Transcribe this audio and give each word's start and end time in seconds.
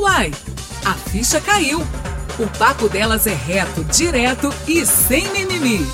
Uai, 0.00 0.30
a 0.82 0.94
ficha 0.94 1.38
caiu. 1.42 1.80
O 2.38 2.58
papo 2.58 2.88
delas 2.88 3.26
é 3.26 3.34
reto, 3.34 3.84
direto 3.84 4.48
e 4.66 4.86
sem 4.86 5.28
mimimi. 5.28 5.86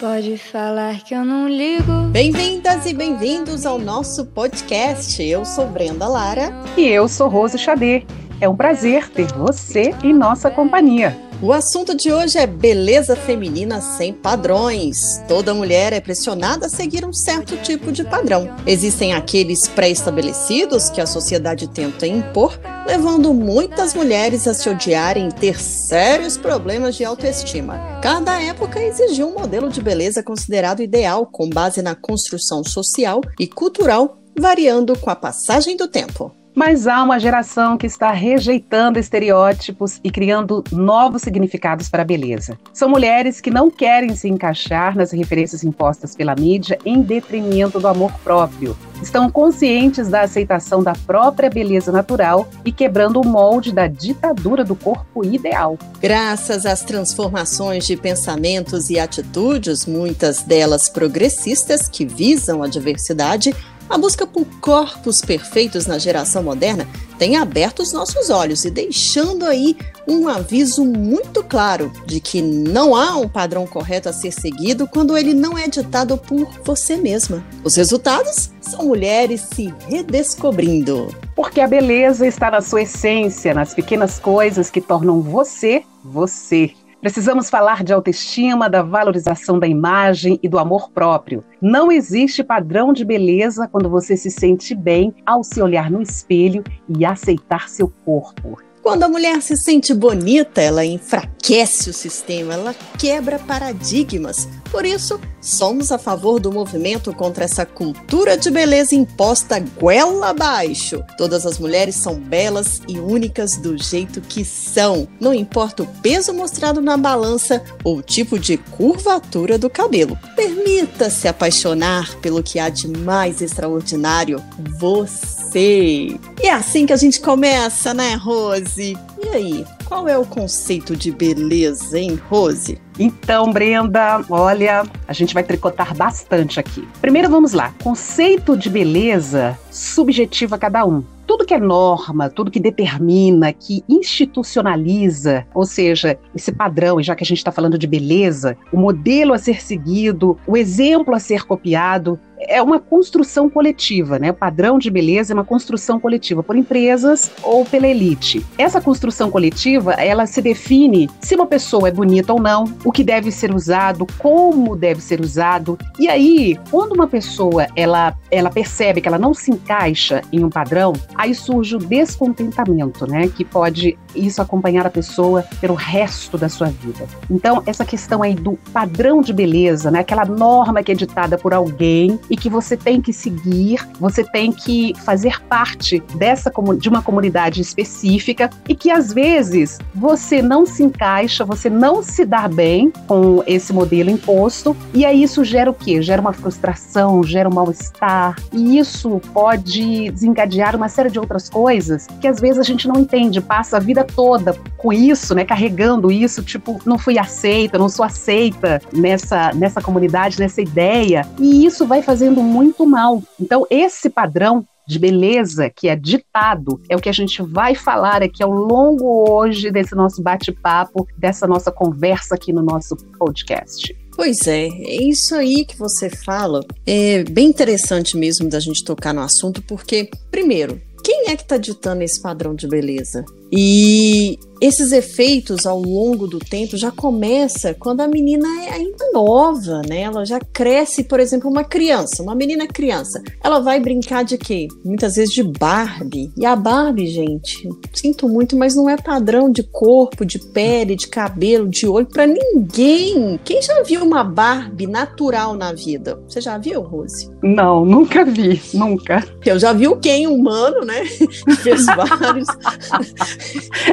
Pode 0.00 0.38
falar 0.38 1.02
que 1.04 1.14
eu 1.14 1.22
não 1.22 1.46
ligo. 1.46 1.92
Bem-vindas 2.10 2.86
e 2.86 2.94
bem-vindos 2.94 3.66
ao 3.66 3.78
nosso 3.78 4.24
podcast. 4.24 5.22
Eu 5.22 5.44
sou 5.44 5.66
Brenda 5.66 6.08
Lara. 6.08 6.50
E 6.78 6.88
eu 6.88 7.06
sou 7.06 7.28
Rose 7.28 7.58
Xadê. 7.58 8.06
É 8.40 8.48
um 8.48 8.56
prazer 8.56 9.10
ter 9.10 9.26
você 9.34 9.94
em 10.02 10.14
nossa 10.14 10.50
companhia. 10.50 11.14
O 11.42 11.52
assunto 11.52 11.92
de 11.92 12.12
hoje 12.12 12.38
é 12.38 12.46
beleza 12.46 13.16
feminina 13.16 13.80
sem 13.80 14.12
padrões. 14.12 15.20
Toda 15.26 15.52
mulher 15.52 15.92
é 15.92 16.00
pressionada 16.00 16.66
a 16.66 16.68
seguir 16.68 17.04
um 17.04 17.12
certo 17.12 17.56
tipo 17.56 17.90
de 17.90 18.04
padrão. 18.04 18.54
Existem 18.64 19.12
aqueles 19.12 19.66
pré-estabelecidos 19.66 20.88
que 20.88 21.00
a 21.00 21.06
sociedade 21.06 21.66
tenta 21.66 22.06
impor, 22.06 22.56
levando 22.86 23.34
muitas 23.34 23.92
mulheres 23.92 24.46
a 24.46 24.54
se 24.54 24.70
odiarem 24.70 25.30
e 25.30 25.32
ter 25.32 25.60
sérios 25.60 26.36
problemas 26.36 26.94
de 26.94 27.04
autoestima. 27.04 27.98
Cada 28.00 28.40
época 28.40 28.80
exigiu 28.80 29.26
um 29.26 29.34
modelo 29.34 29.68
de 29.68 29.82
beleza 29.82 30.22
considerado 30.22 30.80
ideal 30.80 31.26
com 31.26 31.50
base 31.50 31.82
na 31.82 31.96
construção 31.96 32.62
social 32.62 33.20
e 33.36 33.48
cultural, 33.48 34.22
variando 34.38 34.96
com 34.96 35.10
a 35.10 35.16
passagem 35.16 35.76
do 35.76 35.88
tempo. 35.88 36.32
Mas 36.54 36.86
há 36.86 37.02
uma 37.02 37.18
geração 37.18 37.78
que 37.78 37.86
está 37.86 38.10
rejeitando 38.10 38.98
estereótipos 38.98 40.00
e 40.04 40.10
criando 40.10 40.62
novos 40.70 41.22
significados 41.22 41.88
para 41.88 42.02
a 42.02 42.04
beleza. 42.04 42.58
São 42.72 42.88
mulheres 42.88 43.40
que 43.40 43.50
não 43.50 43.70
querem 43.70 44.14
se 44.14 44.28
encaixar 44.28 44.94
nas 44.94 45.12
referências 45.12 45.64
impostas 45.64 46.14
pela 46.14 46.34
mídia 46.34 46.78
em 46.84 47.00
detrimento 47.00 47.80
do 47.80 47.88
amor 47.88 48.12
próprio. 48.22 48.76
Estão 49.02 49.28
conscientes 49.28 50.08
da 50.08 50.20
aceitação 50.20 50.80
da 50.82 50.92
própria 50.92 51.50
beleza 51.50 51.90
natural 51.90 52.48
e 52.64 52.70
quebrando 52.70 53.20
o 53.20 53.26
molde 53.26 53.72
da 53.72 53.88
ditadura 53.88 54.62
do 54.62 54.76
corpo 54.76 55.24
ideal. 55.24 55.76
Graças 56.00 56.64
às 56.64 56.82
transformações 56.82 57.84
de 57.84 57.96
pensamentos 57.96 58.90
e 58.90 59.00
atitudes, 59.00 59.86
muitas 59.86 60.42
delas 60.42 60.88
progressistas 60.88 61.88
que 61.88 62.04
visam 62.04 62.62
a 62.62 62.68
diversidade, 62.68 63.52
a 63.92 63.98
busca 63.98 64.26
por 64.26 64.46
corpos 64.58 65.20
perfeitos 65.20 65.86
na 65.86 65.98
geração 65.98 66.42
moderna 66.42 66.88
tem 67.18 67.36
aberto 67.36 67.82
os 67.82 67.92
nossos 67.92 68.30
olhos 68.30 68.64
e 68.64 68.70
deixando 68.70 69.44
aí 69.44 69.76
um 70.08 70.28
aviso 70.28 70.82
muito 70.82 71.44
claro 71.44 71.92
de 72.06 72.18
que 72.18 72.40
não 72.40 72.96
há 72.96 73.18
um 73.18 73.28
padrão 73.28 73.66
correto 73.66 74.08
a 74.08 74.12
ser 74.12 74.32
seguido 74.32 74.88
quando 74.88 75.14
ele 75.14 75.34
não 75.34 75.58
é 75.58 75.68
ditado 75.68 76.16
por 76.16 76.48
você 76.64 76.96
mesma. 76.96 77.44
Os 77.62 77.76
resultados 77.76 78.50
são 78.62 78.86
mulheres 78.86 79.42
se 79.52 79.74
redescobrindo. 79.86 81.14
Porque 81.36 81.60
a 81.60 81.68
beleza 81.68 82.26
está 82.26 82.50
na 82.50 82.62
sua 82.62 82.82
essência, 82.82 83.52
nas 83.52 83.74
pequenas 83.74 84.18
coisas 84.18 84.70
que 84.70 84.80
tornam 84.80 85.20
você 85.20 85.84
você. 86.04 86.72
Precisamos 87.02 87.50
falar 87.50 87.82
de 87.82 87.92
autoestima, 87.92 88.70
da 88.70 88.80
valorização 88.80 89.58
da 89.58 89.66
imagem 89.66 90.38
e 90.40 90.48
do 90.48 90.56
amor 90.56 90.88
próprio. 90.92 91.42
Não 91.60 91.90
existe 91.90 92.44
padrão 92.44 92.92
de 92.92 93.04
beleza 93.04 93.66
quando 93.66 93.90
você 93.90 94.16
se 94.16 94.30
sente 94.30 94.72
bem 94.72 95.12
ao 95.26 95.42
se 95.42 95.60
olhar 95.60 95.90
no 95.90 96.00
espelho 96.00 96.62
e 96.88 97.04
aceitar 97.04 97.68
seu 97.68 97.92
corpo. 98.04 98.56
Quando 98.82 99.04
a 99.04 99.08
mulher 99.08 99.40
se 99.40 99.56
sente 99.56 99.94
bonita, 99.94 100.60
ela 100.60 100.84
enfraquece 100.84 101.88
o 101.88 101.92
sistema, 101.92 102.54
ela 102.54 102.74
quebra 102.98 103.38
paradigmas. 103.38 104.48
Por 104.72 104.84
isso, 104.84 105.20
somos 105.40 105.92
a 105.92 105.98
favor 105.98 106.40
do 106.40 106.50
movimento 106.50 107.14
contra 107.14 107.44
essa 107.44 107.64
cultura 107.64 108.36
de 108.36 108.50
beleza 108.50 108.96
imposta 108.96 109.60
goela 109.78 110.30
abaixo. 110.30 111.00
Todas 111.16 111.46
as 111.46 111.60
mulheres 111.60 111.94
são 111.94 112.16
belas 112.16 112.82
e 112.88 112.98
únicas 112.98 113.56
do 113.56 113.80
jeito 113.80 114.20
que 114.20 114.44
são, 114.44 115.06
não 115.20 115.32
importa 115.32 115.84
o 115.84 115.86
peso 116.02 116.34
mostrado 116.34 116.80
na 116.80 116.96
balança 116.96 117.62
ou 117.84 117.98
o 117.98 118.02
tipo 118.02 118.36
de 118.36 118.56
curvatura 118.56 119.56
do 119.56 119.70
cabelo. 119.70 120.18
Permita-se 120.34 121.28
apaixonar 121.28 122.16
pelo 122.16 122.42
que 122.42 122.58
há 122.58 122.68
de 122.68 122.88
mais 122.88 123.40
extraordinário, 123.40 124.42
você 124.76 125.41
sei. 125.52 126.18
E 126.42 126.46
é 126.46 126.52
assim 126.52 126.86
que 126.86 126.92
a 126.92 126.96
gente 126.96 127.20
começa, 127.20 127.92
né, 127.92 128.14
Rose? 128.14 128.96
E 129.22 129.28
aí, 129.28 129.66
qual 129.84 130.08
é 130.08 130.16
o 130.16 130.24
conceito 130.24 130.96
de 130.96 131.12
beleza, 131.12 131.98
hein, 131.98 132.18
Rose? 132.28 132.80
Então, 132.98 133.52
Brenda, 133.52 134.24
olha, 134.28 134.84
a 135.06 135.12
gente 135.12 135.34
vai 135.34 135.42
tricotar 135.42 135.94
bastante 135.94 136.58
aqui. 136.58 136.88
Primeiro 137.00 137.28
vamos 137.28 137.52
lá. 137.52 137.74
Conceito 137.82 138.56
de 138.56 138.70
beleza 138.70 139.58
subjetivo 139.70 140.54
a 140.54 140.58
cada 140.58 140.84
um 140.84 141.04
tudo 141.26 141.44
que 141.44 141.54
é 141.54 141.58
norma, 141.58 142.28
tudo 142.28 142.50
que 142.50 142.60
determina, 142.60 143.52
que 143.52 143.82
institucionaliza, 143.88 145.46
ou 145.54 145.64
seja, 145.64 146.18
esse 146.34 146.52
padrão, 146.52 147.00
e 147.00 147.02
já 147.02 147.14
que 147.14 147.24
a 147.24 147.26
gente 147.26 147.38
está 147.38 147.52
falando 147.52 147.78
de 147.78 147.86
beleza, 147.86 148.56
o 148.72 148.78
modelo 148.78 149.32
a 149.32 149.38
ser 149.38 149.62
seguido, 149.62 150.38
o 150.46 150.56
exemplo 150.56 151.14
a 151.14 151.18
ser 151.18 151.44
copiado, 151.44 152.18
é 152.48 152.62
uma 152.62 152.78
construção 152.78 153.48
coletiva, 153.48 154.18
né? 154.18 154.30
O 154.30 154.34
padrão 154.34 154.78
de 154.78 154.90
beleza 154.90 155.32
é 155.32 155.34
uma 155.34 155.44
construção 155.44 155.98
coletiva 156.00 156.42
por 156.42 156.56
empresas 156.56 157.30
ou 157.42 157.64
pela 157.64 157.86
elite. 157.86 158.44
Essa 158.58 158.80
construção 158.80 159.30
coletiva, 159.30 159.92
ela 159.92 160.26
se 160.26 160.40
define 160.42 161.08
se 161.20 161.34
uma 161.34 161.46
pessoa 161.46 161.88
é 161.88 161.92
bonita 161.92 162.32
ou 162.32 162.40
não, 162.40 162.64
o 162.84 162.92
que 162.92 163.04
deve 163.04 163.30
ser 163.30 163.54
usado, 163.54 164.06
como 164.18 164.76
deve 164.76 165.00
ser 165.00 165.20
usado. 165.20 165.78
E 165.98 166.08
aí, 166.08 166.58
quando 166.70 166.92
uma 166.92 167.06
pessoa 167.06 167.66
ela, 167.76 168.16
ela 168.30 168.50
percebe 168.50 169.00
que 169.00 169.08
ela 169.08 169.18
não 169.18 169.34
se 169.34 169.50
encaixa 169.50 170.22
em 170.32 170.44
um 170.44 170.50
padrão, 170.50 170.92
aí 171.16 171.34
surge 171.34 171.76
o 171.76 171.78
descontentamento, 171.78 173.06
né? 173.06 173.28
Que 173.28 173.44
pode 173.44 173.98
isso 174.14 174.42
acompanhar 174.42 174.86
a 174.86 174.90
pessoa 174.90 175.44
pelo 175.60 175.74
resto 175.74 176.36
da 176.36 176.48
sua 176.48 176.68
vida. 176.68 177.06
Então, 177.30 177.62
essa 177.66 177.84
questão 177.84 178.22
aí 178.22 178.34
do 178.34 178.58
padrão 178.72 179.20
de 179.20 179.32
beleza, 179.32 179.90
né? 179.90 180.00
Aquela 180.00 180.24
norma 180.24 180.82
que 180.82 180.92
é 180.92 180.94
ditada 180.94 181.38
por 181.38 181.54
alguém 181.54 182.18
e 182.28 182.36
que 182.36 182.48
você 182.48 182.76
tem 182.76 183.00
que 183.00 183.12
seguir, 183.12 183.86
você 183.98 184.24
tem 184.24 184.52
que 184.52 184.92
fazer 185.04 185.40
parte 185.42 186.02
dessa 186.14 186.52
de 186.78 186.88
uma 186.88 187.02
comunidade 187.02 187.60
específica 187.60 188.50
e 188.68 188.74
que 188.74 188.90
às 188.90 189.12
vezes 189.12 189.78
você 189.94 190.42
não 190.42 190.66
se 190.66 190.82
encaixa, 190.82 191.44
você 191.44 191.68
não 191.70 192.02
se 192.02 192.24
dá 192.24 192.48
bem 192.48 192.92
com 193.06 193.42
esse 193.46 193.72
modelo 193.72 194.10
imposto 194.10 194.76
e 194.94 195.04
aí 195.04 195.22
isso 195.22 195.44
gera 195.44 195.70
o 195.70 195.74
quê? 195.74 196.02
Gera 196.02 196.20
uma 196.20 196.32
frustração, 196.32 197.22
gera 197.22 197.48
um 197.48 197.54
mal-estar 197.54 198.36
e 198.52 198.78
isso 198.78 199.20
pode 199.32 200.10
desencadear 200.10 200.76
uma 200.76 200.88
série 200.88 201.01
de 201.10 201.18
outras 201.18 201.48
coisas 201.48 202.06
que 202.20 202.26
às 202.26 202.40
vezes 202.40 202.58
a 202.58 202.62
gente 202.62 202.88
não 202.88 203.00
entende, 203.00 203.40
passa 203.40 203.76
a 203.76 203.80
vida 203.80 204.04
toda 204.04 204.54
com 204.76 204.92
isso, 204.92 205.34
né, 205.34 205.44
carregando 205.44 206.10
isso, 206.10 206.42
tipo, 206.42 206.80
não 206.84 206.98
fui 206.98 207.18
aceita, 207.18 207.78
não 207.78 207.88
sou 207.88 208.04
aceita 208.04 208.80
nessa, 208.92 209.52
nessa 209.52 209.80
comunidade, 209.80 210.38
nessa 210.38 210.60
ideia, 210.60 211.26
e 211.38 211.64
isso 211.64 211.86
vai 211.86 212.02
fazendo 212.02 212.42
muito 212.42 212.86
mal. 212.86 213.22
Então, 213.40 213.66
esse 213.70 214.10
padrão 214.10 214.64
de 214.86 214.98
beleza 214.98 215.70
que 215.70 215.88
é 215.88 215.96
ditado 215.96 216.80
é 216.88 216.96
o 216.96 217.00
que 217.00 217.08
a 217.08 217.12
gente 217.12 217.42
vai 217.42 217.74
falar 217.74 218.22
aqui 218.22 218.42
ao 218.42 218.50
longo 218.50 219.30
hoje 219.30 219.70
desse 219.70 219.94
nosso 219.94 220.22
bate-papo, 220.22 221.06
dessa 221.16 221.46
nossa 221.46 221.70
conversa 221.70 222.34
aqui 222.34 222.52
no 222.52 222.62
nosso 222.62 222.96
podcast. 223.18 223.96
Pois 224.14 224.46
é, 224.46 224.66
é 224.66 225.02
isso 225.02 225.34
aí 225.34 225.64
que 225.64 225.76
você 225.78 226.10
fala. 226.10 226.60
É 226.86 227.24
bem 227.24 227.48
interessante 227.48 228.16
mesmo 228.16 228.48
da 228.48 228.60
gente 228.60 228.84
tocar 228.84 229.14
no 229.14 229.22
assunto, 229.22 229.62
porque, 229.62 230.10
primeiro, 230.30 230.80
quem 231.02 231.11
é 231.32 231.36
que 231.36 231.42
está 231.42 231.56
ditando 231.56 232.02
esse 232.02 232.20
padrão 232.20 232.54
de 232.54 232.66
beleza? 232.68 233.24
E 233.50 234.38
esses 234.62 234.92
efeitos 234.92 235.66
ao 235.66 235.82
longo 235.82 236.26
do 236.26 236.38
tempo 236.38 236.76
já 236.76 236.90
começa 236.90 237.74
quando 237.74 238.00
a 238.00 238.08
menina 238.08 238.46
é 238.64 238.70
ainda 238.70 239.10
nova, 239.12 239.82
né? 239.86 240.02
Ela 240.02 240.24
já 240.24 240.38
cresce, 240.38 241.04
por 241.04 241.20
exemplo, 241.20 241.50
uma 241.50 241.64
criança, 241.64 242.22
uma 242.22 242.34
menina 242.34 242.66
criança. 242.66 243.20
Ela 243.42 243.58
vai 243.58 243.80
brincar 243.80 244.24
de 244.24 244.38
quê? 244.38 244.68
Muitas 244.84 245.16
vezes 245.16 245.34
de 245.34 245.42
Barbie. 245.42 246.32
E 246.36 246.46
a 246.46 246.54
Barbie, 246.56 247.08
gente, 247.08 247.68
sinto 247.92 248.28
muito, 248.28 248.56
mas 248.56 248.74
não 248.74 248.88
é 248.88 248.96
padrão 248.96 249.50
de 249.50 249.64
corpo, 249.64 250.24
de 250.24 250.38
pele, 250.38 250.96
de 250.96 251.08
cabelo, 251.08 251.68
de 251.68 251.86
olho 251.86 252.06
para 252.06 252.26
ninguém. 252.26 253.38
Quem 253.44 253.60
já 253.60 253.82
viu 253.82 254.02
uma 254.02 254.24
Barbie 254.24 254.86
natural 254.86 255.54
na 255.54 255.72
vida? 255.74 256.22
Você 256.26 256.40
já 256.40 256.56
viu, 256.56 256.80
Rose? 256.80 257.28
Não, 257.42 257.84
nunca 257.84 258.24
vi, 258.24 258.62
nunca. 258.72 259.26
Eu 259.44 259.58
já 259.58 259.72
vi 259.72 259.88
o 259.88 259.96
Ken 259.96 260.28
humano, 260.28 260.86
né? 260.86 261.02
Fez 261.62 261.86
vários 261.86 262.48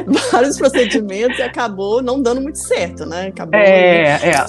vários 0.32 0.56
procedimentos 0.56 1.38
e 1.38 1.42
acabou 1.42 2.02
não 2.02 2.22
dando 2.22 2.40
muito 2.40 2.58
certo, 2.58 3.06
né? 3.06 3.28
Acabou. 3.28 3.58
É, 3.58 4.30
é. 4.30 4.46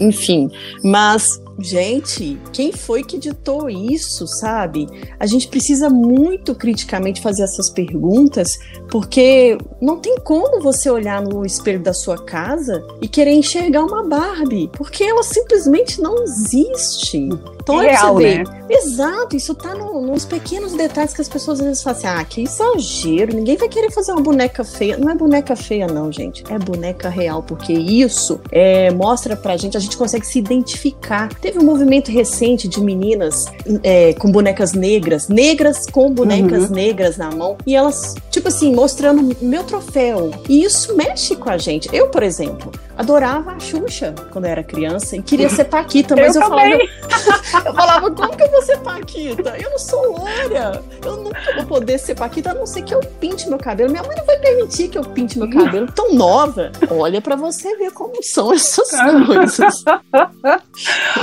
Enfim, 0.00 0.50
mas 0.82 1.40
Gente, 1.58 2.40
quem 2.52 2.72
foi 2.72 3.04
que 3.04 3.18
ditou 3.18 3.68
isso, 3.68 4.26
sabe? 4.26 4.86
A 5.20 5.26
gente 5.26 5.46
precisa 5.48 5.90
muito 5.90 6.54
criticamente 6.54 7.20
fazer 7.20 7.42
essas 7.42 7.68
perguntas, 7.68 8.58
Porque 8.92 9.56
não 9.80 9.96
tem 9.96 10.16
como 10.22 10.60
você 10.60 10.90
olhar 10.90 11.22
no 11.22 11.46
espelho 11.46 11.80
da 11.80 11.94
sua 11.94 12.22
casa 12.22 12.84
e 13.00 13.08
querer 13.08 13.32
enxergar 13.32 13.84
uma 13.84 14.02
Barbie, 14.06 14.68
porque 14.76 15.02
ela 15.02 15.22
simplesmente 15.22 15.98
não 15.98 16.22
existe. 16.22 17.26
Então, 17.62 17.78
real, 17.78 18.18
né? 18.18 18.44
Exato, 18.68 19.36
isso 19.36 19.54
tá 19.54 19.74
no, 19.74 20.00
nos 20.02 20.24
pequenos 20.24 20.72
detalhes 20.74 21.14
que 21.14 21.20
as 21.22 21.28
pessoas 21.28 21.60
às 21.60 21.66
vezes 21.66 21.82
falam 21.82 21.98
assim: 21.98 22.06
ah, 22.08 22.24
que 22.24 22.42
exagero, 22.42 23.34
ninguém 23.34 23.56
vai 23.56 23.68
querer 23.68 23.90
fazer 23.90 24.12
uma 24.12 24.20
boneca 24.20 24.62
feia. 24.64 24.98
Não 24.98 25.08
é 25.08 25.14
boneca 25.14 25.56
feia, 25.56 25.86
não, 25.86 26.12
gente. 26.12 26.44
É 26.50 26.58
boneca 26.58 27.08
real, 27.08 27.42
porque 27.42 27.72
isso 27.72 28.40
é, 28.50 28.90
mostra 28.90 29.36
pra 29.36 29.56
gente, 29.56 29.76
a 29.76 29.80
gente 29.80 29.96
consegue 29.96 30.26
se 30.26 30.38
identificar. 30.38 31.28
Teve 31.40 31.58
um 31.58 31.64
movimento 31.64 32.10
recente 32.10 32.68
de 32.68 32.80
meninas 32.80 33.46
é, 33.82 34.12
com 34.14 34.30
bonecas 34.30 34.72
negras, 34.74 35.28
negras 35.28 35.86
com 35.86 36.10
bonecas 36.10 36.64
Uhum. 36.64 36.74
negras 36.74 37.16
na 37.16 37.30
mão, 37.30 37.56
e 37.66 37.74
elas, 37.74 38.14
tipo 38.30 38.48
assim, 38.48 38.74
mostrando 38.82 39.36
meu 39.40 39.62
troféu. 39.62 40.32
E 40.48 40.64
isso 40.64 40.96
mexe 40.96 41.36
com 41.36 41.48
a 41.48 41.56
gente. 41.56 41.88
Eu, 41.92 42.08
por 42.08 42.20
exemplo, 42.20 42.72
adorava 42.98 43.52
a 43.52 43.60
Xuxa 43.60 44.12
quando 44.32 44.46
eu 44.46 44.50
era 44.50 44.64
criança 44.64 45.14
e 45.14 45.22
queria 45.22 45.48
ser 45.48 45.66
Paquita, 45.66 46.16
mas 46.18 46.34
eu, 46.34 46.42
Eu 46.42 46.48
falava, 46.48 46.74
eu 47.64 47.74
falava, 47.74 48.10
como 48.10 48.36
que 48.36 48.42
eu 48.42 48.50
vou 48.50 48.62
ser 48.62 48.78
Paquita? 48.78 49.56
Eu 49.56 49.70
não 49.70 49.78
sou 49.78 50.18
loira. 50.18 50.82
Eu 51.04 51.16
nunca 51.18 51.54
vou 51.58 51.66
poder 51.66 51.96
ser 51.96 52.16
Paquita, 52.16 52.50
a 52.50 52.54
não 52.54 52.66
ser 52.66 52.82
que 52.82 52.92
eu 52.92 52.98
pinte 53.20 53.48
meu 53.48 53.56
cabelo. 53.56 53.92
Minha 53.92 54.02
mãe 54.02 54.16
não 54.16 54.26
vai 54.26 54.38
permitir 54.38 54.88
que 54.88 54.98
eu 54.98 55.04
pinte 55.04 55.38
meu 55.38 55.48
cabelo 55.48 55.86
tão 55.92 56.12
nova. 56.14 56.72
Olha 56.90 57.20
pra 57.20 57.36
você 57.36 57.76
ver 57.76 57.92
como 57.92 58.20
são 58.20 58.52
essas 58.52 58.90
coisas. 59.26 59.84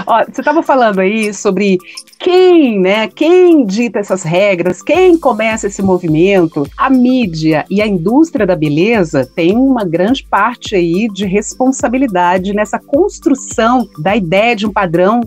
Ó, 0.07 0.23
você 0.23 0.39
estava 0.39 0.63
falando 0.63 1.00
aí 1.00 1.33
sobre 1.33 1.77
quem, 2.19 2.80
né? 2.80 3.07
Quem 3.07 3.66
dita 3.66 4.00
essas 4.00 4.24
regras, 4.24 4.81
quem 4.81 5.18
começa 5.18 5.68
esse 5.68 5.81
movimento. 5.81 6.68
A 6.77 6.89
mídia 6.89 7.66
e 7.69 7.81
a 7.81 7.88
indústria 7.88 8.45
da 8.45 8.56
beleza 8.56 9.25
tem 9.25 9.56
uma 9.56 9.86
grande 9.86 10.24
parte 10.30 10.75
aí 10.75 11.07
de 11.07 11.25
responsabilidade 11.25 12.54
nessa 12.54 12.77
construção 12.77 13.88
da 13.98 14.16
ideia 14.16 14.56
de 14.56 14.68
um 14.68 14.71
padrão 14.71 15.21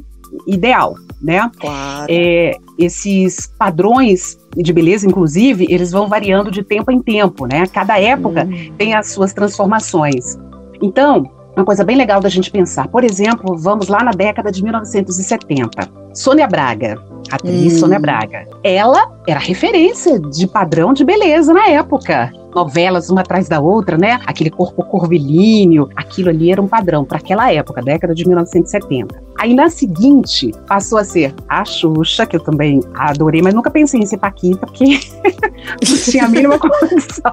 ideal, 0.47 0.95
né? 1.21 1.51
Claro. 1.59 2.07
É, 2.09 2.57
esses 2.79 3.47
padrões 3.59 4.39
de 4.57 4.73
beleza, 4.73 5.07
inclusive, 5.07 5.67
eles 5.71 5.93
vão 5.93 6.09
variando 6.09 6.51
de 6.51 6.63
tempo 6.63 6.91
em 6.91 7.01
tempo, 7.01 7.47
né? 7.47 7.67
Cada 7.67 7.99
época 7.99 8.45
Hum. 8.45 8.73
tem 8.77 8.95
as 8.95 9.09
suas 9.09 9.33
transformações. 9.33 10.39
Então, 10.83 11.31
uma 11.57 11.65
coisa 11.65 11.85
bem 11.85 11.97
legal 11.97 12.21
da 12.21 12.29
gente 12.29 12.51
pensar. 12.51 12.89
Por 12.89 13.05
exemplo, 13.05 13.57
vamos 13.57 13.89
lá 13.89 14.03
na 14.03 14.13
década 14.13 14.51
de 14.51 14.63
1970. 14.63 15.89
Sônia 16.15 16.47
Braga, 16.47 16.99
atriz 17.31 17.75
Hum. 17.75 17.79
Sônia 17.79 17.99
Braga. 17.99 18.47
Ela 18.63 19.11
era 19.27 19.39
referência 19.41 20.19
de 20.19 20.47
padrão 20.47 20.93
de 20.93 21.05
beleza 21.05 21.53
na 21.53 21.69
época. 21.69 22.33
Novelas 22.55 23.11
uma 23.11 23.21
atrás 23.23 23.49
da 23.49 23.61
outra, 23.61 23.97
né? 23.97 24.21
Aquele 24.27 24.51
corpo 24.51 24.83
curvilíneo, 24.85 25.89
aquilo 25.97 26.29
ali 26.29 26.51
era 26.53 26.61
um 26.61 26.69
padrão 26.69 27.05
para 27.05 27.19
aquela 27.19 27.53
época, 27.53 27.83
década 27.83 28.15
de 28.15 28.27
1970. 28.27 29.23
Aí 29.39 29.55
na 29.55 29.69
seguinte 29.71 30.53
passou 30.69 30.99
a 30.99 31.05
ser 31.05 31.35
a 31.49 31.65
Xuxa, 31.65 32.25
que 32.27 32.37
eu 32.37 32.41
também 32.41 32.81
adorei, 32.95 33.43
mas 33.43 33.55
nunca 33.55 33.71
pensei 33.71 34.01
em 34.01 34.07
ser 34.07 34.19
Paquita, 34.19 34.67
porque 34.67 34.85
não 35.89 35.97
tinha 36.05 36.25
a 36.25 36.29
mínima 36.29 36.59
condição. 36.59 37.33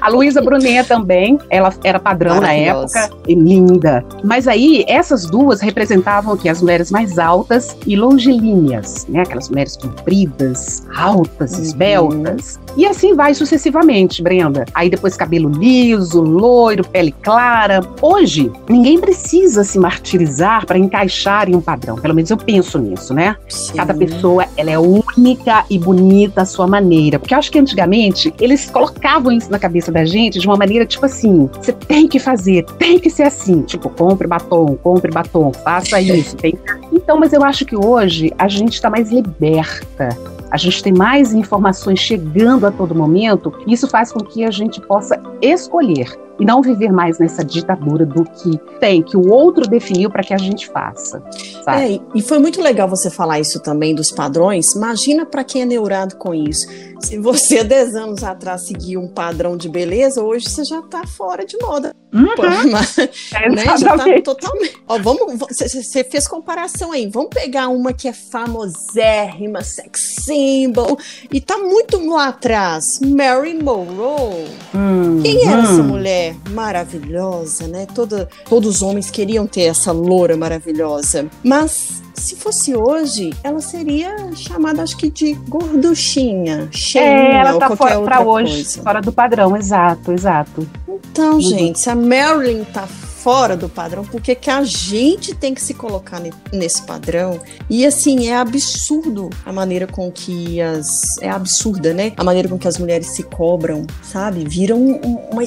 A 0.00 0.08
Luísa 0.08 0.42
Brunet 0.42 0.86
também, 0.86 1.38
ela 1.48 1.72
era 1.84 1.98
padrão 1.98 2.40
na 2.40 2.52
época, 2.52 3.10
e 3.26 3.34
linda. 3.34 4.04
Mas 4.24 4.46
aí, 4.48 4.84
essas 4.88 5.24
duas 5.26 5.60
representavam 5.60 6.34
aqui 6.34 6.48
as 6.48 6.60
mulheres 6.60 6.90
mais 6.90 7.18
altas 7.18 7.76
e 7.86 7.96
longilíneas, 7.96 9.06
né? 9.08 9.20
Aquelas 9.22 9.48
mulheres 9.48 9.76
compridas, 9.76 10.86
altas, 10.96 11.52
Uhum. 11.56 11.62
esbeltas. 11.62 12.58
E 12.76 12.86
assim 12.86 13.14
vai 13.14 13.34
sucessivamente, 13.34 13.99
Brenda. 14.22 14.64
Aí 14.74 14.88
depois 14.88 15.16
cabelo 15.16 15.50
liso, 15.50 16.20
loiro, 16.20 16.84
pele 16.86 17.12
clara. 17.22 17.80
Hoje, 18.00 18.50
ninguém 18.68 18.98
precisa 18.98 19.64
se 19.64 19.78
martirizar 19.78 20.66
para 20.66 20.78
encaixar 20.78 21.48
em 21.48 21.54
um 21.54 21.60
padrão. 21.60 21.96
Pelo 21.96 22.14
menos 22.14 22.30
eu 22.30 22.36
penso 22.36 22.78
nisso, 22.78 23.14
né? 23.14 23.36
Cada 23.76 23.92
Sim. 23.92 23.98
pessoa, 23.98 24.46
ela 24.56 24.70
é 24.70 24.78
única 24.78 25.64
e 25.68 25.78
bonita 25.78 26.42
à 26.42 26.44
sua 26.44 26.66
maneira. 26.66 27.18
Porque 27.18 27.34
eu 27.34 27.38
acho 27.38 27.50
que 27.50 27.58
antigamente, 27.58 28.32
eles 28.40 28.70
colocavam 28.70 29.32
isso 29.32 29.50
na 29.50 29.58
cabeça 29.58 29.92
da 29.92 30.04
gente 30.04 30.38
de 30.38 30.46
uma 30.46 30.56
maneira 30.56 30.86
tipo 30.86 31.06
assim, 31.06 31.48
você 31.52 31.72
tem 31.72 32.06
que 32.08 32.18
fazer, 32.18 32.64
tem 32.78 32.98
que 32.98 33.10
ser 33.10 33.24
assim. 33.24 33.62
Tipo, 33.62 33.88
compre 33.90 34.26
batom, 34.26 34.76
compre 34.76 35.10
batom, 35.10 35.52
faça 35.52 36.00
isso. 36.00 36.36
Tem... 36.36 36.54
Então, 36.92 37.18
mas 37.18 37.32
eu 37.32 37.44
acho 37.44 37.64
que 37.64 37.76
hoje 37.76 38.32
a 38.38 38.48
gente 38.48 38.74
está 38.74 38.90
mais 38.90 39.10
liberta. 39.10 40.08
A 40.50 40.56
gente 40.56 40.82
tem 40.82 40.92
mais 40.92 41.32
informações 41.32 42.00
chegando 42.00 42.66
a 42.66 42.70
todo 42.70 42.94
momento, 42.94 43.52
isso 43.66 43.86
faz 43.86 44.12
com 44.12 44.20
que 44.20 44.44
a 44.44 44.50
gente 44.50 44.80
possa 44.80 45.20
escolher 45.40 46.18
e 46.40 46.44
não 46.44 46.62
viver 46.62 46.90
mais 46.92 47.18
nessa 47.18 47.44
ditadura 47.44 48.04
do 48.06 48.24
que 48.24 48.58
tem, 48.80 49.02
que 49.02 49.16
o 49.16 49.30
outro 49.30 49.68
definiu 49.68 50.10
para 50.10 50.22
que 50.22 50.32
a 50.34 50.38
gente 50.38 50.66
faça. 50.68 51.22
É, 51.68 52.00
e- 52.14 52.22
foi 52.22 52.38
muito 52.38 52.60
legal 52.62 52.88
você 52.88 53.10
falar 53.10 53.38
isso 53.38 53.60
também 53.60 53.94
dos 53.94 54.10
padrões. 54.10 54.72
Imagina 54.74 55.26
pra 55.26 55.44
quem 55.44 55.62
é 55.62 55.64
neurado 55.66 56.16
com 56.16 56.34
isso. 56.34 56.66
Se 57.00 57.18
você, 57.18 57.62
10 57.64 57.94
anos 57.94 58.24
atrás, 58.24 58.66
seguia 58.66 58.98
um 58.98 59.08
padrão 59.08 59.56
de 59.56 59.68
beleza, 59.68 60.22
hoje 60.22 60.48
você 60.48 60.64
já 60.64 60.82
tá 60.82 61.06
fora 61.06 61.44
de 61.44 61.56
moda. 61.58 61.94
Uhum, 62.12 62.26
mas, 62.72 62.96
né, 62.96 63.76
já 63.78 63.96
tá 63.96 64.04
totalmente. 64.22 64.76
Ó, 64.88 64.98
vamos. 64.98 65.38
Você 65.38 66.02
fez 66.04 66.26
comparação 66.26 66.92
aí. 66.92 67.06
Vamos 67.06 67.30
pegar 67.32 67.68
uma 67.68 67.92
que 67.92 68.08
é 68.08 68.12
famosérrima, 68.12 69.62
sex 69.62 70.16
symbol, 70.24 70.98
e 71.32 71.40
tá 71.40 71.56
muito 71.58 72.04
lá 72.08 72.28
atrás. 72.28 73.00
Mary 73.00 73.54
Monroe. 73.54 74.46
Hum, 74.74 75.20
Quem 75.22 75.46
era 75.46 75.62
essa 75.62 75.82
hum. 75.82 75.88
Mulher 76.32 76.36
maravilhosa, 76.50 77.66
né? 77.66 77.86
Toda, 77.94 78.28
todos 78.48 78.76
os 78.76 78.82
homens 78.82 79.10
queriam 79.10 79.46
ter 79.46 79.62
essa 79.62 79.92
loura 79.92 80.36
maravilhosa. 80.36 81.26
Mas 81.44 82.02
se 82.14 82.36
fosse 82.36 82.74
hoje, 82.76 83.30
ela 83.42 83.60
seria 83.60 84.14
chamada, 84.34 84.82
acho 84.82 84.96
que, 84.96 85.10
de 85.10 85.32
gorduchinha, 85.48 86.68
cheinha 86.70 87.06
É, 87.06 87.36
ela 87.36 87.54
ou 87.54 87.58
tá 87.58 87.66
qualquer 87.68 87.84
fora 87.84 87.98
outra 87.98 88.16
pra 88.16 88.24
hoje, 88.26 88.52
coisa. 88.54 88.82
fora 88.82 89.00
do 89.00 89.12
padrão, 89.12 89.56
exato, 89.56 90.12
exato. 90.12 90.68
Então, 90.88 91.34
Uhum. 91.34 91.40
gente, 91.40 91.78
se 91.78 91.88
a 91.90 91.94
Marilyn 91.96 92.64
tá 92.64 92.86
fora 93.22 93.56
do 93.56 93.68
padrão, 93.68 94.04
por 94.04 94.20
que 94.20 94.50
a 94.50 94.62
gente 94.64 95.34
tem 95.34 95.54
que 95.54 95.60
se 95.62 95.74
colocar 95.74 96.18
ne- 96.20 96.32
nesse 96.52 96.82
padrão? 96.82 97.40
E 97.68 97.84
assim, 97.86 98.28
é 98.28 98.36
absurdo 98.36 99.28
a 99.44 99.52
maneira 99.52 99.86
com 99.86 100.10
que 100.10 100.60
as. 100.60 101.18
É 101.20 101.28
absurda, 101.30 101.92
né? 101.92 102.12
A 102.16 102.24
maneira 102.24 102.48
com 102.48 102.58
que 102.58 102.66
as 102.68 102.78
mulheres 102.78 103.08
se 103.08 103.22
cobram, 103.22 103.86
sabe? 104.02 104.44
Viram 104.48 104.78
um- 104.78 105.16
uma. 105.32 105.42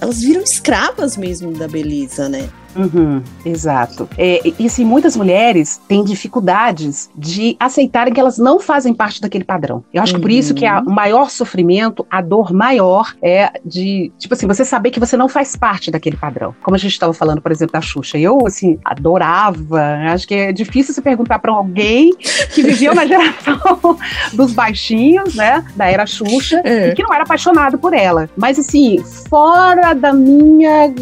Elas 0.00 0.20
viram 0.20 0.42
escravas 0.42 1.16
mesmo 1.16 1.52
da 1.52 1.68
beleza, 1.68 2.28
né? 2.28 2.48
Uhum, 2.76 3.22
exato. 3.44 4.08
É, 4.18 4.40
e 4.58 4.66
assim, 4.66 4.84
muitas 4.84 5.16
mulheres 5.16 5.80
têm 5.88 6.04
dificuldades 6.04 7.08
de 7.16 7.56
aceitarem 7.58 8.12
que 8.12 8.20
elas 8.20 8.38
não 8.38 8.58
fazem 8.60 8.92
parte 8.92 9.20
daquele 9.20 9.44
padrão. 9.44 9.84
Eu 9.92 10.02
acho 10.02 10.14
que 10.14 10.20
por 10.20 10.30
isso 10.30 10.54
que 10.54 10.64
o 10.66 10.90
maior 10.90 11.30
sofrimento, 11.30 12.06
a 12.10 12.20
dor 12.20 12.52
maior 12.52 13.14
é 13.22 13.50
de, 13.64 14.12
tipo 14.18 14.34
assim, 14.34 14.46
você 14.46 14.64
saber 14.64 14.90
que 14.90 15.00
você 15.00 15.16
não 15.16 15.28
faz 15.28 15.54
parte 15.56 15.90
daquele 15.90 16.16
padrão. 16.16 16.54
Como 16.62 16.74
a 16.74 16.78
gente 16.78 16.92
estava 16.92 17.12
falando, 17.12 17.40
por 17.40 17.52
exemplo, 17.52 17.72
da 17.72 17.80
Xuxa. 17.80 18.18
Eu, 18.18 18.46
assim, 18.46 18.78
adorava. 18.84 19.82
Acho 20.12 20.26
que 20.26 20.34
é 20.34 20.52
difícil 20.52 20.94
se 20.94 21.00
perguntar 21.02 21.38
para 21.38 21.52
alguém 21.52 22.12
que 22.54 22.62
viveu 22.62 22.94
na 22.94 23.06
geração 23.06 23.96
dos 24.32 24.52
baixinhos, 24.52 25.34
né, 25.34 25.64
da 25.76 25.86
era 25.86 26.06
Xuxa, 26.06 26.60
É. 26.64 26.88
e 26.90 26.94
que 26.94 27.02
não 27.02 27.12
era 27.12 27.24
apaixonado 27.24 27.78
por 27.78 27.92
ela. 27.92 28.28
Mas, 28.36 28.58
assim, 28.58 28.98
fora 29.28 29.94
da 29.94 30.12
minha 30.12 30.92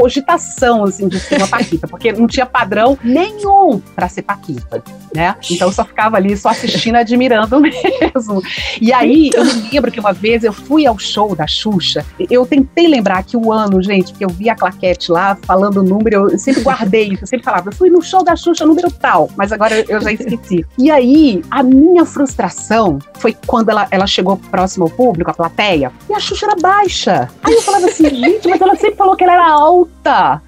cogitação, 0.00 0.84
assim, 0.84 1.08
de 1.08 1.18
ser 1.20 1.36
uma 1.38 1.48
Paquita, 1.48 1.86
porque 1.86 2.12
não 2.12 2.26
tinha 2.26 2.46
padrão 2.46 2.96
nenhum 3.04 3.80
para 3.94 4.08
ser 4.08 4.22
Paquita, 4.22 4.82
né? 5.14 5.34
Então 5.50 5.68
eu 5.68 5.72
só 5.72 5.84
ficava 5.84 6.16
ali, 6.16 6.36
só 6.36 6.48
assistindo, 6.50 6.96
admirando 6.96 7.58
mesmo. 7.60 8.42
E 8.80 8.92
aí, 8.92 9.30
eu 9.34 9.44
me 9.44 9.70
lembro 9.72 9.90
que 9.90 10.00
uma 10.00 10.12
vez 10.12 10.42
eu 10.44 10.52
fui 10.52 10.86
ao 10.86 10.98
show 10.98 11.34
da 11.34 11.46
Xuxa, 11.46 12.04
eu 12.30 12.46
tentei 12.46 12.86
lembrar 12.88 13.22
que 13.24 13.36
o 13.36 13.52
ano, 13.52 13.82
gente, 13.82 14.12
porque 14.12 14.24
eu 14.24 14.30
vi 14.30 14.48
a 14.48 14.54
claquete 14.54 15.10
lá, 15.12 15.36
falando 15.42 15.78
o 15.78 15.82
número, 15.82 16.30
eu 16.30 16.38
sempre 16.38 16.62
guardei 16.62 17.08
isso, 17.08 17.24
eu 17.24 17.26
sempre 17.28 17.44
falava, 17.44 17.68
eu 17.68 17.72
fui 17.74 17.90
no 17.90 18.00
show 18.02 18.22
da 18.24 18.34
Xuxa, 18.36 18.64
número 18.64 18.90
tal, 18.90 19.28
mas 19.36 19.52
agora 19.52 19.74
eu- 19.78 19.84
eu 19.88 20.00
já 20.00 20.12
esqueci. 20.12 20.64
E 20.78 20.90
aí, 20.90 21.42
a 21.50 21.62
minha 21.62 22.04
frustração 22.04 22.98
foi 23.14 23.36
quando 23.46 23.68
ela, 23.70 23.86
ela 23.90 24.06
chegou 24.06 24.36
próximo 24.36 24.84
ao 24.84 24.90
público, 24.90 25.30
à 25.30 25.34
plateia, 25.34 25.92
e 26.08 26.14
a 26.14 26.20
Xuxa 26.20 26.46
era 26.46 26.56
baixa. 26.56 27.28
Aí 27.42 27.52
eu 27.54 27.62
falava 27.62 27.86
assim, 27.86 28.08
gente, 28.08 28.48
mas 28.48 28.60
ela 28.60 28.74
sempre 28.76 28.96
falou 28.96 29.16
que 29.16 29.24
ela 29.24 29.34
era 29.34 29.50
alta. 29.50 29.89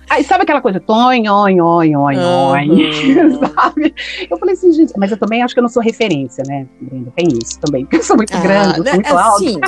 Aí 0.09 0.25
sabe 0.25 0.43
aquela 0.45 0.61
coisa, 0.61 0.83
oi, 0.87 1.29
oi, 1.29 1.61
oi, 1.61 1.95
oi, 1.95 2.17
Uhum. 2.69 3.39
sabe? 3.55 3.95
Eu 4.31 4.39
falei 4.39 4.55
assim, 4.55 4.73
gente, 4.73 4.93
mas 4.97 5.11
eu 5.11 5.17
também 5.17 5.43
acho 5.43 5.53
que 5.55 5.61
eu 5.61 5.63
não 5.63 5.69
sou 5.71 5.83
referência, 5.83 6.43
né, 6.47 6.67
Brenda? 6.81 7.13
Tem 7.15 7.29
isso 7.29 7.61
também, 7.61 7.85
porque 7.85 7.97
eu 7.99 8.03
sou 8.03 8.17
muito 8.17 8.37
grande, 8.39 8.79
eu 8.79 8.85
né? 8.85 8.91
sou 8.93 9.01
muito 9.01 9.17
alta. 9.19 9.39
Sim. 9.39 9.61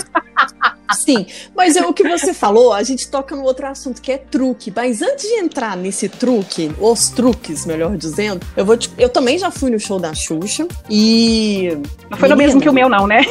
Sim, 0.93 1.27
mas 1.57 1.77
é 1.77 1.85
o 1.87 1.93
que 1.93 2.07
você 2.07 2.33
falou, 2.35 2.73
a 2.73 2.83
gente 2.83 3.09
toca 3.09 3.35
no 3.35 3.43
outro 3.43 3.67
assunto 3.67 4.01
que 4.03 4.13
é 4.13 4.19
truque. 4.19 4.73
Mas 4.75 5.01
antes 5.03 5.27
de 5.29 5.35
entrar 5.35 5.77
nesse 5.77 6.09
truque, 6.09 6.71
os 6.79 7.09
truques, 7.09 7.65
melhor 7.67 7.97
dizendo, 7.97 8.45
eu 8.57 8.65
vou 8.65 8.77
te- 8.77 8.91
eu 8.99 9.09
também 9.09 9.39
já 9.39 9.51
fui 9.51 9.71
no 9.71 9.79
show 9.81 9.99
da 9.99 10.13
Xuxa 10.15 10.67
e 10.89 11.77
Não 12.11 12.19
foi 12.19 12.29
no 12.29 12.37
mesmo 12.37 12.61
que 12.61 12.69
o 12.69 12.73
meu, 12.73 12.89
não, 12.89 13.07
né? 13.07 13.23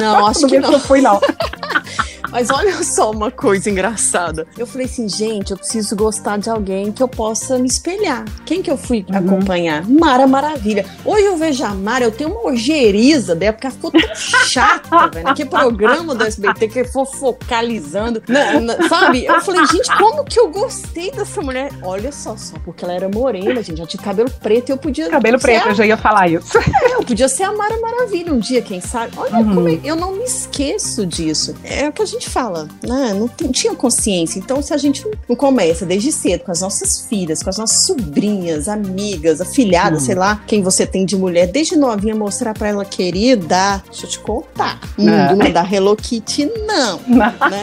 não, 0.00 0.26
acho 0.26 0.42
No 0.42 0.48
que 0.48 0.58
não. 0.58 0.72
eu 0.72 0.80
fui, 0.80 1.00
não. 1.00 1.20
Mas 2.30 2.50
olha 2.50 2.82
só 2.84 3.10
uma 3.10 3.30
coisa 3.30 3.70
engraçada. 3.70 4.46
Eu 4.56 4.66
falei 4.66 4.86
assim, 4.86 5.08
gente, 5.08 5.50
eu 5.50 5.56
preciso 5.56 5.96
gostar 5.96 6.38
de 6.38 6.50
alguém 6.50 6.92
que 6.92 7.02
eu 7.02 7.08
possa 7.08 7.58
me 7.58 7.66
espelhar. 7.66 8.24
Quem 8.44 8.62
que 8.62 8.70
eu 8.70 8.76
fui 8.76 9.04
uhum. 9.08 9.16
acompanhar? 9.16 9.84
Mara 9.88 10.26
Maravilha. 10.26 10.84
Hoje 11.04 11.24
eu 11.24 11.36
vejo 11.36 11.64
a 11.64 11.74
Mara, 11.74 12.04
eu 12.04 12.12
tenho 12.12 12.30
uma 12.30 12.50
ojeriza 12.50 13.34
dela, 13.34 13.52
porque 13.52 13.66
ela 13.66 13.74
ficou 13.74 13.90
tão 13.90 14.14
chata, 14.14 15.08
velho. 15.08 15.34
Que 15.34 15.44
programa 15.44 16.14
do 16.14 16.24
SBT 16.24 16.68
que 16.68 16.84
for 16.84 17.06
focalizando, 17.06 18.22
na, 18.28 18.60
na, 18.60 18.88
sabe? 18.88 19.24
Eu 19.24 19.40
falei, 19.40 19.66
gente, 19.66 19.96
como 19.96 20.24
que 20.24 20.38
eu 20.38 20.48
gostei 20.48 21.10
dessa 21.10 21.40
mulher? 21.40 21.70
Olha 21.82 22.12
só, 22.12 22.36
só 22.36 22.56
porque 22.64 22.84
ela 22.84 22.94
era 22.94 23.08
morena, 23.08 23.62
gente, 23.62 23.78
já 23.78 23.86
tinha 23.86 24.02
cabelo 24.02 24.30
preto 24.30 24.70
e 24.70 24.72
eu 24.72 24.78
podia. 24.78 25.08
Cabelo 25.08 25.38
preto, 25.38 25.66
a... 25.66 25.70
eu 25.70 25.74
já 25.74 25.86
ia 25.86 25.96
falar 25.96 26.28
isso. 26.28 26.58
É, 26.78 26.94
eu 26.94 27.02
podia 27.02 27.28
ser 27.28 27.42
a 27.42 27.52
Mara 27.52 27.76
Maravilha 27.80 28.32
um 28.32 28.38
dia, 28.38 28.62
quem 28.62 28.80
sabe? 28.80 29.12
Olha 29.16 29.38
uhum. 29.38 29.54
como 29.54 29.68
eu, 29.68 29.80
eu 29.82 29.96
não 29.96 30.12
me 30.12 30.24
esqueço 30.24 31.04
disso. 31.04 31.56
É 31.64 31.88
o 31.88 31.92
que 31.92 32.02
a 32.02 32.06
gente 32.06 32.17
fala, 32.26 32.66
né? 32.82 33.12
Não, 33.12 33.30
não 33.40 33.52
tinha 33.52 33.74
consciência. 33.74 34.38
Então, 34.38 34.62
se 34.62 34.72
a 34.72 34.78
gente 34.78 35.04
não 35.28 35.36
começa 35.36 35.84
desde 35.84 36.10
cedo 36.10 36.44
com 36.44 36.50
as 36.50 36.62
nossas 36.62 37.02
filhas, 37.02 37.42
com 37.42 37.50
as 37.50 37.58
nossas 37.58 37.84
sobrinhas, 37.84 38.66
amigas, 38.68 39.40
afilhadas, 39.40 40.00
uhum. 40.00 40.06
sei 40.06 40.14
lá, 40.14 40.42
quem 40.46 40.62
você 40.62 40.86
tem 40.86 41.04
de 41.04 41.16
mulher, 41.16 41.46
desde 41.48 41.76
novinha 41.76 42.14
mostrar 42.14 42.54
para 42.54 42.68
ela, 42.68 42.84
querida, 42.84 43.82
deixa 43.86 44.06
eu 44.06 44.10
te 44.10 44.18
contar. 44.20 44.80
Mundo 44.96 45.36
não 45.36 45.46
é 45.46 45.50
da 45.50 45.62
Hello 45.62 45.94
Kitty, 45.94 46.46
não. 46.66 47.00
não. 47.06 47.28
Né? 47.48 47.62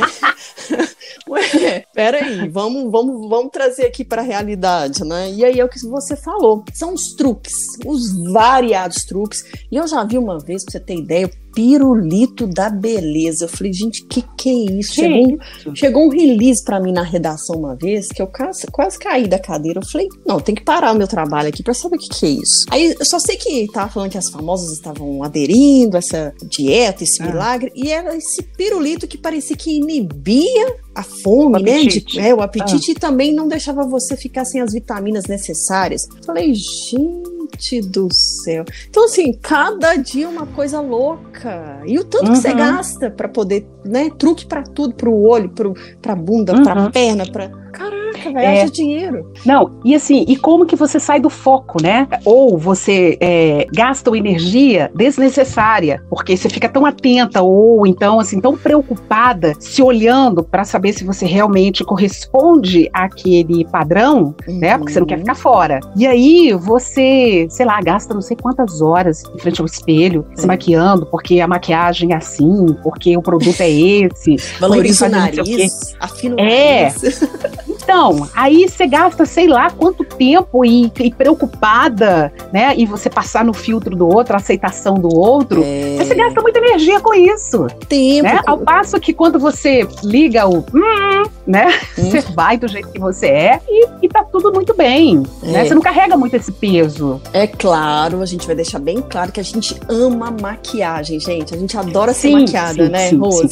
Ué, 1.28 1.86
peraí, 1.94 2.48
vamos, 2.50 2.92
vamos, 2.92 3.30
vamos 3.30 3.52
trazer 3.52 3.86
aqui 3.86 4.04
para 4.04 4.22
a 4.22 4.26
realidade, 4.26 5.04
né? 5.04 5.32
E 5.32 5.44
aí 5.44 5.60
é 5.60 5.66
o 5.66 5.70
que 5.70 5.80
você 5.88 6.16
falou. 6.16 6.64
São 6.74 6.94
os 6.94 7.14
truques, 7.16 7.54
os 7.86 8.32
variados 8.32 9.06
truques. 9.06 9.44
E 9.72 9.76
eu 9.76 9.88
já 9.88 10.04
vi 10.04 10.18
uma 10.18 10.40
vez, 10.40 10.64
pra 10.64 10.72
você 10.72 10.80
ter 10.80 10.96
ideia, 10.96 11.30
pirulito 11.56 12.46
da 12.46 12.70
beleza. 12.70 13.46
Eu 13.46 13.50
falei, 13.50 13.72
gente, 13.72 14.06
que 14.06 14.22
que 14.38 14.50
é 14.50 14.54
isso? 14.78 14.90
Que 14.90 15.02
chegou, 15.02 15.38
isso? 15.58 15.76
chegou 15.76 16.06
um 16.06 16.10
release 16.10 16.64
para 16.64 16.80
mim 16.80 16.92
na 16.92 17.02
redação 17.02 17.56
uma 17.56 17.76
vez 17.76 18.10
que 18.10 18.22
eu 18.22 18.28
quase, 18.28 18.68
quase 18.68 19.00
caí 19.00 19.28
da 19.28 19.40
cadeira. 19.40 19.80
Eu 19.80 19.88
falei, 19.88 20.08
não, 20.26 20.40
tem 20.40 20.54
que 20.54 20.64
parar 20.64 20.92
o 20.92 20.98
meu 20.98 21.08
trabalho 21.08 21.48
aqui 21.48 21.64
para 21.64 21.74
saber 21.74 21.96
o 21.96 22.00
que 22.00 22.10
que 22.10 22.26
é 22.26 22.30
isso. 22.30 22.66
Aí 22.70 22.96
eu 23.00 23.06
só 23.06 23.18
sei 23.18 23.38
que 23.38 23.68
tava 23.72 23.90
falando 23.90 24.12
que 24.12 24.18
as 24.18 24.30
famosas 24.30 24.72
estavam 24.74 25.24
aderindo 25.24 25.96
a 25.96 26.00
essa 26.00 26.34
dieta, 26.44 27.04
esse 27.04 27.24
ah. 27.24 27.28
milagre, 27.28 27.72
e 27.74 27.90
era 27.90 28.16
esse 28.16 28.44
pirulito 28.44 29.08
que 29.08 29.18
parecia 29.18 29.56
que 29.56 29.78
inibia 29.78 30.76
a 30.94 31.04
fome, 31.04 31.62
o 31.62 31.64
né? 31.64 31.84
De, 31.84 32.20
é, 32.20 32.34
o 32.34 32.42
apetite 32.42 32.92
ah. 32.92 32.94
e 32.94 33.00
também 33.00 33.34
não 33.34 33.48
deixava 33.48 33.88
você 33.88 34.18
ficar 34.18 34.44
sem 34.44 34.62
as 34.62 34.74
vitaminas 34.74 35.26
necessárias. 35.26 36.08
Falei, 36.26 36.54
gente 36.54 37.35
Gente 37.56 37.82
do 37.82 38.14
céu. 38.14 38.66
Então, 38.90 39.06
assim, 39.06 39.34
cada 39.34 39.96
dia 39.96 40.28
uma 40.28 40.46
coisa 40.46 40.82
louca. 40.82 41.82
E 41.86 41.98
o 41.98 42.04
tanto 42.04 42.26
uhum. 42.26 42.34
que 42.34 42.40
você 42.40 42.50
uhum. 42.50 42.58
gasta 42.58 43.10
para 43.10 43.30
poder, 43.30 43.66
né? 43.86 44.10
Truque 44.18 44.46
para 44.46 44.63
tudo, 44.63 44.96
pro 44.96 45.13
olho, 45.13 45.50
pro, 45.50 45.74
pra 46.01 46.15
bunda, 46.15 46.54
uhum. 46.54 46.63
pra 46.63 46.89
perna, 46.89 47.25
pra. 47.25 47.50
Caraca, 47.75 48.32
velho, 48.32 48.39
é... 48.39 48.65
dinheiro. 48.68 49.34
Não, 49.46 49.80
e 49.84 49.94
assim, 49.94 50.24
e 50.27 50.38
como 50.38 50.65
que 50.65 50.75
você 50.75 51.00
sai 51.00 51.20
do 51.20 51.30
foco, 51.30 51.82
né? 51.82 52.08
Ou 52.24 52.58
você 52.58 53.18
é, 53.20 53.68
gasta 53.74 54.10
uma 54.10 54.18
energia 54.18 54.89
desnecessária, 54.96 56.01
porque 56.10 56.38
você 56.38 56.48
fica 56.48 56.70
tão 56.70 56.86
atenta, 56.86 57.42
ou 57.42 57.86
então, 57.86 58.20
assim, 58.20 58.39
tão 58.39 58.56
preocupada, 58.56 59.54
se 59.60 59.82
olhando 59.82 60.44
para 60.44 60.63
saber 60.63 60.94
se 60.94 61.04
você 61.04 61.25
realmente 61.25 61.84
corresponde 61.84 62.89
àquele 62.94 63.65
padrão, 63.65 64.34
uhum. 64.48 64.60
né? 64.60 64.77
Porque 64.77 64.94
você 64.94 65.00
não 65.00 65.08
quer 65.08 65.20
ficar 65.20 65.36
fora. 65.36 65.80
E 65.98 66.08
aí 66.08 66.54
você, 66.54 67.46
sei 67.50 67.65
lá, 67.65 67.82
gasta 67.82 68.13
não 68.13 68.22
sei 68.22 68.38
quantas 68.38 68.82
horas 68.82 69.24
em 69.36 69.39
frente 69.39 69.60
ao 69.60 69.65
espelho, 69.65 70.25
se 70.36 70.48
maquiando, 70.48 71.06
porque 71.08 71.42
a 71.42 71.48
maquiagem 71.48 72.13
é 72.13 72.15
assim, 72.15 72.68
porque 72.82 73.18
o 73.18 73.22
produto 73.22 73.60
é 73.60 73.70
esse. 73.75 74.36
Valoriza 74.60 75.08
o 75.08 75.10
nariz, 75.10 75.96
afina 76.00 76.36
o 76.36 76.39
é. 76.39 76.84
nariz. 76.84 77.20
Então, 77.86 78.27
aí 78.36 78.68
você 78.68 78.88
gasta 78.88 79.27
sei 79.27 79.48
lá 79.48 79.70
quanto 79.70 80.04
tempo 80.04 80.65
e, 80.65 80.92
e, 81.00 81.13
preocupada, 81.13 82.34
né? 82.51 82.74
E 82.75 82.84
você 82.84 83.12
passar 83.12 83.46
no 83.46 83.54
filtro 83.54 83.96
do 83.96 84.08
outro, 84.08 84.34
a 84.34 84.38
aceitação 84.38 84.96
do 84.96 85.15
outro. 85.15 85.62
É... 85.63 85.96
Você 86.00 86.15
gasta 86.15 86.42
muita 86.42 86.58
energia 86.58 87.00
com 87.00 87.13
isso. 87.13 87.68
Tempo. 87.88 88.24
Né? 88.24 88.42
Ao 88.48 88.58
passo 88.58 89.00
que 89.00 89.13
quando 89.13 89.38
você 89.38 89.88
liga 90.04 90.48
o 90.48 90.65
hum, 90.74 91.24
né? 91.46 91.68
Hum. 91.98 92.10
Você 92.10 92.20
vai 92.20 92.58
do 92.58 92.68
jeito 92.68 92.89
que 92.89 93.00
você 93.00 93.27
é 93.27 93.60
e, 93.70 93.88
e 94.01 94.10
tá 94.10 94.22
tudo 94.24 94.51
muito 94.51 94.74
bem. 94.74 95.20
Né? 95.20 95.25
É. 95.44 95.48
Né? 95.51 95.65
Você 95.65 95.74
não 95.74 95.82
carrega 95.82 96.18
muito 96.18 96.36
esse 96.36 96.51
peso. 96.51 97.22
É 97.32 97.48
claro, 97.48 98.22
a 98.22 98.25
gente 98.25 98.46
vai 98.46 98.56
deixar 98.56 98.80
bem 98.80 99.01
claro 99.01 99.32
que 99.32 99.39
a 99.39 99.44
gente 99.44 99.80
ama 99.88 100.30
maquiagem, 100.30 101.20
gente. 101.20 101.54
A 101.54 101.58
gente 101.58 101.77
adora 101.77 102.13
ser 102.13 102.30
sim, 102.30 102.34
maquiada, 102.34 102.86
sim, 102.86 102.92
né, 102.92 103.10
sim, 103.10 103.18
Rose? 103.18 103.48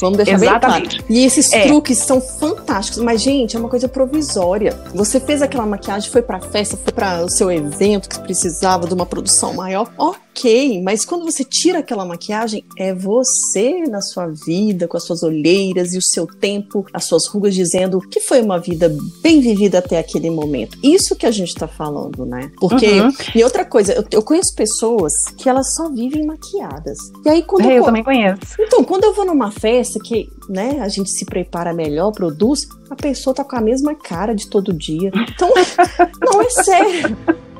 Vamos 0.00 0.18
deixar 0.18 0.34
Exatamente. 0.34 0.88
bem 0.88 0.98
claro. 0.98 1.04
E 1.08 1.24
esses 1.24 1.52
é. 1.52 1.66
truques 1.66 1.98
são 1.98 2.20
fantásticos, 2.20 3.02
mas, 3.02 3.20
gente, 3.20 3.56
é 3.56 3.58
uma 3.58 3.68
coisa 3.68 3.77
provisória. 3.86 4.74
Você 4.94 5.20
fez 5.20 5.42
aquela 5.42 5.66
maquiagem, 5.66 6.10
foi 6.10 6.22
pra 6.22 6.40
festa, 6.40 6.76
foi 6.76 6.92
para 6.92 7.22
o 7.22 7.28
seu 7.28 7.52
evento 7.52 8.08
que 8.08 8.18
precisava 8.20 8.86
de 8.88 8.94
uma 8.94 9.04
produção 9.04 9.52
maior. 9.52 9.92
Ok, 9.98 10.18
mas 10.82 11.04
quando 11.04 11.24
você 11.24 11.42
tira 11.44 11.80
aquela 11.80 12.04
maquiagem, 12.04 12.64
é 12.76 12.94
você 12.94 13.84
na 13.88 14.00
sua 14.00 14.26
vida, 14.26 14.86
com 14.86 14.96
as 14.96 15.04
suas 15.04 15.22
olheiras 15.22 15.94
e 15.94 15.98
o 15.98 16.02
seu 16.02 16.26
tempo, 16.26 16.86
as 16.92 17.04
suas 17.04 17.26
rugas, 17.26 17.54
dizendo 17.54 18.00
que 18.00 18.20
foi 18.20 18.40
uma 18.40 18.58
vida 18.58 18.94
bem 19.22 19.40
vivida 19.40 19.78
até 19.78 19.98
aquele 19.98 20.30
momento. 20.30 20.78
Isso 20.82 21.16
que 21.16 21.26
a 21.26 21.30
gente 21.30 21.54
tá 21.54 21.66
falando, 21.66 22.24
né? 22.24 22.50
Porque, 22.60 23.00
uhum. 23.00 23.12
e 23.34 23.42
outra 23.42 23.64
coisa, 23.64 23.92
eu, 23.92 24.04
eu, 24.10 24.22
conheço 24.22 24.54
pessoas 24.54 25.12
que 25.36 25.48
elas 25.48 25.74
só 25.74 25.88
vivem 25.88 26.24
maquiadas. 26.24 26.98
E 27.24 27.28
aí 27.28 27.42
quando 27.42 27.64
eu, 27.64 27.78
eu 27.78 27.84
também 27.84 28.04
conheço. 28.04 28.40
Então, 28.60 28.84
quando 28.84 29.04
eu 29.04 29.14
vou 29.14 29.24
numa 29.24 29.50
festa 29.50 29.98
que, 29.98 30.28
né, 30.48 30.80
a 30.80 30.88
gente 30.88 31.10
se 31.10 31.24
prepara 31.24 31.72
melhor, 31.72 32.12
produz, 32.12 32.68
a 32.90 32.94
pessoa 32.94 33.34
tá 33.34 33.44
com 33.44 33.56
a 33.56 33.60
mesma 33.60 33.94
cara 33.94 34.34
de 34.34 34.48
todo 34.48 34.72
dia. 34.72 35.10
Então, 35.14 35.50
não 36.32 36.40
é 36.42 36.50
sério. 36.50 37.16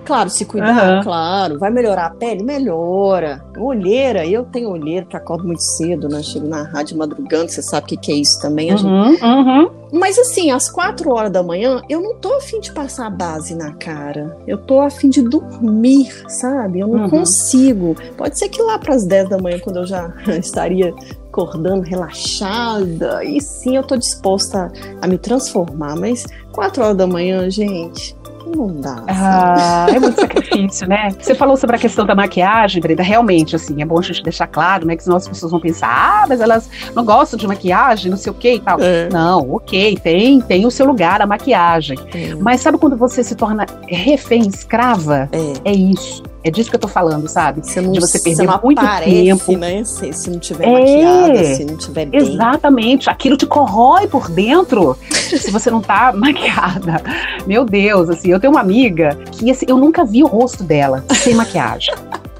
Claro, 0.08 0.30
se 0.30 0.46
cuidar, 0.46 0.96
uhum. 0.96 1.02
claro. 1.02 1.58
Vai 1.58 1.70
melhorar 1.70 2.06
a 2.06 2.10
pele? 2.10 2.42
Melhora. 2.42 3.44
Olheira, 3.58 4.26
eu 4.26 4.42
tenho 4.42 4.70
olheira 4.70 5.04
que 5.04 5.14
acordo 5.14 5.44
muito 5.44 5.60
cedo, 5.60 6.08
né? 6.08 6.22
Chego 6.22 6.48
na 6.48 6.62
rádio 6.62 6.96
madrugando, 6.96 7.50
você 7.50 7.60
sabe 7.60 7.84
o 7.84 7.88
que, 7.90 7.96
que 7.98 8.12
é 8.12 8.14
isso 8.14 8.40
também. 8.40 8.72
Uhum, 8.72 9.10
gente... 9.10 9.22
uhum. 9.22 9.70
Mas 9.92 10.18
assim, 10.18 10.50
às 10.50 10.70
quatro 10.70 11.10
horas 11.10 11.30
da 11.30 11.42
manhã, 11.42 11.82
eu 11.90 12.00
não 12.00 12.14
tô 12.14 12.32
afim 12.34 12.58
de 12.58 12.72
passar 12.72 13.06
a 13.06 13.10
base 13.10 13.54
na 13.54 13.72
cara. 13.74 14.34
Eu 14.46 14.56
tô 14.56 14.80
afim 14.80 15.10
de 15.10 15.20
dormir, 15.20 16.10
sabe? 16.26 16.80
Eu 16.80 16.88
não 16.88 17.02
uhum. 17.02 17.10
consigo. 17.10 17.94
Pode 18.16 18.38
ser 18.38 18.48
que 18.48 18.62
lá 18.62 18.78
para 18.78 18.94
as 18.94 19.04
10 19.04 19.28
da 19.28 19.36
manhã, 19.36 19.58
quando 19.58 19.80
eu 19.80 19.86
já 19.86 20.10
estaria 20.40 20.94
acordando 21.28 21.82
relaxada, 21.82 23.22
e 23.22 23.40
sim 23.40 23.76
eu 23.76 23.82
tô 23.82 23.96
disposta 23.96 24.72
a, 25.00 25.04
a 25.04 25.08
me 25.08 25.18
transformar, 25.18 25.94
mas 25.96 26.24
quatro 26.52 26.82
horas 26.82 26.96
da 26.96 27.06
manhã, 27.06 27.48
gente, 27.48 28.16
não 28.56 28.80
dá. 28.80 29.02
Ah, 29.08 29.86
é 29.88 29.98
muito 29.98 30.20
sacrifício, 30.20 30.88
né? 30.88 31.10
Você 31.18 31.34
falou 31.34 31.56
sobre 31.56 31.76
a 31.76 31.78
questão 31.78 32.04
da 32.04 32.14
maquiagem, 32.14 32.80
Brenda. 32.80 33.02
Realmente, 33.02 33.56
assim, 33.56 33.80
é 33.82 33.84
bom 33.84 33.98
a 33.98 34.02
gente 34.02 34.22
deixar 34.22 34.46
claro, 34.46 34.86
né? 34.86 34.96
Que 34.96 35.04
senão 35.04 35.16
as 35.16 35.28
pessoas 35.28 35.52
vão 35.52 35.60
pensar, 35.60 35.88
ah, 35.88 36.26
mas 36.28 36.40
elas 36.40 36.70
não 36.94 37.04
gostam 37.04 37.38
de 37.38 37.46
maquiagem, 37.46 38.10
não 38.10 38.18
sei 38.18 38.32
o 38.32 38.34
que 38.34 38.54
e 38.54 38.60
tal. 38.60 38.78
É. 38.80 39.08
Não, 39.10 39.54
ok, 39.54 39.96
tem, 40.02 40.40
tem 40.40 40.66
o 40.66 40.70
seu 40.70 40.86
lugar 40.86 41.20
a 41.20 41.26
maquiagem. 41.26 41.98
É. 42.14 42.34
Mas 42.34 42.60
sabe 42.60 42.78
quando 42.78 42.96
você 42.96 43.22
se 43.22 43.34
torna 43.34 43.66
refém, 43.86 44.48
escrava? 44.48 45.28
É, 45.32 45.70
é 45.70 45.72
isso. 45.72 46.22
É 46.44 46.50
disso 46.50 46.70
que 46.70 46.76
eu 46.76 46.80
tô 46.80 46.88
falando, 46.88 47.28
sabe? 47.28 47.60
Você 47.64 47.80
não, 47.80 47.92
de 47.92 48.00
você 48.00 48.18
perder 48.18 48.46
você 48.46 48.58
muito 48.62 48.78
aparece, 48.78 49.10
tempo. 49.10 49.56
Né? 49.56 49.84
Se, 49.84 50.12
se 50.12 50.30
não 50.30 50.38
tiver 50.38 50.66
é, 50.66 50.72
maquiada, 50.72 51.44
se 51.44 51.64
não 51.64 51.76
tiver 51.76 52.06
bem. 52.06 52.20
Exatamente. 52.20 53.10
Aquilo 53.10 53.36
te 53.36 53.46
corrói 53.46 54.06
por 54.06 54.30
dentro 54.30 54.96
se 55.10 55.50
você 55.50 55.70
não 55.70 55.80
tá 55.80 56.12
maquiada. 56.16 57.02
Meu 57.46 57.64
Deus, 57.64 58.08
assim, 58.08 58.30
eu 58.30 58.38
tenho 58.38 58.52
uma 58.52 58.60
amiga 58.60 59.18
que 59.32 59.50
assim, 59.50 59.66
eu 59.68 59.76
nunca 59.76 60.04
vi 60.04 60.22
o 60.22 60.26
rosto 60.26 60.62
dela 60.62 61.04
sem 61.14 61.34
maquiagem. 61.34 61.94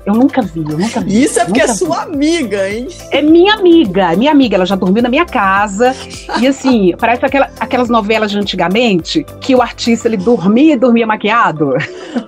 Eu 0.07 0.15
nunca 0.15 0.41
vi, 0.43 0.65
eu 0.69 0.79
nunca 0.79 1.01
vi. 1.01 1.23
Isso 1.23 1.41
é 1.41 1.45
porque 1.45 1.61
é 1.61 1.69
sua 1.69 2.07
vi. 2.07 2.15
amiga, 2.15 2.69
hein? 2.69 2.89
É 3.11 3.21
minha 3.21 3.55
amiga, 3.55 4.17
minha 4.17 4.31
amiga. 4.31 4.57
Ela 4.57 4.67
já 4.67 4.77
dormiu 4.77 5.03
na 5.03 5.09
minha 5.09 5.27
casa. 5.27 5.95
e 6.41 6.47
assim, 6.47 6.95
parece 6.99 7.25
aquela, 7.25 7.51
aquelas 7.61 7.89
novelas 7.89 8.31
de 8.31 8.39
antigamente 8.39 9.25
que 9.41 9.55
o 9.55 9.63
artista 9.63 10.09
ele 10.09 10.17
dormia 10.17 10.75
e 10.75 10.79
dormia 10.79 11.07
maquiado. 11.07 11.75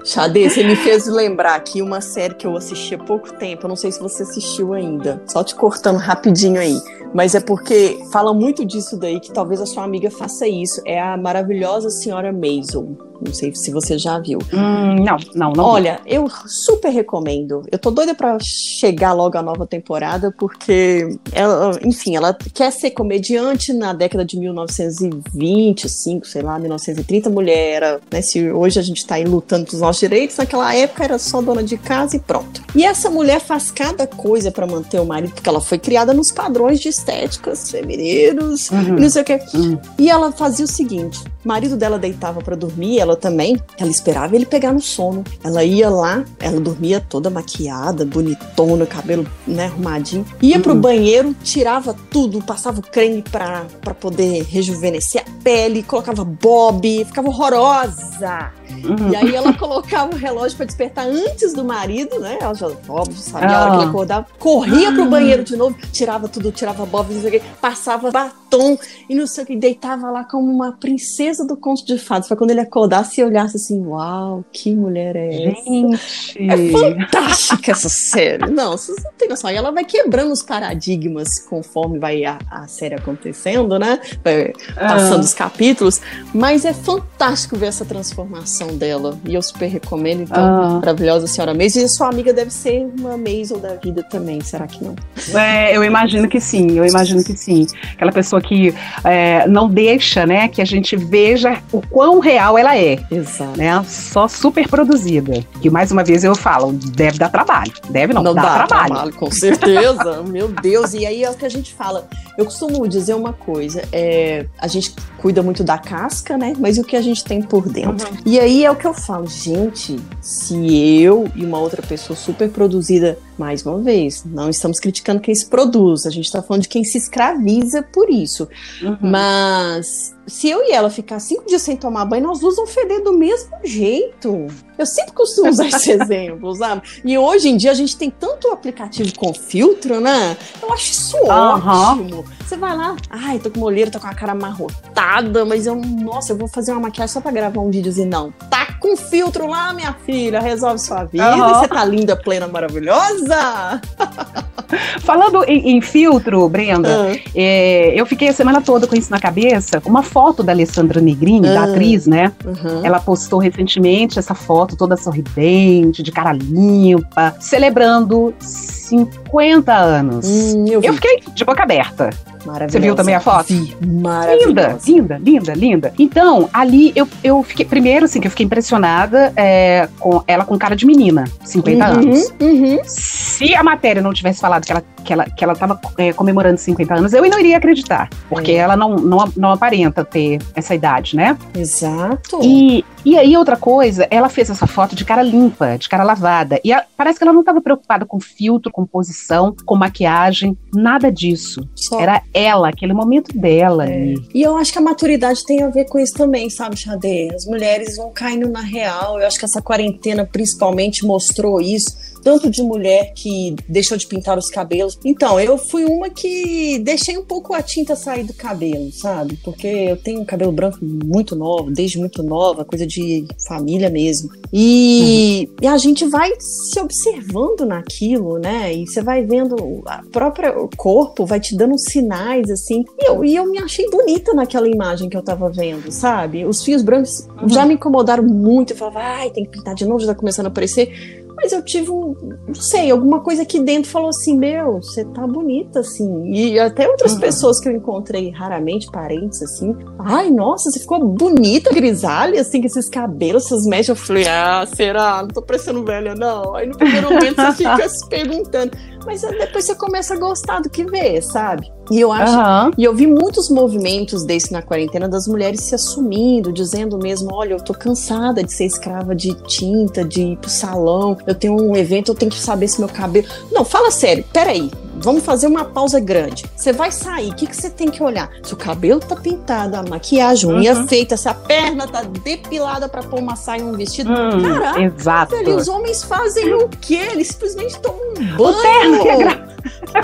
Xadê, 0.05 0.49
você 0.49 0.63
me 0.63 0.77
fez 0.77 1.07
lembrar 1.07 1.55
aqui 1.55 1.83
uma 1.83 2.01
série 2.01 2.35
que 2.35 2.47
eu 2.47 2.57
assisti 2.57 2.95
há 2.95 2.99
pouco 2.99 3.33
tempo. 3.35 3.65
Eu 3.65 3.69
não 3.69 3.77
sei 3.77 3.91
se 3.93 4.01
você 4.01 4.23
assistiu 4.23 4.73
ainda. 4.75 5.23
Só 5.27 5.43
te 5.43 5.55
cortando 5.55 5.97
rapidinho 5.97 6.61
aí. 6.61 6.79
Mas 7.13 7.35
é 7.35 7.41
porque 7.41 7.99
fala 8.13 8.33
muito 8.33 8.65
disso 8.65 8.97
daí, 8.97 9.19
que 9.19 9.33
talvez 9.33 9.61
a 9.61 9.67
sua 9.67 9.85
amiga 9.85 10.11
faça 10.11 10.47
isso. 10.47 10.81
É 10.85 11.01
a 11.01 11.17
maravilhosa 11.17 11.91
senhora 11.91 12.33
Maisel. 12.33 13.10
Não 13.25 13.33
sei 13.35 13.55
se 13.55 13.71
você 13.71 13.99
já 13.99 14.19
viu. 14.19 14.39
Hum, 14.53 15.03
não, 15.05 15.17
não, 15.35 15.53
não. 15.53 15.65
Olha, 15.65 16.01
eu 16.07 16.29
super 16.47 16.89
recomendo. 16.91 17.63
Eu 17.71 17.79
tô 17.79 17.91
doida 17.91 18.15
pra 18.15 18.39
chegar 18.41 19.13
logo 19.13 19.37
a 19.37 19.43
nova 19.43 19.67
temporada, 19.67 20.33
porque 20.39 21.17
ela, 21.33 21.79
enfim, 21.85 22.17
ela 22.17 22.37
quer 22.55 22.71
ser 22.73 22.91
comediante 22.93 23.73
na 23.73 23.93
década 23.93 24.25
de 24.25 24.39
1925, 24.39 26.27
sei 26.27 26.43
lá, 26.43 26.59
1930. 26.59 27.29
A 27.29 27.33
mulher 27.33 27.75
era, 27.77 28.01
né? 28.11 28.23
Se 28.23 28.51
hoje 28.51 28.79
a 28.79 28.83
gente 28.83 29.07
tá 29.07 29.17
aí 29.17 29.25
lutando 29.25 29.67
pelos 29.67 29.81
nossos 29.81 30.01
direitos, 30.01 30.37
naquela 30.37 30.75
época 30.75 31.05
era 31.05 31.19
só 31.19 31.41
dona 31.41 31.63
de 31.63 31.77
casa 31.77 32.17
e 32.17 32.21
pronto. 32.21 32.63
E 32.75 32.85
essa 32.85 33.11
mulher 33.11 33.41
faz 33.41 33.71
cada 33.71 34.07
coisa 34.07 34.51
para 34.51 34.67
manter 34.67 35.01
o 35.01 35.05
marido, 35.05 35.33
porque 35.35 35.49
ela 35.49 35.61
foi 35.61 35.79
criada 35.79 36.13
nos 36.15 36.31
padrões 36.33 36.81
de 36.81 36.89
estéticas 36.89 37.71
femininos 37.71 38.71
Uhum. 38.71 38.99
e 38.99 39.01
não 39.01 39.11
sei 39.11 39.23
o 39.23 39.25
quê. 39.25 39.41
Hum. 39.55 39.79
E 39.99 40.09
ela 40.11 40.33
fazia 40.33 40.65
o 40.65 40.69
seguinte: 40.69 41.19
o 41.45 41.49
marido 41.49 41.77
dela 41.77 41.99
deitava 41.99 42.41
pra 42.41 42.57
dormir, 42.57 42.99
ela 42.99 43.10
também. 43.17 43.61
Ela 43.79 43.91
esperava 43.91 44.35
ele 44.35 44.47
pegar 44.47 44.73
no 44.73 44.81
sono. 44.81 45.25
Ela 45.43 45.65
ia 45.65 45.89
lá, 45.91 46.25
ela 46.39 46.61
dormia 46.61 47.01
toda 47.01 47.31
maquiada, 47.31 48.05
bonitona, 48.05 48.87
cabelo 48.87 49.27
né, 49.47 49.67
arrumadinho. 49.67 50.25
Ia 50.43 50.59
pro 50.61 50.75
Uhum. 50.75 50.81
banheiro, 50.81 51.35
tirava 51.43 51.95
tudo, 52.11 52.43
passava 52.43 52.81
o 52.81 52.83
creme 52.83 53.23
pra, 53.23 53.65
pra 53.81 53.95
poder 53.95 54.43
rejuvenescer 54.45 55.23
a 55.27 55.43
pele, 55.43 55.83
colocava 55.83 56.25
bob, 56.25 57.05
ficava 57.05 57.29
horrorosa. 57.29 58.53
Uhum. 58.85 59.11
E 59.13 59.17
aí 59.17 59.35
ela 59.35 59.53
colocava 59.53 60.15
o 60.15 60.17
relógio 60.17 60.57
pra 60.57 60.67
despertar 60.67 61.07
antes 61.07 61.53
do 61.53 61.65
marido, 61.65 62.19
né? 62.19 62.39
Ela 62.41 62.55
já, 62.55 62.67
óbvio, 62.89 63.17
sabia 63.17 63.49
a 63.49 63.61
hora 63.63 63.71
que 63.71 63.77
Ah. 63.77 63.81
ele 63.81 63.91
acordava. 63.91 64.27
Corria 64.39 64.93
pro 64.93 65.07
banheiro 65.07 65.45
de 65.45 65.57
novo, 65.57 65.77
tirava 65.93 66.29
tudo, 66.29 66.51
tirava 66.53 66.85
bob, 66.87 67.13
não 67.13 67.21
sei 67.21 67.29
o 67.29 67.33
quê, 67.33 67.43
passava 67.61 68.11
batom 68.11 68.79
e 69.09 69.15
não 69.15 69.27
sei 69.27 69.45
o 69.45 69.47
que, 69.47 69.57
deitava 69.57 70.11
lá 70.11 70.25
como 70.25 70.51
uma 70.53 70.73
princesa 70.73 71.47
do 71.47 71.57
conto 71.57 71.85
de 71.85 71.99
fadas. 71.99 72.29
Pra 72.29 72.37
quando 72.37 72.51
ele 72.51 72.61
acordasse 72.61 73.21
e 73.21 73.25
olhasse 73.25 73.57
assim, 73.57 73.85
uau, 73.85 74.45
que 74.53 74.75
mulher 74.75 75.15
é 75.17 75.45
essa? 75.51 75.65
Gente. 75.65 76.51
É 76.51 76.73
fantástica 76.73 77.73
essa 77.73 77.89
série. 77.89 78.51
Não, 78.51 78.73
vocês 78.73 79.03
não 79.03 79.13
têm 79.17 79.29
noção. 79.29 79.51
E 79.51 79.55
ela 79.57 79.71
vai 79.71 79.85
quebrando 79.85 80.33
os 80.33 80.43
paradigmas 80.43 81.39
conforme 81.39 81.99
vai 81.99 82.25
a, 82.25 82.39
a 82.51 82.67
série 82.67 82.95
acontecendo, 82.95 83.79
né? 83.79 84.01
Vai 84.25 84.53
passando 84.77 85.23
os 85.23 85.35
capítulos. 85.35 86.01
Mas 86.35 86.65
é 86.65 86.73
fantástico 86.73 87.57
ver 87.57 87.67
essa 87.67 87.85
transformação 87.85 88.60
dela. 88.69 89.19
E 89.27 89.35
eu 89.35 89.43
super 89.43 89.67
recomendo. 89.69 90.23
Então, 90.23 90.43
Ah. 90.45 90.69
maravilhosa 90.81 91.27
senhora 91.27 91.55
Maisel. 91.55 91.85
E 91.85 91.89
sua 91.89 92.09
amiga 92.09 92.33
deve 92.33 92.51
ser 92.51 92.87
uma 92.99 93.17
Maisel 93.17 93.59
da 93.59 93.75
vida 93.75 94.03
também. 94.11 94.41
Será 94.41 94.67
que 94.67 94.83
não? 94.83 94.95
É, 95.35 95.77
eu 95.77 95.85
imagino 95.85 96.29
que 96.29 96.41
sim, 96.41 96.77
eu 96.79 96.85
imagino 96.85 97.23
que 97.23 97.37
sim. 97.37 97.67
Aquela 97.95 98.13
pessoa 98.13 98.41
que 98.41 98.75
é, 99.05 99.47
não 99.49 99.69
deixa, 99.69 100.27
né, 100.27 100.49
que 100.49 100.61
a 100.61 100.65
gente 100.65 100.97
veja 100.97 101.61
o 101.73 101.81
quão 101.81 102.19
real 102.21 102.57
ela 102.59 102.77
é, 102.77 102.99
Exato. 103.11 103.57
né? 103.57 103.83
Só 103.87 104.27
super 104.29 104.69
produzida. 104.69 105.45
Que 105.61 105.69
mais 105.71 105.91
uma 105.91 106.03
vez 106.05 106.25
eu 106.25 106.35
falo, 106.35 106.73
deve 106.73 107.19
dar 107.19 107.29
trabalho. 107.29 107.73
Deve 107.91 108.13
não, 108.13 108.23
Não 108.23 108.35
dá, 108.35 108.43
dá 108.43 108.67
trabalho. 108.67 109.13
com 109.15 109.31
certeza. 109.31 110.23
Meu 110.29 110.49
Deus. 110.49 110.95
E 110.95 111.07
aí 111.07 111.23
é 111.25 111.31
o 111.31 111.35
que 111.35 111.45
a 111.45 111.49
gente 111.49 111.75
fala. 111.75 112.09
Eu 112.39 112.45
costumo 112.45 112.87
dizer 112.89 113.15
uma 113.15 113.33
coisa: 113.33 113.83
é, 113.93 114.47
a 114.59 114.67
gente 114.67 114.95
cuida 115.19 115.43
muito 115.43 115.63
da 115.63 115.77
casca, 115.79 116.37
né? 116.39 116.55
Mas 116.59 116.77
e 116.77 116.81
o 116.81 116.85
que 116.85 116.97
a 116.97 117.03
gente 117.03 117.23
tem 117.25 117.43
por 117.43 117.69
dentro? 117.69 118.09
Uhum. 118.09 118.17
E 118.25 118.39
aí 118.41 118.50
é 118.65 118.71
o 118.71 118.75
que 118.75 118.87
eu 118.87 118.93
falo, 118.93 119.27
gente. 119.29 119.97
Se 120.21 121.01
eu 121.01 121.31
e 121.37 121.45
uma 121.45 121.59
outra 121.59 121.83
pessoa 121.83 122.17
super 122.17 122.51
produzida, 122.51 123.17
mais 123.41 123.65
uma 123.65 123.79
vez, 123.79 124.23
não 124.23 124.51
estamos 124.51 124.79
criticando 124.79 125.19
quem 125.19 125.35
se 125.35 125.47
produz, 125.47 126.05
a 126.05 126.11
gente 126.11 126.27
está 126.27 126.43
falando 126.43 126.63
de 126.63 126.69
quem 126.69 126.85
se 126.85 126.99
escraviza 126.99 127.83
por 127.83 128.11
isso. 128.11 128.47
Uhum. 128.83 128.99
Mas 129.01 130.15
se 130.27 130.49
eu 130.49 130.63
e 130.63 130.73
ela 130.73 130.91
ficar 130.91 131.19
cinco 131.19 131.47
dias 131.47 131.63
sem 131.63 131.75
tomar 131.75 132.05
banho, 132.05 132.25
nós 132.25 132.41
duas 132.41 132.57
vamos 132.57 132.73
feder 132.73 133.03
do 133.03 133.13
mesmo 133.15 133.51
jeito. 133.65 134.47
Eu 134.79 134.87
sempre 134.87 135.13
costumo 135.13 135.49
usar 135.49 135.67
esse 135.67 135.91
exemplo, 135.93 136.55
sabe? 136.55 136.83
E 137.03 137.17
hoje 137.17 137.49
em 137.49 137.57
dia 137.57 137.71
a 137.71 137.75
gente 137.75 137.97
tem 137.97 138.11
tanto 138.11 138.49
aplicativo 138.49 139.13
com 139.17 139.33
filtro, 139.33 140.01
né? 140.01 140.37
Eu 140.63 140.73
acho 140.73 140.93
isso 140.93 141.17
ótimo. 141.25 142.25
Você 142.47 142.57
vai 142.57 142.77
lá, 142.77 142.97
ai, 143.09 143.39
tô 143.39 143.51
com 143.51 143.59
uma 143.59 143.67
olheira, 143.67 143.91
tô 143.91 143.99
com 143.99 144.07
a 144.07 144.15
cara 144.15 144.33
amarrotada, 144.33 145.45
mas 145.45 145.67
eu, 145.67 145.75
nossa, 145.75 146.33
eu 146.33 146.37
vou 146.37 146.49
fazer 146.49 146.73
uma 146.73 146.81
maquiagem 146.81 147.13
só 147.13 147.21
pra 147.21 147.31
gravar 147.33 147.61
um 147.61 147.71
videozinho. 147.71 148.09
Não, 148.09 148.33
tá 148.51 148.75
com 148.81 148.97
filtro 148.97 149.47
lá, 149.47 149.73
minha 149.73 149.93
filha, 150.05 150.41
resolve 150.41 150.79
sua 150.79 151.05
vida. 151.05 151.25
Aham. 151.25 151.55
Você 151.55 151.69
tá 151.69 151.85
linda, 151.85 152.17
plena, 152.17 152.49
maravilhosa. 152.49 153.30
Falando 155.01 155.43
em, 155.45 155.77
em 155.77 155.81
filtro, 155.81 156.49
Brenda, 156.49 156.89
Ah, 157.13 157.17
é, 157.35 157.93
eu 158.01 158.07
fiquei 158.07 158.29
a 158.29 158.33
semana 158.33 158.61
toda 158.61 158.87
com 158.87 158.95
isso 158.95 159.11
na 159.11 159.19
cabeça. 159.19 159.83
Uma 159.85 160.03
foto 160.03 160.43
da 160.43 160.53
Alessandra 160.53 161.01
Negrini, 161.01 161.49
da 161.49 161.63
Ah. 161.63 161.65
atriz, 161.65 162.07
né? 162.07 162.33
uhum. 162.45 162.85
Ela 162.85 163.01
postou 163.01 163.39
recentemente 163.41 164.19
essa 164.19 164.35
foto 164.35 164.77
toda 164.77 164.97
sorridente, 164.97 166.03
de 166.03 166.13
cara 166.13 166.33
limpa, 166.33 167.35
celebrando 167.41 168.33
50 168.39 169.75
anos. 169.75 170.27
Hum, 170.29 170.67
eu. 170.69 170.81
Eu 170.83 170.95
fiquei 170.95 171.21
de 171.35 171.45
boca 171.45 171.63
aberta. 171.63 172.11
Maravilhosa. 172.45 172.73
Você 172.73 172.81
viu 172.81 172.95
também 172.95 173.15
a 173.15 173.21
foto? 173.21 173.47
Vi. 173.49 173.77
Linda, 173.81 174.01
Maravilhosa. 174.09 174.79
linda, 174.87 175.19
linda, 175.23 175.53
linda. 175.55 175.95
Então, 175.99 176.49
ali 176.53 176.93
eu, 176.95 177.07
eu 177.23 177.43
fiquei. 177.43 177.65
Primeiro, 177.65 178.05
assim, 178.07 178.21
que 178.21 178.27
eu 178.27 178.31
fiquei 178.31 178.47
impressionada 178.47 179.33
é, 179.37 179.89
com 179.99 180.23
ela 180.27 180.45
com 180.45 180.59
cara 180.59 180.75
de 180.75 180.87
menina, 180.87 181.25
50 181.45 181.85
Uhum, 181.85 181.93
anos. 181.93 182.33
uhum. 182.41 182.79
Se 182.85 183.55
a 183.55 183.63
matéria 183.63 184.03
não 184.03 184.13
tivesse 184.13 184.41
falado 184.41 184.65
que 184.65 184.73
ela, 184.73 184.83
que 185.05 185.13
ela, 185.13 185.25
que 185.25 185.45
ela 185.45 185.55
tava 185.55 185.81
é, 185.99 186.13
comemorando 186.13 186.59
50 186.59 186.95
anos, 186.95 187.13
eu 187.13 187.23
não 187.29 187.39
iria 187.39 187.57
acreditar. 187.57 188.09
Porque 188.29 188.53
É. 188.53 188.57
ela 188.57 188.77
não, 188.77 188.97
não, 188.97 189.33
não 189.37 189.51
aparenta 189.53 190.05
ter 190.05 190.39
essa 190.55 190.75
idade, 190.75 191.17
né? 191.17 191.37
Exato. 191.57 192.41
E, 192.43 192.85
e 193.05 193.17
aí, 193.19 193.37
outra 193.37 193.57
coisa, 193.57 194.07
ela 194.11 194.29
fez 194.29 194.51
essa 194.51 194.67
foto 194.67 194.95
de 194.95 195.05
cara 195.05 195.23
limpa, 195.23 195.77
de 195.79 195.89
cara 195.89 196.05
lavada. 196.05 196.61
E 196.65 196.73
a- 196.73 196.85
parece 196.97 197.19
que 197.19 197.25
ela 197.25 197.33
não 197.33 197.41
estava 197.41 197.61
preocupada 197.61 198.05
com 198.05 198.21
filtro, 198.21 198.71
com 198.73 198.85
posição, 198.87 199.55
com 199.65 199.77
maquiagem, 199.77 200.57
nada 200.75 201.11
disso. 201.11 201.61
Só- 201.75 202.01
Era 202.01 202.23
ela, 202.35 202.69
aquele 202.69 202.93
momento 202.93 203.37
dela 203.37 203.85
É. 203.89 203.93
ali. 203.95 204.15
E 204.35 204.43
eu 204.43 204.57
acho 204.57 204.73
que 204.73 204.79
a 204.79 204.83
maturidade 204.83 205.45
tem 205.45 205.63
a 205.63 205.69
ver 205.69 205.87
com 205.87 205.99
isso 205.99 206.15
também, 206.15 206.49
sabe, 206.51 206.77
Xadê? 206.77 207.29
As 207.35 207.47
mulheres 207.47 207.97
vão 207.97 208.11
caindo 208.13 208.49
na 208.49 208.61
real. 208.61 209.19
Eu 209.21 209.27
acho 209.27 209.39
que 209.39 209.45
essa 209.45 209.63
quarentena 209.63 210.29
principalmente 210.31 211.05
mostrou 211.07 211.61
isso. 211.61 212.10
Tanto 212.23 212.51
de 212.51 212.63
mulher 212.63 213.13
que 213.15 213.55
deixou 213.69 213.97
de 213.97 214.07
pintar 214.07 214.39
os 214.39 214.49
cabelos. 214.51 214.99
Então, 215.05 215.39
eu 215.41 215.57
fui 215.59 215.85
uma 215.85 216.09
que 216.11 216.79
deixei 216.81 217.17
um 217.19 217.25
pouco 217.25 217.55
a 217.55 217.63
tinta 217.63 217.97
sair 217.97 218.25
do 218.25 218.33
cabelo, 218.35 218.91
sabe? 218.93 219.39
Porque 219.45 219.67
eu 219.67 219.97
tenho 219.97 220.21
um 220.21 220.25
cabelo 220.25 220.53
branco 220.53 220.79
muito 220.83 221.35
novo, 221.37 221.71
desde 221.71 221.99
muito 221.99 222.23
nova, 222.23 222.65
coisa 222.65 222.87
de 222.87 223.25
família 223.47 223.89
mesmo. 223.91 224.31
E, 224.53 225.49
e 225.61 225.67
a 225.67 225.79
gente 225.79 226.07
vai 226.07 226.31
se 226.39 226.79
observando 226.81 227.65
naquilo, 227.67 228.39
né? 228.39 228.73
E 228.75 228.87
você 228.87 229.03
vai 229.03 229.25
vendo 229.25 229.57
o 229.57 230.69
corpo, 230.77 231.25
vai 231.27 231.41
te 231.41 231.57
dando 231.57 231.79
sinais, 231.79 232.51
assim. 232.51 232.85
E 232.99 233.09
eu, 233.09 233.25
e 233.25 233.35
eu 233.37 233.47
me 233.47 233.59
achei 233.59 233.89
bonita 233.91 234.35
naquela 234.35 234.69
imagem 234.69 235.09
que 235.09 235.17
eu 235.17 235.23
tava 235.23 235.49
vendo, 235.51 235.91
sabe? 235.91 236.45
Os 236.45 236.63
fios 236.63 236.83
brancos 236.83 237.27
Uhum. 237.41 237.49
já 237.49 237.65
me 237.65 237.75
incomodaram 237.75 238.23
muito. 238.23 238.73
Eu 238.73 238.77
falava, 238.77 239.01
ai, 239.01 239.31
tem 239.31 239.45
que 239.45 239.51
pintar 239.51 239.75
de 239.75 239.85
novo, 239.87 240.01
já 240.01 240.09
tá 240.09 240.15
começando 240.15 240.47
a 240.47 240.49
aparecer. 240.49 241.20
Mas 241.43 241.53
eu 241.53 241.63
tive 241.65 241.91
um, 241.91 242.15
não 242.47 242.55
sei, 242.55 242.91
alguma 242.91 243.21
coisa 243.21 243.43
aqui 243.43 243.61
dentro 243.61 243.91
falou 243.91 244.09
assim: 244.11 244.37
Meu, 244.37 244.75
você 244.83 245.05
tá 245.07 245.27
bonita, 245.27 245.81
assim. 245.81 246.31
E 246.33 246.59
até 246.59 246.89
outras 246.89 247.15
Uhum. 247.15 247.21
pessoas 247.21 247.61
que 247.61 247.69
eu 247.69 247.73
encontrei 247.73 248.31
raramente, 248.31 248.87
parentes, 248.93 249.43
assim. 249.43 249.75
Ai, 249.99 250.31
nossa, 250.31 250.71
você 250.71 250.81
ficou 250.81 251.03
bonita, 251.05 251.73
grisalha, 251.73 252.41
assim, 252.41 252.61
com 252.61 252.67
esses 252.67 252.89
cabelos, 252.89 253.47
essas 253.47 253.65
mechas. 253.65 253.89
Eu 253.89 253.97
falei: 253.97 254.25
Ah, 254.29 254.67
será? 254.67 255.23
Não 255.23 255.29
tô 255.29 255.43
parecendo 255.43 255.85
velha, 255.85 256.15
não. 256.15 256.55
Aí 256.55 256.67
no 256.67 256.77
primeiro 256.77 257.11
momento 257.11 257.37
você 257.41 257.53
fica 257.53 257.89
se 257.89 258.09
perguntando. 258.09 258.77
Mas 259.07 259.23
depois 259.23 259.65
você 259.65 259.75
começa 259.75 260.13
a 260.15 260.19
gostar 260.19 260.61
do 260.61 260.69
que 260.69 260.85
vê, 260.85 261.23
sabe? 261.23 261.67
E 261.91 261.99
eu 261.99 262.13
acho 262.13 262.35
Aham. 262.39 262.71
e 262.77 262.85
eu 262.85 262.95
vi 262.95 263.07
muitos 263.07 263.49
movimentos 263.51 264.25
desse 264.25 264.53
na 264.53 264.61
quarentena 264.63 265.09
das 265.09 265.27
mulheres 265.27 265.65
se 265.65 265.75
assumindo, 265.75 266.53
dizendo 266.53 266.99
mesmo: 266.99 267.31
olha, 267.33 267.55
eu 267.55 267.65
tô 267.65 267.73
cansada 267.73 268.45
de 268.45 268.53
ser 268.53 268.67
escrava 268.67 269.15
de 269.15 269.35
tinta, 269.45 270.05
de 270.05 270.21
ir 270.23 270.37
pro 270.37 270.51
salão, 270.51 271.17
eu 271.31 271.35
tenho 271.35 271.55
um 271.61 271.77
evento, 271.77 272.11
eu 272.13 272.15
tenho 272.15 272.31
que 272.31 272.39
saber 272.41 272.69
se 272.69 272.79
meu 272.81 272.89
cabelo. 272.89 273.27
Não, 273.51 273.65
fala 273.65 273.91
sério, 273.91 274.25
peraí. 274.33 274.71
Vamos 275.03 275.25
fazer 275.25 275.47
uma 275.47 275.65
pausa 275.65 275.99
grande. 275.99 276.45
Você 276.55 276.75
vai 276.75 276.93
sair, 276.93 277.31
o 277.31 277.35
que, 277.35 277.47
que 277.47 277.57
você 277.57 277.71
tem 277.71 277.89
que 277.91 278.03
olhar? 278.03 278.29
Se 278.43 278.53
o 278.53 278.57
cabelo 278.57 279.01
tá 279.01 279.17
pintado, 279.17 279.75
a 279.77 279.83
maquiagem, 279.83 280.51
a 280.51 280.55
unha 280.55 280.75
Uhum. 280.75 280.87
feita, 280.87 281.17
se 281.17 281.27
a 281.27 281.33
perna 281.33 281.89
tá 281.89 282.03
depilada 282.03 282.87
pra 282.87 283.03
pôr 283.03 283.19
uma 283.19 283.35
saia 283.35 283.65
um 283.65 283.73
vestido. 283.73 284.13
Hum, 284.13 284.43
Caraca, 284.43 284.81
exato. 284.83 285.37
velho, 285.37 285.57
os 285.57 285.69
homens 285.69 286.05
fazem 286.05 286.53
o 286.53 286.69
quê? 286.69 287.09
Eles 287.13 287.29
simplesmente 287.29 287.81
tomam 287.81 287.99
um 288.11 288.61
terno 288.63 289.01
que 289.03 289.09
é 289.09 289.17
banho. 289.25 289.51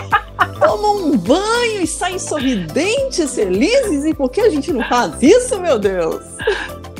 tomam 0.60 0.96
um 1.08 1.16
banho 1.18 1.82
e 1.82 1.86
saem 1.86 2.18
sorridentes, 2.18 3.34
felizes. 3.34 4.02
E 4.06 4.14
por 4.14 4.30
que 4.30 4.40
a 4.40 4.48
gente 4.48 4.72
não 4.72 4.82
faz 4.88 5.12
isso, 5.20 5.60
meu 5.60 5.78
Deus? 5.78 6.22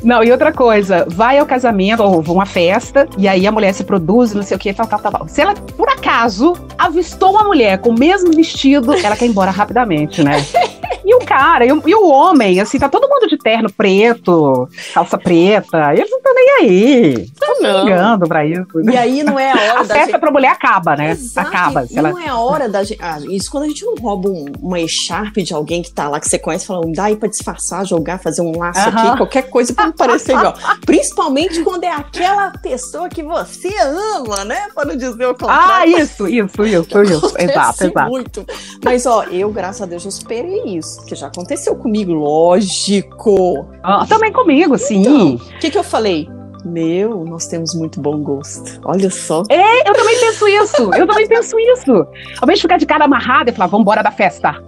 Não, 0.07 0.23
e 0.23 0.31
outra 0.31 0.53
coisa, 0.53 1.05
vai 1.09 1.37
ao 1.37 1.45
casamento 1.45 2.01
ou 2.01 2.23
uma 2.33 2.47
festa, 2.47 3.09
e 3.19 3.27
aí 3.27 3.45
a 3.45 3.51
mulher 3.51 3.75
se 3.75 3.83
produz, 3.83 4.33
não 4.33 4.43
sei 4.45 4.57
o 4.57 4.61
que, 4.61 4.73
tal, 4.73 4.87
tal, 4.87 5.01
tal. 5.01 5.27
Se 5.27 5.41
ela, 5.41 5.53
por 5.53 5.89
acaso, 5.89 6.53
avistou 6.79 7.33
uma 7.33 7.43
mulher 7.43 7.79
com 7.79 7.91
o 7.91 7.99
mesmo 7.99 8.33
vestido, 8.33 8.95
ela 8.95 9.17
quer 9.17 9.25
ir 9.25 9.31
embora 9.31 9.51
rapidamente, 9.51 10.23
né? 10.23 10.37
E 11.07 11.15
o 11.15 11.21
cara, 11.21 11.65
e, 11.65 11.69
e, 11.69 11.95
o 11.95 12.09
homem, 12.09 12.61
assim, 12.61 12.81
tá 12.81 12.89
todo 12.89 13.09
mundo 13.09 13.29
de 13.29 13.39
terno 13.39 13.73
preto, 13.73 14.69
calça 14.93 15.17
preta, 15.17 15.93
eles 15.93 16.11
não 16.11 16.19
estão 16.19 16.35
nem 16.35 16.51
aí. 16.51 17.31
Tá 17.39 17.47
não. 17.61 17.85
ligando 17.85 18.27
pra 18.27 18.45
isso. 18.45 18.81
E 18.83 18.97
aí 18.97 19.23
não 19.23 19.39
é 19.39 19.53
a 19.53 19.55
hora 19.55 19.81
a 19.81 19.83
da 19.85 19.95
festa 19.95 20.11
gente... 20.11 20.19
pra 20.19 20.33
mulher 20.33 20.51
acaba, 20.51 20.97
né? 20.97 21.13
Exato. 21.13 21.47
Acaba. 21.47 21.87
E, 21.89 21.97
ela... 21.97 22.11
não 22.11 22.19
é 22.19 22.27
a 22.27 22.37
hora 22.37 22.69
da 22.69 22.83
gente. 22.83 22.99
Ah, 23.01 23.21
isso 23.31 23.49
quando 23.53 23.63
a 23.63 23.69
gente 23.69 23.85
não 23.85 23.95
rouba 23.95 24.29
um, 24.29 24.47
uma 24.61 24.81
echarpe 24.81 25.45
de 25.45 25.55
alguém 25.55 25.81
que 25.81 25.93
tá 25.93 26.09
lá, 26.09 26.19
que 26.19 26.29
você 26.29 26.41
conhece, 26.41 26.67
fala, 26.67 26.85
dá 26.93 27.05
aí 27.05 27.15
pra 27.15 27.29
disfarçar, 27.29 27.87
jogar, 27.87 28.19
fazer 28.19 28.43
um 28.43 28.59
laço 28.59 28.81
uh 28.81 28.93
-huh. 28.93 29.07
aqui, 29.07 29.17
qualquer 29.17 29.43
coisa 29.49 29.73
pra 29.73 29.87
não 29.87 29.93
parecer 29.93 30.33
igual. 30.33 30.55
Principalmente 30.85 31.63
quando 31.63 31.85
é 31.85 31.93
aquela 31.93 32.51
pessoa 32.51 33.09
que 33.09 33.23
você 33.23 33.73
ama, 34.17 34.45
né? 34.45 34.67
Pra 34.75 34.85
não 34.85 34.97
dizer 34.97 35.27
o 35.27 35.35
contrário. 35.35 35.97
Ah, 35.97 36.01
isso, 36.01 36.27
isso, 36.27 36.65
isso, 36.67 37.03
isso. 37.03 37.35
Exato, 37.39 37.85
exato. 37.85 38.11
Muito. 38.11 38.45
Mas, 38.85 39.07
ó, 39.07 39.23
eu, 39.25 39.51
graças 39.51 39.83
a 39.83 39.87
Deus, 39.87 40.03
já 40.03 40.11
superei 40.11 40.77
isso. 40.77 40.96
Que 41.05 41.15
já 41.15 41.27
aconteceu 41.29 41.75
comigo, 41.77 42.13
lógico. 42.13 43.67
Ah, 43.83 44.07
também 44.07 44.33
comigo, 44.33 44.77
sim. 44.79 45.01
Então, 45.01 45.35
o 45.35 45.59
que, 45.59 45.71
que 45.71 45.79
eu 45.79 45.85
falei? 45.85 46.29
Meu, 46.65 47.25
nós 47.25 47.47
temos 47.47 47.75
muito 47.75 48.01
bom 48.01 48.19
gosto. 48.19 48.81
Olha 48.85 49.09
só. 49.09 49.45
É, 49.49 49.89
eu 49.89 49.95
também 49.95 50.19
penso 50.19 50.49
isso. 50.49 50.91
Eu 50.95 51.07
também 51.07 51.29
penso 51.29 51.57
isso. 51.59 51.93
Ao 51.93 52.45
invés 52.45 52.59
de 52.59 52.63
ficar 52.63 52.77
de 52.77 52.87
cara 52.87 53.05
amarrada 53.05 53.51
e 53.51 53.53
falar, 53.53 53.69
vamos 53.69 53.85
embora 53.85 54.03
da 54.03 54.11
festa. 54.11 54.61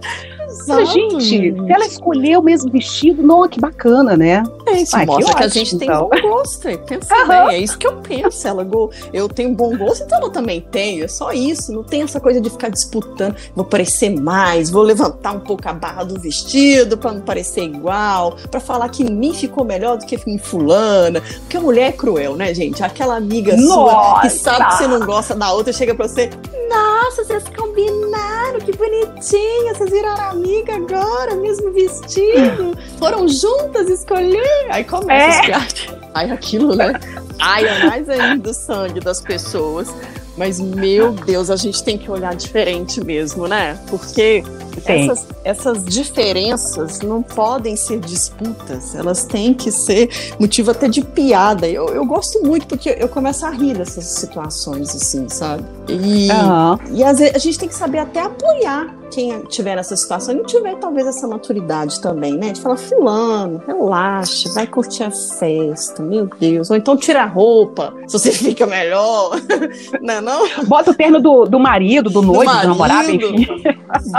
Exato. 0.59 0.85
Gente, 0.85 1.23
se 1.23 1.71
ela 1.71 1.85
escolheu 1.85 2.39
o 2.39 2.43
mesmo 2.43 2.71
vestido, 2.71 3.23
não, 3.23 3.47
que 3.47 3.59
bacana, 3.59 4.15
né? 4.15 4.43
É, 4.67 4.81
isso 4.81 4.95
Ai, 4.95 5.05
mostra 5.05 5.33
que, 5.33 5.37
que, 5.37 5.43
a 5.43 5.47
gente 5.47 5.75
então. 5.75 6.09
tem 6.09 6.21
bom 6.21 6.29
gosto. 6.29 6.59
Pensa 6.79 7.15
uhum. 7.15 7.27
bem, 7.27 7.37
é 7.55 7.57
isso 7.59 7.77
que 7.77 7.87
eu 7.87 7.97
penso. 7.97 8.47
Ela, 8.47 8.67
eu 9.13 9.27
tenho 9.27 9.53
bom 9.53 9.75
gosto, 9.75 10.03
então 10.03 10.19
ela 10.19 10.29
também 10.29 10.61
tem. 10.61 11.01
É 11.01 11.07
só 11.07 11.31
isso. 11.31 11.71
Não 11.71 11.83
tem 11.83 12.01
essa 12.01 12.19
coisa 12.19 12.39
de 12.39 12.49
ficar 12.49 12.69
disputando. 12.69 13.35
Vou 13.55 13.65
parecer 13.65 14.09
mais, 14.09 14.69
vou 14.69 14.83
levantar 14.83 15.31
um 15.31 15.39
pouco 15.39 15.67
a 15.67 15.73
barra 15.73 16.03
do 16.03 16.19
vestido 16.19 16.97
para 16.97 17.13
não 17.13 17.21
parecer 17.21 17.63
igual, 17.63 18.35
para 18.49 18.59
falar 18.59 18.89
que 18.89 19.03
em 19.03 19.11
mim 19.11 19.33
ficou 19.33 19.63
melhor 19.63 19.97
do 19.97 20.05
que 20.05 20.19
em 20.27 20.37
fulana. 20.37 21.21
Porque 21.21 21.57
a 21.57 21.61
mulher 21.61 21.89
é 21.89 21.91
cruel, 21.91 22.35
né, 22.35 22.53
gente? 22.53 22.83
Aquela 22.83 23.15
amiga 23.15 23.55
Nossa. 23.55 23.73
sua 23.73 24.21
que 24.21 24.29
sabe 24.29 24.65
que 24.65 24.77
você 24.77 24.87
não 24.87 25.05
gosta 25.05 25.35
da 25.35 25.51
outra 25.51 25.73
chega 25.73 25.95
pra 25.95 26.07
você. 26.07 26.29
Nossa, 26.69 27.23
vocês 27.23 27.43
combinaram, 27.55 28.59
que 28.59 28.71
bonitinha, 28.75 29.73
vocês 29.73 29.89
viraram 29.89 30.29
amiga 30.49 30.75
agora, 30.75 31.35
mesmo 31.35 31.71
vestido. 31.71 32.75
Foram 32.97 33.27
juntas 33.27 33.87
escolher. 33.87 34.67
Aí 34.69 34.83
começa 34.83 35.51
é. 35.51 35.57
os 35.57 35.99
Aí 36.13 36.31
aquilo, 36.31 36.75
né? 36.75 36.93
Ai, 37.39 37.65
é 37.65 37.85
mais 37.85 38.09
ainda 38.09 38.49
o 38.49 38.53
sangue 38.53 38.99
das 38.99 39.21
pessoas. 39.21 39.93
Mas, 40.35 40.59
meu 40.59 41.11
Deus, 41.11 41.49
a 41.49 41.55
gente 41.55 41.83
tem 41.83 41.97
que 41.97 42.09
olhar 42.09 42.35
diferente 42.35 43.03
mesmo, 43.03 43.47
né? 43.47 43.77
Porque 43.89 44.43
essas, 44.85 45.27
essas, 45.43 45.85
diferenças 45.85 46.99
não 47.01 47.21
podem 47.21 47.75
ser 47.75 47.99
disputas, 47.99 48.95
elas 48.95 49.23
têm 49.25 49.53
que 49.53 49.71
ser 49.71 50.09
motivo 50.39 50.71
até 50.71 50.87
de 50.87 51.01
piada. 51.01 51.67
Eu, 51.67 51.87
eu 51.89 52.05
gosto 52.05 52.41
muito 52.43 52.67
porque 52.67 52.95
eu 52.99 53.07
começo 53.07 53.45
a 53.45 53.49
rir 53.49 53.77
dessas 53.77 54.05
situações, 54.05 54.95
assim, 54.95 55.27
sabe? 55.29 55.63
E, 55.87 56.29
uhum. 56.31 56.95
e 56.95 57.03
às 57.03 57.19
vezes 57.19 57.35
a 57.35 57.39
gente 57.39 57.59
tem 57.59 57.69
que 57.69 57.75
saber 57.75 57.99
até 57.99 58.21
apoiar 58.21 58.99
quem 59.09 59.41
tiver 59.45 59.75
nessa 59.75 59.95
situação 59.95 60.33
e 60.33 60.37
não 60.37 60.45
tiver 60.45 60.75
talvez 60.75 61.07
essa 61.07 61.27
maturidade 61.27 61.99
também, 61.99 62.33
né? 62.33 62.51
De 62.51 62.61
falar, 62.61 62.77
fulano, 62.77 63.61
relaxa, 63.65 64.49
vai 64.53 64.67
curtir 64.67 65.03
a 65.03 65.11
festa, 65.11 66.01
meu 66.01 66.29
Deus. 66.39 66.69
Ou 66.69 66.77
então 66.77 66.95
tira 66.95 67.23
a 67.23 67.25
roupa, 67.25 67.93
se 68.07 68.13
você 68.13 68.31
fica 68.31 68.65
melhor. 68.65 69.39
não 70.01 70.13
é 70.13 70.21
não? 70.21 70.65
Bota 70.65 70.91
o 70.91 70.93
terno 70.93 71.19
do, 71.19 71.45
do 71.45 71.59
marido, 71.59 72.09
do 72.09 72.21
noivo, 72.21 72.51
do, 72.51 72.61
do 72.61 72.67
namorado, 72.67 73.11
enfim. 73.11 73.47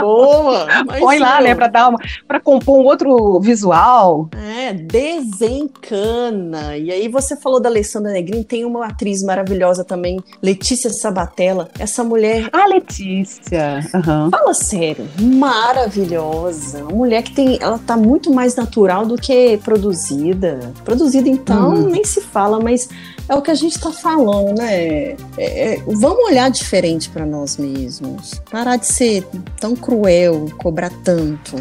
Boa! 0.00 0.49
Põe 0.98 1.18
lá, 1.18 1.40
né, 1.40 1.54
pra 1.54 1.68
dar 1.68 1.88
uma, 1.88 1.98
pra 2.26 2.40
compor 2.40 2.78
um 2.78 2.84
outro 2.84 3.40
visual. 3.40 4.28
É, 4.36 4.72
desencana. 4.72 6.76
E 6.76 6.90
aí 6.90 7.08
você 7.08 7.36
falou 7.36 7.60
da 7.60 7.68
Alessandra 7.68 8.12
Negrini, 8.12 8.44
tem 8.44 8.64
uma 8.64 8.86
atriz 8.86 9.22
maravilhosa 9.22 9.84
também, 9.84 10.18
Letícia 10.42 10.90
Sabatella. 10.90 11.68
Essa 11.78 12.02
mulher. 12.02 12.48
Ah, 12.52 12.66
Letícia! 12.66 13.80
Uhum. 13.94 14.30
Fala 14.30 14.54
sério 14.54 15.06
maravilhosa. 15.20 16.82
Uma 16.84 16.96
mulher 16.96 17.22
que 17.22 17.32
tem, 17.32 17.58
ela 17.60 17.78
tá 17.78 17.96
muito 17.96 18.32
mais 18.32 18.56
natural 18.56 19.06
do 19.06 19.16
que 19.16 19.58
produzida. 19.58 20.72
Produzida 20.84 21.28
então 21.28 21.74
uhum. 21.74 21.88
nem 21.88 22.04
se 22.04 22.20
fala, 22.20 22.60
mas 22.60 22.88
é 23.30 23.34
o 23.36 23.40
que 23.40 23.50
a 23.52 23.54
gente 23.54 23.78
tá 23.78 23.92
falando, 23.92 24.58
né? 24.58 25.12
É, 25.38 25.74
é, 25.74 25.82
vamos 25.86 26.24
olhar 26.24 26.50
diferente 26.50 27.08
para 27.08 27.24
nós 27.24 27.56
mesmos. 27.56 28.42
Parar 28.50 28.76
de 28.76 28.88
ser 28.88 29.24
tão 29.60 29.76
cruel, 29.76 30.50
cobrar 30.58 30.90
tanto. 31.04 31.56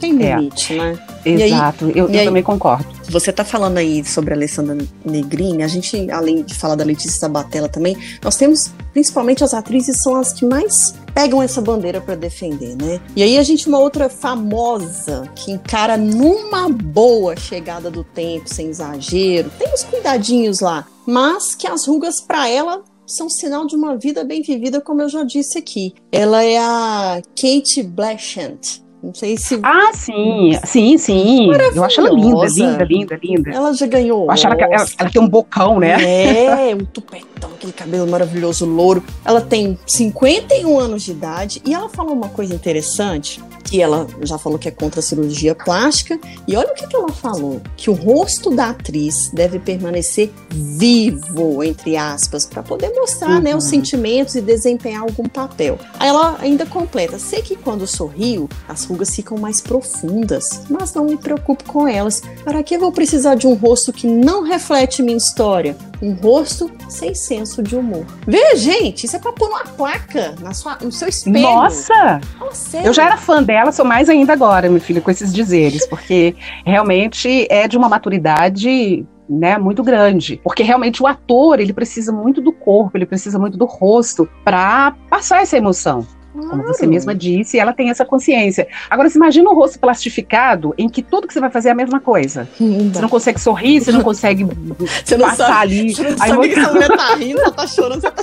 Tem 0.00 0.24
é. 0.24 0.36
limite, 0.36 0.72
é. 0.72 0.76
né? 0.78 0.98
Exato, 1.26 1.86
aí, 1.86 1.92
eu, 1.94 2.08
eu 2.08 2.20
aí, 2.20 2.24
também 2.24 2.42
concordo. 2.42 2.86
Você 3.10 3.30
tá 3.32 3.44
falando 3.44 3.76
aí 3.76 4.02
sobre 4.02 4.32
a 4.32 4.36
Alessandra 4.36 4.78
Negrini, 5.04 5.62
a 5.62 5.68
gente, 5.68 6.10
além 6.10 6.42
de 6.42 6.54
falar 6.54 6.74
da 6.74 6.84
Letícia 6.84 7.18
Sabatella 7.18 7.68
também, 7.68 7.98
nós 8.22 8.36
temos, 8.36 8.70
principalmente 8.94 9.44
as 9.44 9.52
atrizes, 9.52 9.98
são 9.98 10.16
as 10.16 10.32
que 10.32 10.46
mais 10.46 10.94
pegam 11.20 11.42
essa 11.42 11.60
bandeira 11.60 12.00
para 12.00 12.14
defender, 12.14 12.74
né? 12.74 12.98
E 13.14 13.22
aí 13.22 13.36
a 13.36 13.42
gente 13.42 13.68
uma 13.68 13.78
outra 13.78 14.08
famosa 14.08 15.30
que 15.36 15.52
encara 15.52 15.98
numa 15.98 16.66
boa 16.70 17.36
chegada 17.36 17.90
do 17.90 18.02
tempo, 18.02 18.48
sem 18.48 18.68
exagero, 18.68 19.50
tem 19.58 19.70
os 19.70 19.84
cuidadinhos 19.84 20.60
lá, 20.60 20.86
mas 21.06 21.54
que 21.54 21.66
as 21.66 21.86
rugas 21.86 22.22
para 22.22 22.48
ela 22.48 22.82
são 23.06 23.28
sinal 23.28 23.66
de 23.66 23.76
uma 23.76 23.98
vida 23.98 24.24
bem 24.24 24.40
vivida, 24.40 24.80
como 24.80 25.02
eu 25.02 25.10
já 25.10 25.22
disse 25.22 25.58
aqui. 25.58 25.92
Ela 26.10 26.42
é 26.42 26.56
a 26.56 27.20
Kate 27.36 27.82
Blanchett. 27.82 28.82
Não 29.02 29.14
sei 29.14 29.36
se. 29.38 29.58
Ah, 29.62 29.92
sim, 29.94 30.52
sim, 30.64 30.98
sim. 30.98 31.50
Eu 31.74 31.84
acho 31.84 32.00
ela 32.00 32.10
linda, 32.10 32.46
linda, 32.46 32.84
linda, 32.84 33.20
linda. 33.22 33.50
Ela 33.50 33.72
já 33.72 33.86
ganhou. 33.86 34.24
Eu 34.24 34.30
acho 34.30 34.46
ela, 34.46 34.56
ela, 34.60 34.86
ela, 34.98 35.10
tem 35.10 35.22
um 35.22 35.28
bocão, 35.28 35.80
né? 35.80 36.68
É, 36.70 36.74
um 36.76 36.84
tupetão, 36.84 37.50
aquele 37.54 37.72
cabelo 37.72 38.06
maravilhoso, 38.06 38.66
louro. 38.66 39.02
Ela 39.24 39.40
tem 39.40 39.78
51 39.86 40.78
anos 40.78 41.02
de 41.02 41.12
idade 41.12 41.62
e 41.64 41.72
ela 41.72 41.88
falou 41.88 42.12
uma 42.12 42.28
coisa 42.28 42.54
interessante 42.54 43.40
que 43.70 43.80
ela 43.80 44.06
já 44.22 44.36
falou 44.36 44.58
que 44.58 44.66
é 44.68 44.70
contra 44.72 44.98
a 44.98 45.02
cirurgia 45.02 45.54
plástica. 45.54 46.18
E 46.46 46.56
olha 46.56 46.72
o 46.72 46.74
que, 46.74 46.86
que 46.86 46.96
ela 46.96 47.10
falou: 47.10 47.60
que 47.76 47.88
o 47.88 47.94
rosto 47.94 48.50
da 48.50 48.70
atriz 48.70 49.30
deve 49.32 49.58
permanecer 49.58 50.30
vivo, 50.50 51.62
entre 51.62 51.96
aspas, 51.96 52.44
para 52.44 52.62
poder 52.62 52.90
mostrar 52.90 53.36
uhum. 53.36 53.40
né, 53.40 53.56
os 53.56 53.64
uhum. 53.64 53.70
sentimentos 53.70 54.34
e 54.34 54.40
desempenhar 54.40 55.02
algum 55.02 55.28
papel. 55.28 55.78
Aí 55.98 56.08
ela 56.08 56.36
ainda 56.40 56.66
completa: 56.66 57.18
sei 57.18 57.42
que 57.42 57.54
quando 57.54 57.86
sorrio, 57.86 58.48
as 58.68 58.84
rugas 58.90 59.14
ficam 59.14 59.38
mais 59.38 59.60
profundas, 59.60 60.62
mas 60.68 60.92
não 60.92 61.06
me 61.06 61.16
preocupo 61.16 61.64
com 61.64 61.86
elas. 61.86 62.20
Para 62.44 62.62
que 62.62 62.76
vou 62.76 62.90
precisar 62.90 63.36
de 63.36 63.46
um 63.46 63.54
rosto 63.54 63.92
que 63.92 64.06
não 64.06 64.42
reflete 64.42 65.02
minha 65.02 65.16
história? 65.16 65.76
Um 66.02 66.12
rosto 66.12 66.70
sem 66.88 67.14
senso 67.14 67.62
de 67.62 67.76
humor. 67.76 68.04
Vê, 68.26 68.56
gente, 68.56 69.04
isso 69.04 69.16
é 69.16 69.18
pra 69.18 69.32
pôr 69.32 69.48
uma 69.48 69.64
placa 69.64 70.34
na 70.40 70.52
sua, 70.52 70.76
no 70.82 70.90
seu 70.90 71.08
espelho. 71.08 71.40
Nossa! 71.40 72.20
Nossa 72.38 72.78
eu 72.78 72.92
já 72.92 73.04
era 73.04 73.16
fã 73.16 73.42
dela, 73.42 73.70
sou 73.70 73.84
mais 73.84 74.08
ainda 74.08 74.32
agora, 74.32 74.68
minha 74.68 74.80
filha, 74.80 75.00
com 75.00 75.10
esses 75.10 75.32
dizeres, 75.32 75.86
porque 75.86 76.34
realmente 76.64 77.46
é 77.50 77.68
de 77.68 77.76
uma 77.76 77.88
maturidade 77.88 79.06
né, 79.28 79.56
muito 79.58 79.84
grande, 79.84 80.40
porque 80.42 80.64
realmente 80.64 81.00
o 81.00 81.06
ator 81.06 81.60
ele 81.60 81.72
precisa 81.72 82.10
muito 82.10 82.40
do 82.40 82.50
corpo, 82.50 82.96
ele 82.96 83.06
precisa 83.06 83.38
muito 83.38 83.56
do 83.56 83.64
rosto 83.64 84.28
para 84.44 84.96
passar 85.08 85.42
essa 85.42 85.56
emoção. 85.56 86.04
Claro. 86.32 86.48
Como 86.50 86.62
você 86.62 86.86
mesma 86.86 87.14
disse, 87.14 87.58
ela 87.58 87.72
tem 87.72 87.90
essa 87.90 88.04
consciência. 88.04 88.68
Agora, 88.88 89.08
você 89.08 89.18
imagina 89.18 89.50
um 89.50 89.54
rosto 89.54 89.78
plastificado 89.78 90.74
em 90.78 90.88
que 90.88 91.02
tudo 91.02 91.26
que 91.26 91.34
você 91.34 91.40
vai 91.40 91.50
fazer 91.50 91.70
é 91.70 91.72
a 91.72 91.74
mesma 91.74 92.00
coisa. 92.00 92.48
Hum, 92.60 92.90
você 92.92 93.00
não 93.00 93.08
consegue 93.08 93.40
sorrir, 93.40 93.80
você 93.80 93.92
não 93.92 94.02
consegue 94.02 94.44
você 95.04 95.16
não 95.16 95.28
passar 95.28 95.48
sabe, 95.48 95.80
ali. 95.80 95.94
Você 95.94 96.02
não 96.02 96.16
sabe 96.16 96.30
emoção... 96.30 96.48
que 96.48 96.58
essa 96.58 96.72
mulher 96.72 96.96
tá 96.96 97.14
rindo, 97.16 97.40
ela 97.40 97.50
tá 97.50 97.66
chorando, 97.66 98.00
você 98.00 98.10
tá. 98.10 98.22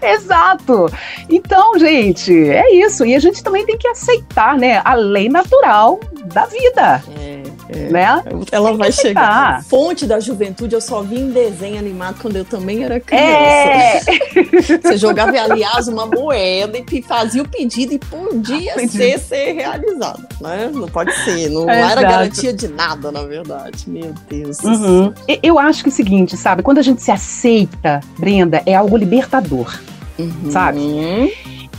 Exato. 0.06 0.86
Então, 1.28 1.78
gente, 1.78 2.32
é 2.32 2.74
isso. 2.74 3.04
E 3.04 3.14
a 3.14 3.18
gente 3.18 3.42
também 3.42 3.66
tem 3.66 3.76
que 3.76 3.88
aceitar, 3.88 4.56
né, 4.56 4.80
a 4.84 4.94
lei 4.94 5.28
natural 5.28 5.98
da 6.32 6.46
vida. 6.46 7.02
É. 7.18 7.42
É, 7.68 7.90
né? 7.90 8.22
Ela 8.50 8.72
vai 8.74 8.90
chegar. 8.90 9.58
A 9.58 9.62
fonte 9.62 10.06
da 10.06 10.18
juventude 10.20 10.74
eu 10.74 10.80
só 10.80 11.02
vi 11.02 11.20
em 11.20 11.30
desenho 11.30 11.78
animado 11.78 12.18
quando 12.20 12.36
eu 12.36 12.44
também 12.44 12.82
era 12.84 12.98
criança. 12.98 13.26
É. 13.26 14.00
Você 14.82 14.96
jogava, 14.96 15.38
aliás, 15.38 15.88
uma 15.88 16.06
moeda 16.06 16.78
e 16.78 17.02
fazia 17.02 17.42
o 17.42 17.48
pedido 17.48 17.92
e 17.92 17.98
podia 17.98 18.74
ser, 18.88 19.18
ser 19.18 19.52
realizado. 19.52 20.26
Né? 20.40 20.70
Não 20.72 20.88
pode 20.88 21.12
ser. 21.24 21.50
Não, 21.50 21.68
é 21.68 21.80
era 21.80 22.02
garantia 22.02 22.52
de 22.52 22.68
nada, 22.68 23.12
na 23.12 23.22
verdade. 23.24 23.88
Meu 23.88 24.14
Deus. 24.28 24.58
Uhum. 24.60 25.12
Eu 25.42 25.58
acho 25.58 25.82
que 25.82 25.90
é 25.90 25.92
o 25.92 25.94
seguinte, 25.94 26.36
sabe? 26.36 26.62
Quando 26.62 26.78
a 26.78 26.82
gente 26.82 27.02
se 27.02 27.10
aceita, 27.10 28.00
Brenda, 28.18 28.62
é 28.64 28.74
algo 28.74 28.96
libertador. 28.96 29.78
Uhum. 30.18 30.50
Sabe? 30.50 30.80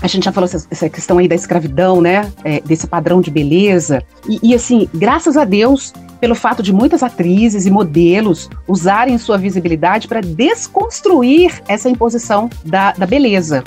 A 0.02 0.08
gente 0.08 0.26
já 0.26 0.32
falou 0.32 0.46
essa, 0.46 0.66
essa 0.70 0.90
questão 0.90 1.18
aí 1.18 1.28
da 1.28 1.36
escravidão, 1.36 2.02
né? 2.02 2.32
É, 2.44 2.62
desse 2.62 2.88
padrão 2.88 3.22
de 3.22 3.30
beleza. 3.30 4.04
E, 4.28 4.40
e, 4.52 4.56
assim, 4.56 4.90
graças 4.94 5.36
a 5.36 5.44
Deus, 5.44 5.94
pelo 6.20 6.36
fato 6.36 6.64
de 6.64 6.74
muitas 6.74 7.04
atrizes 7.04 7.66
e 7.66 7.72
modelos 7.72 8.50
usarem 8.68 9.18
sua 9.18 9.38
visibilidade 9.38 10.08
para 10.08 10.22
desconstruir 10.22 11.62
essa 11.68 11.90
imposição 11.90 12.50
da, 12.64 12.92
da 12.94 13.06
beleza. 13.06 13.64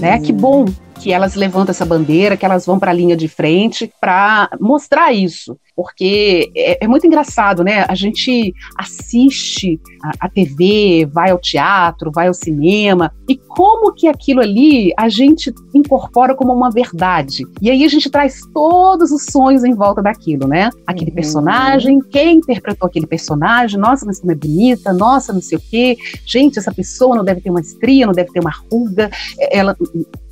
Né? 0.00 0.18
Que 0.18 0.32
bom 0.32 0.64
que 0.94 1.12
elas 1.12 1.34
levantam 1.34 1.72
essa 1.72 1.84
bandeira, 1.84 2.36
que 2.36 2.44
elas 2.44 2.64
vão 2.64 2.78
para 2.78 2.90
a 2.90 2.94
linha 2.94 3.16
de 3.16 3.28
frente 3.28 3.92
para 4.00 4.48
mostrar 4.60 5.12
isso 5.12 5.56
porque 5.76 6.50
é, 6.56 6.84
é, 6.84 6.88
muito 6.88 7.06
engraçado, 7.06 7.62
né? 7.62 7.84
A 7.86 7.94
gente 7.94 8.54
assiste 8.78 9.78
a, 10.02 10.26
a, 10.26 10.28
TV, 10.28 11.06
vai 11.12 11.30
ao 11.30 11.38
teatro, 11.38 12.10
vai 12.10 12.28
ao 12.28 12.34
cinema, 12.34 13.12
e 13.28 13.36
como 13.36 13.92
que 13.92 14.08
aquilo 14.08 14.40
ali 14.40 14.90
a 14.96 15.10
gente 15.10 15.52
incorpora 15.74 16.34
como 16.34 16.54
uma 16.54 16.70
verdade. 16.70 17.44
E 17.60 17.70
aí 17.70 17.84
a 17.84 17.88
gente 17.88 18.08
traz 18.08 18.40
todos 18.54 19.10
os 19.12 19.26
sonhos 19.26 19.64
em 19.64 19.74
volta 19.74 20.02
daquilo, 20.02 20.48
né? 20.48 20.70
Aquele 20.86 21.10
uhum. 21.10 21.16
personagem, 21.16 22.00
quem 22.00 22.38
interpretou 22.38 22.86
aquele 22.86 23.06
personagem, 23.06 23.78
nossa, 23.78 24.06
mas 24.06 24.18
como 24.18 24.32
é 24.32 24.34
bonita, 24.34 24.94
nossa, 24.94 25.32
não 25.32 25.42
sei 25.42 25.58
o 25.58 25.60
quê, 25.60 25.96
gente, 26.24 26.58
essa 26.58 26.72
pessoa 26.72 27.14
não 27.14 27.24
deve 27.24 27.42
ter 27.42 27.50
uma 27.50 27.60
estria, 27.60 28.06
não 28.06 28.14
deve 28.14 28.32
ter 28.32 28.40
uma 28.40 28.52
ruga, 28.70 29.10
ela 29.50 29.76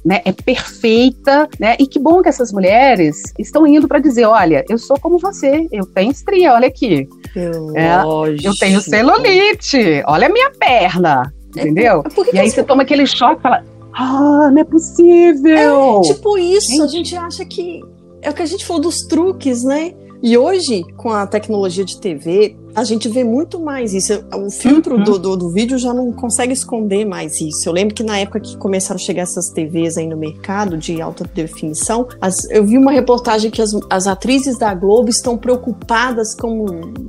né, 0.05 0.21
é 0.25 0.33
perfeita, 0.33 1.49
né? 1.59 1.77
E 1.79 1.87
que 1.87 1.99
bom 1.99 2.21
que 2.23 2.29
essas 2.29 2.53
mulheres 2.53 3.23
estão 3.39 3.67
indo 3.67 3.89
para 3.89 3.99
dizer, 3.99 4.27
olha, 4.27 4.65
eu 4.69 4.77
sou 4.77 4.99
como 5.01 5.19
você, 5.19 5.67
eu 5.73 5.87
tenho 5.87 6.11
estria, 6.11 6.53
olha 6.53 6.69
aqui. 6.69 7.09
É, 7.35 8.47
eu 8.47 8.55
tenho 8.59 8.81
celulite, 8.81 10.03
olha 10.07 10.27
a 10.27 10.31
minha 10.31 10.51
perna, 10.51 11.33
é, 11.57 11.61
entendeu? 11.61 12.03
É, 12.33 12.37
e 12.37 12.39
aí 12.39 12.51
você 12.51 12.63
toma 12.63 12.83
aquele 12.83 13.07
choque 13.07 13.39
e 13.39 13.43
fala, 13.43 13.65
ah, 13.95 14.51
não 14.53 14.61
é 14.61 14.65
possível. 14.65 15.99
É, 15.99 16.01
tipo 16.03 16.37
isso, 16.37 16.71
gente. 16.71 16.83
a 16.83 16.87
gente 16.87 17.17
acha 17.17 17.45
que 17.45 17.81
é 18.21 18.31
o 18.31 18.35
que 18.35 18.43
a 18.43 18.47
gente 18.47 18.65
falou 18.65 18.83
dos 18.83 19.07
truques, 19.07 19.65
né? 19.65 19.95
E 20.25 20.39
hoje, 20.39 20.83
com 20.97 21.11
a 21.11 21.27
tecnologia 21.27 21.85
de 21.85 22.01
TV, 22.01 22.57
a 22.75 22.83
gente 22.83 23.11
vê 23.11 23.23
muito 23.23 23.61
mais 23.61 23.93
isso. 23.93 24.25
O 24.35 24.51
filtro 24.51 24.97
uhum. 24.97 25.05
do, 25.05 25.19
do, 25.19 25.37
do, 25.37 25.51
vídeo 25.51 25.77
já 25.77 25.93
não 25.93 26.11
consegue 26.13 26.55
esconder 26.55 27.05
mais 27.05 27.43
isso. 27.43 27.69
Eu 27.69 27.75
lembro 27.75 27.95
que 27.95 28.03
na 28.03 28.17
época 28.17 28.41
que 28.41 28.57
começaram 28.57 28.97
a 28.97 28.99
chegar 28.99 29.25
essas 29.25 29.51
TVs 29.51 29.99
aí 29.99 30.07
no 30.07 30.17
mercado 30.17 30.79
de 30.79 30.99
alta 30.99 31.25
definição, 31.35 32.09
as, 32.23 32.49
eu 32.49 32.65
vi 32.65 32.79
uma 32.79 32.91
reportagem 32.91 33.51
que 33.51 33.61
as, 33.61 33.73
as 33.91 34.07
atrizes 34.07 34.57
da 34.57 34.73
Globo 34.73 35.11
estão 35.11 35.37
preocupadas 35.37 36.35
como 36.35 36.65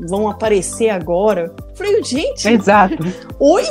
vão 0.10 0.28
aparecer 0.30 0.89
agora. 0.89 1.56
Eu 1.69 1.75
falei, 1.78 2.04
gente. 2.04 2.45
Exato. 2.49 3.01
Oi? 3.39 3.63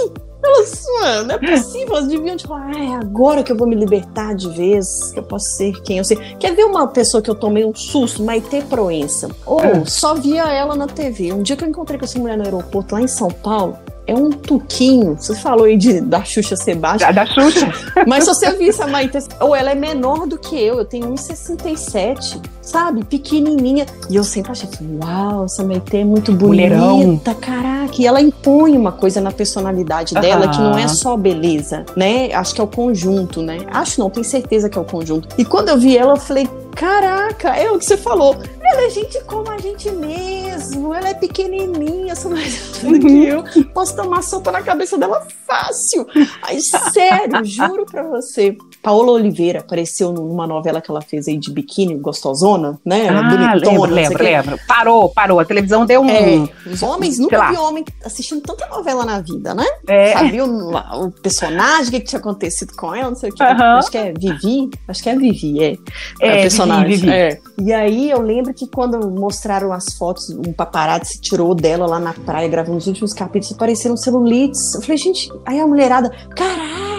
Elas, 0.45 0.85
mano, 1.01 1.29
não 1.29 1.35
é 1.35 1.39
possível. 1.39 1.97
Elas 1.97 2.07
deviam, 2.09 2.37
tipo, 2.37 2.53
ah, 2.53 2.71
é 2.77 2.95
agora 2.95 3.43
que 3.43 3.51
eu 3.51 3.57
vou 3.57 3.67
me 3.67 3.75
libertar 3.75 4.35
de 4.35 4.49
vez, 4.51 5.13
que 5.13 5.19
eu 5.19 5.23
posso 5.23 5.47
ser 5.57 5.73
quem 5.83 5.99
eu 5.99 6.05
sei. 6.05 6.17
Quer 6.39 6.55
ver 6.55 6.65
uma 6.65 6.87
pessoa 6.87 7.23
que 7.23 7.31
eu 7.31 7.35
tomei 7.35 7.65
um 7.65 7.75
susto? 7.75 8.23
Maite 8.23 8.63
Proença. 8.69 9.29
Ou 9.47 9.61
oh, 9.61 9.87
só 9.87 10.15
via 10.15 10.45
ela 10.53 10.75
na 10.75 10.87
TV. 10.87 11.33
Um 11.33 11.43
dia 11.43 11.57
que 11.57 11.65
eu 11.65 11.69
encontrei 11.69 11.99
com 11.99 12.05
essa 12.05 12.19
mulher 12.19 12.37
no 12.37 12.45
aeroporto 12.45 12.95
lá 12.95 13.01
em 13.01 13.09
São 13.09 13.29
Paulo, 13.31 13.79
é 14.07 14.15
um 14.15 14.31
tuquinho. 14.31 15.17
Você 15.19 15.35
falou 15.35 15.65
aí 15.65 15.77
de, 15.77 16.01
da 16.01 16.23
Xuxa 16.25 16.57
Sebastião. 16.57 17.13
Da, 17.13 17.25
da 17.25 17.27
Xuxa. 17.31 17.73
Mas 18.07 18.25
se 18.25 18.35
você 18.35 18.53
visse 18.53 18.83
a 18.83 18.87
Maite, 18.87 19.19
ou 19.41 19.55
ela 19.55 19.71
é 19.71 19.75
menor 19.75 20.27
do 20.27 20.39
que 20.39 20.61
eu, 20.61 20.79
eu 20.79 20.85
tenho 20.85 21.09
1,67, 21.09 22.41
sabe? 22.65 23.05
Pequenininha. 23.05 23.87
E 24.11 24.17
eu 24.17 24.25
sempre 24.25 24.53
achei 24.53 24.69
uau, 25.03 25.45
essa 25.45 25.63
Maite 25.63 25.97
é 25.97 26.05
muito 26.05 26.33
bonita, 26.33 26.75
Mulherão. 26.77 27.21
caraca. 27.41 27.95
E 27.99 28.07
ela 28.07 28.21
impõe 28.21 28.77
uma 28.77 28.93
coisa 28.93 29.21
na 29.21 29.31
personalidade 29.31 30.15
dela 30.15 30.49
que 30.49 30.59
não 30.59 30.77
é 30.77 30.89
só 30.89 31.17
beleza, 31.17 31.85
né? 31.97 32.33
Acho 32.33 32.55
que 32.55 32.61
é 32.61 32.65
o 32.65 32.67
conjunto, 32.67 33.43
né? 33.43 33.59
Acho 33.71 34.01
não, 34.01 34.11
tenho 34.11 34.25
certeza 34.25 34.69
que 34.69 34.79
é 34.79 34.81
o 34.81 34.85
conjunto. 34.85 35.29
E 35.39 35.45
quando 35.45 35.69
eu 35.69 35.79
vi 35.79 35.97
ela, 35.97 36.15
eu 36.15 36.17
falei, 36.17 36.49
caraca, 36.75 37.51
é 37.51 37.71
o 37.71 37.79
que 37.79 37.85
você 37.85 37.97
falou. 37.97 38.37
Ela 38.65 38.83
é 38.87 38.91
gente 38.91 39.23
como 39.25 39.51
a 39.51 39.59
gente 39.59 39.91
mesmo, 39.91 40.95
ela 40.95 41.11
é 41.11 41.15
pequenininha, 41.15 42.15
só 42.17 42.31
mais 42.31 42.79
do 42.83 42.99
que 42.99 43.25
eu. 43.25 43.45
Posso 43.73 43.95
tomar 43.95 44.23
sopa 44.23 44.51
na 44.51 44.63
cabeça 44.63 44.97
dela 44.97 45.27
fácil. 45.47 46.07
Aí, 46.43 46.61
sério, 46.61 47.45
juro 47.45 47.85
pra 47.85 48.03
você. 48.05 48.57
Paola 48.83 49.13
Oliveira 49.13 49.61
apareceu 49.61 50.13
numa 50.13 50.47
novela 50.47 50.81
que 50.81 50.91
ela 50.91 51.03
fez 51.03 51.29
aí 51.29 51.37
de 51.37 51.51
biquíni, 51.51 51.95
gostosona, 51.97 52.79
né? 52.85 53.09
Ah, 53.09 53.23
bonitona. 53.23 53.55
Lembro, 53.55 53.95
lembro, 53.95 54.25
lembro. 54.25 54.59
Parou, 54.67 55.09
parou. 55.11 55.41
A 55.41 55.45
televisão 55.45 55.85
deu 55.85 56.01
um... 56.01 56.09
É, 56.09 56.49
os 56.67 56.83
homens, 56.83 57.19
nunca 57.19 57.51
vi 57.51 57.57
homem 57.57 57.85
assistindo 58.05 58.41
tanta 58.41 58.67
novela 58.69 59.05
na 59.05 59.21
vida, 59.21 59.55
né? 59.55 59.67
É. 59.87 60.13
Sabia 60.13 60.45
o, 60.45 61.05
o 61.05 61.11
personagem, 61.11 61.89
o 61.89 61.91
que, 61.93 62.01
tinha 62.01 62.19
acontecido 62.19 62.75
com 62.75 62.95
ela, 62.95 63.11
não 63.11 63.17
sei 63.17 63.31
o 63.31 63.35
que. 63.35 63.43
Acho 63.43 63.91
que 63.91 63.99
é 63.99 64.13
Vivi. 64.13 64.71
Acho 64.89 65.03
que 65.03 65.09
é 65.09 65.17
Vivi, 65.17 65.63
é. 65.63 65.77
É, 66.21 66.39
é 66.39 66.43
personagem. 66.43 66.89
Vivi, 66.89 67.07
Vivi. 67.07 67.13
É. 67.13 67.41
E 67.59 67.73
aí 67.73 68.11
eu 68.11 68.21
lembro 68.21 68.54
que 68.55 68.67
quando 68.67 69.11
mostraram 69.11 69.73
as 69.73 69.95
fotos, 69.95 70.31
um 70.31 70.53
paparazzi 70.53 71.21
tirou 71.21 71.55
dela 71.55 71.87
lá 71.87 71.99
na 71.99 72.13
praia, 72.13 72.49
gravando 72.49 72.79
os 72.79 72.87
últimos 72.87 73.13
capítulos, 73.13 73.55
apareceram 73.55 73.97
celulites. 73.97 74.75
Eu 74.75 74.83
falei, 74.83 74.97
gente, 74.97 75.33
aí 75.45 75.61
a 75.61 75.67
mulherada, 75.67 76.11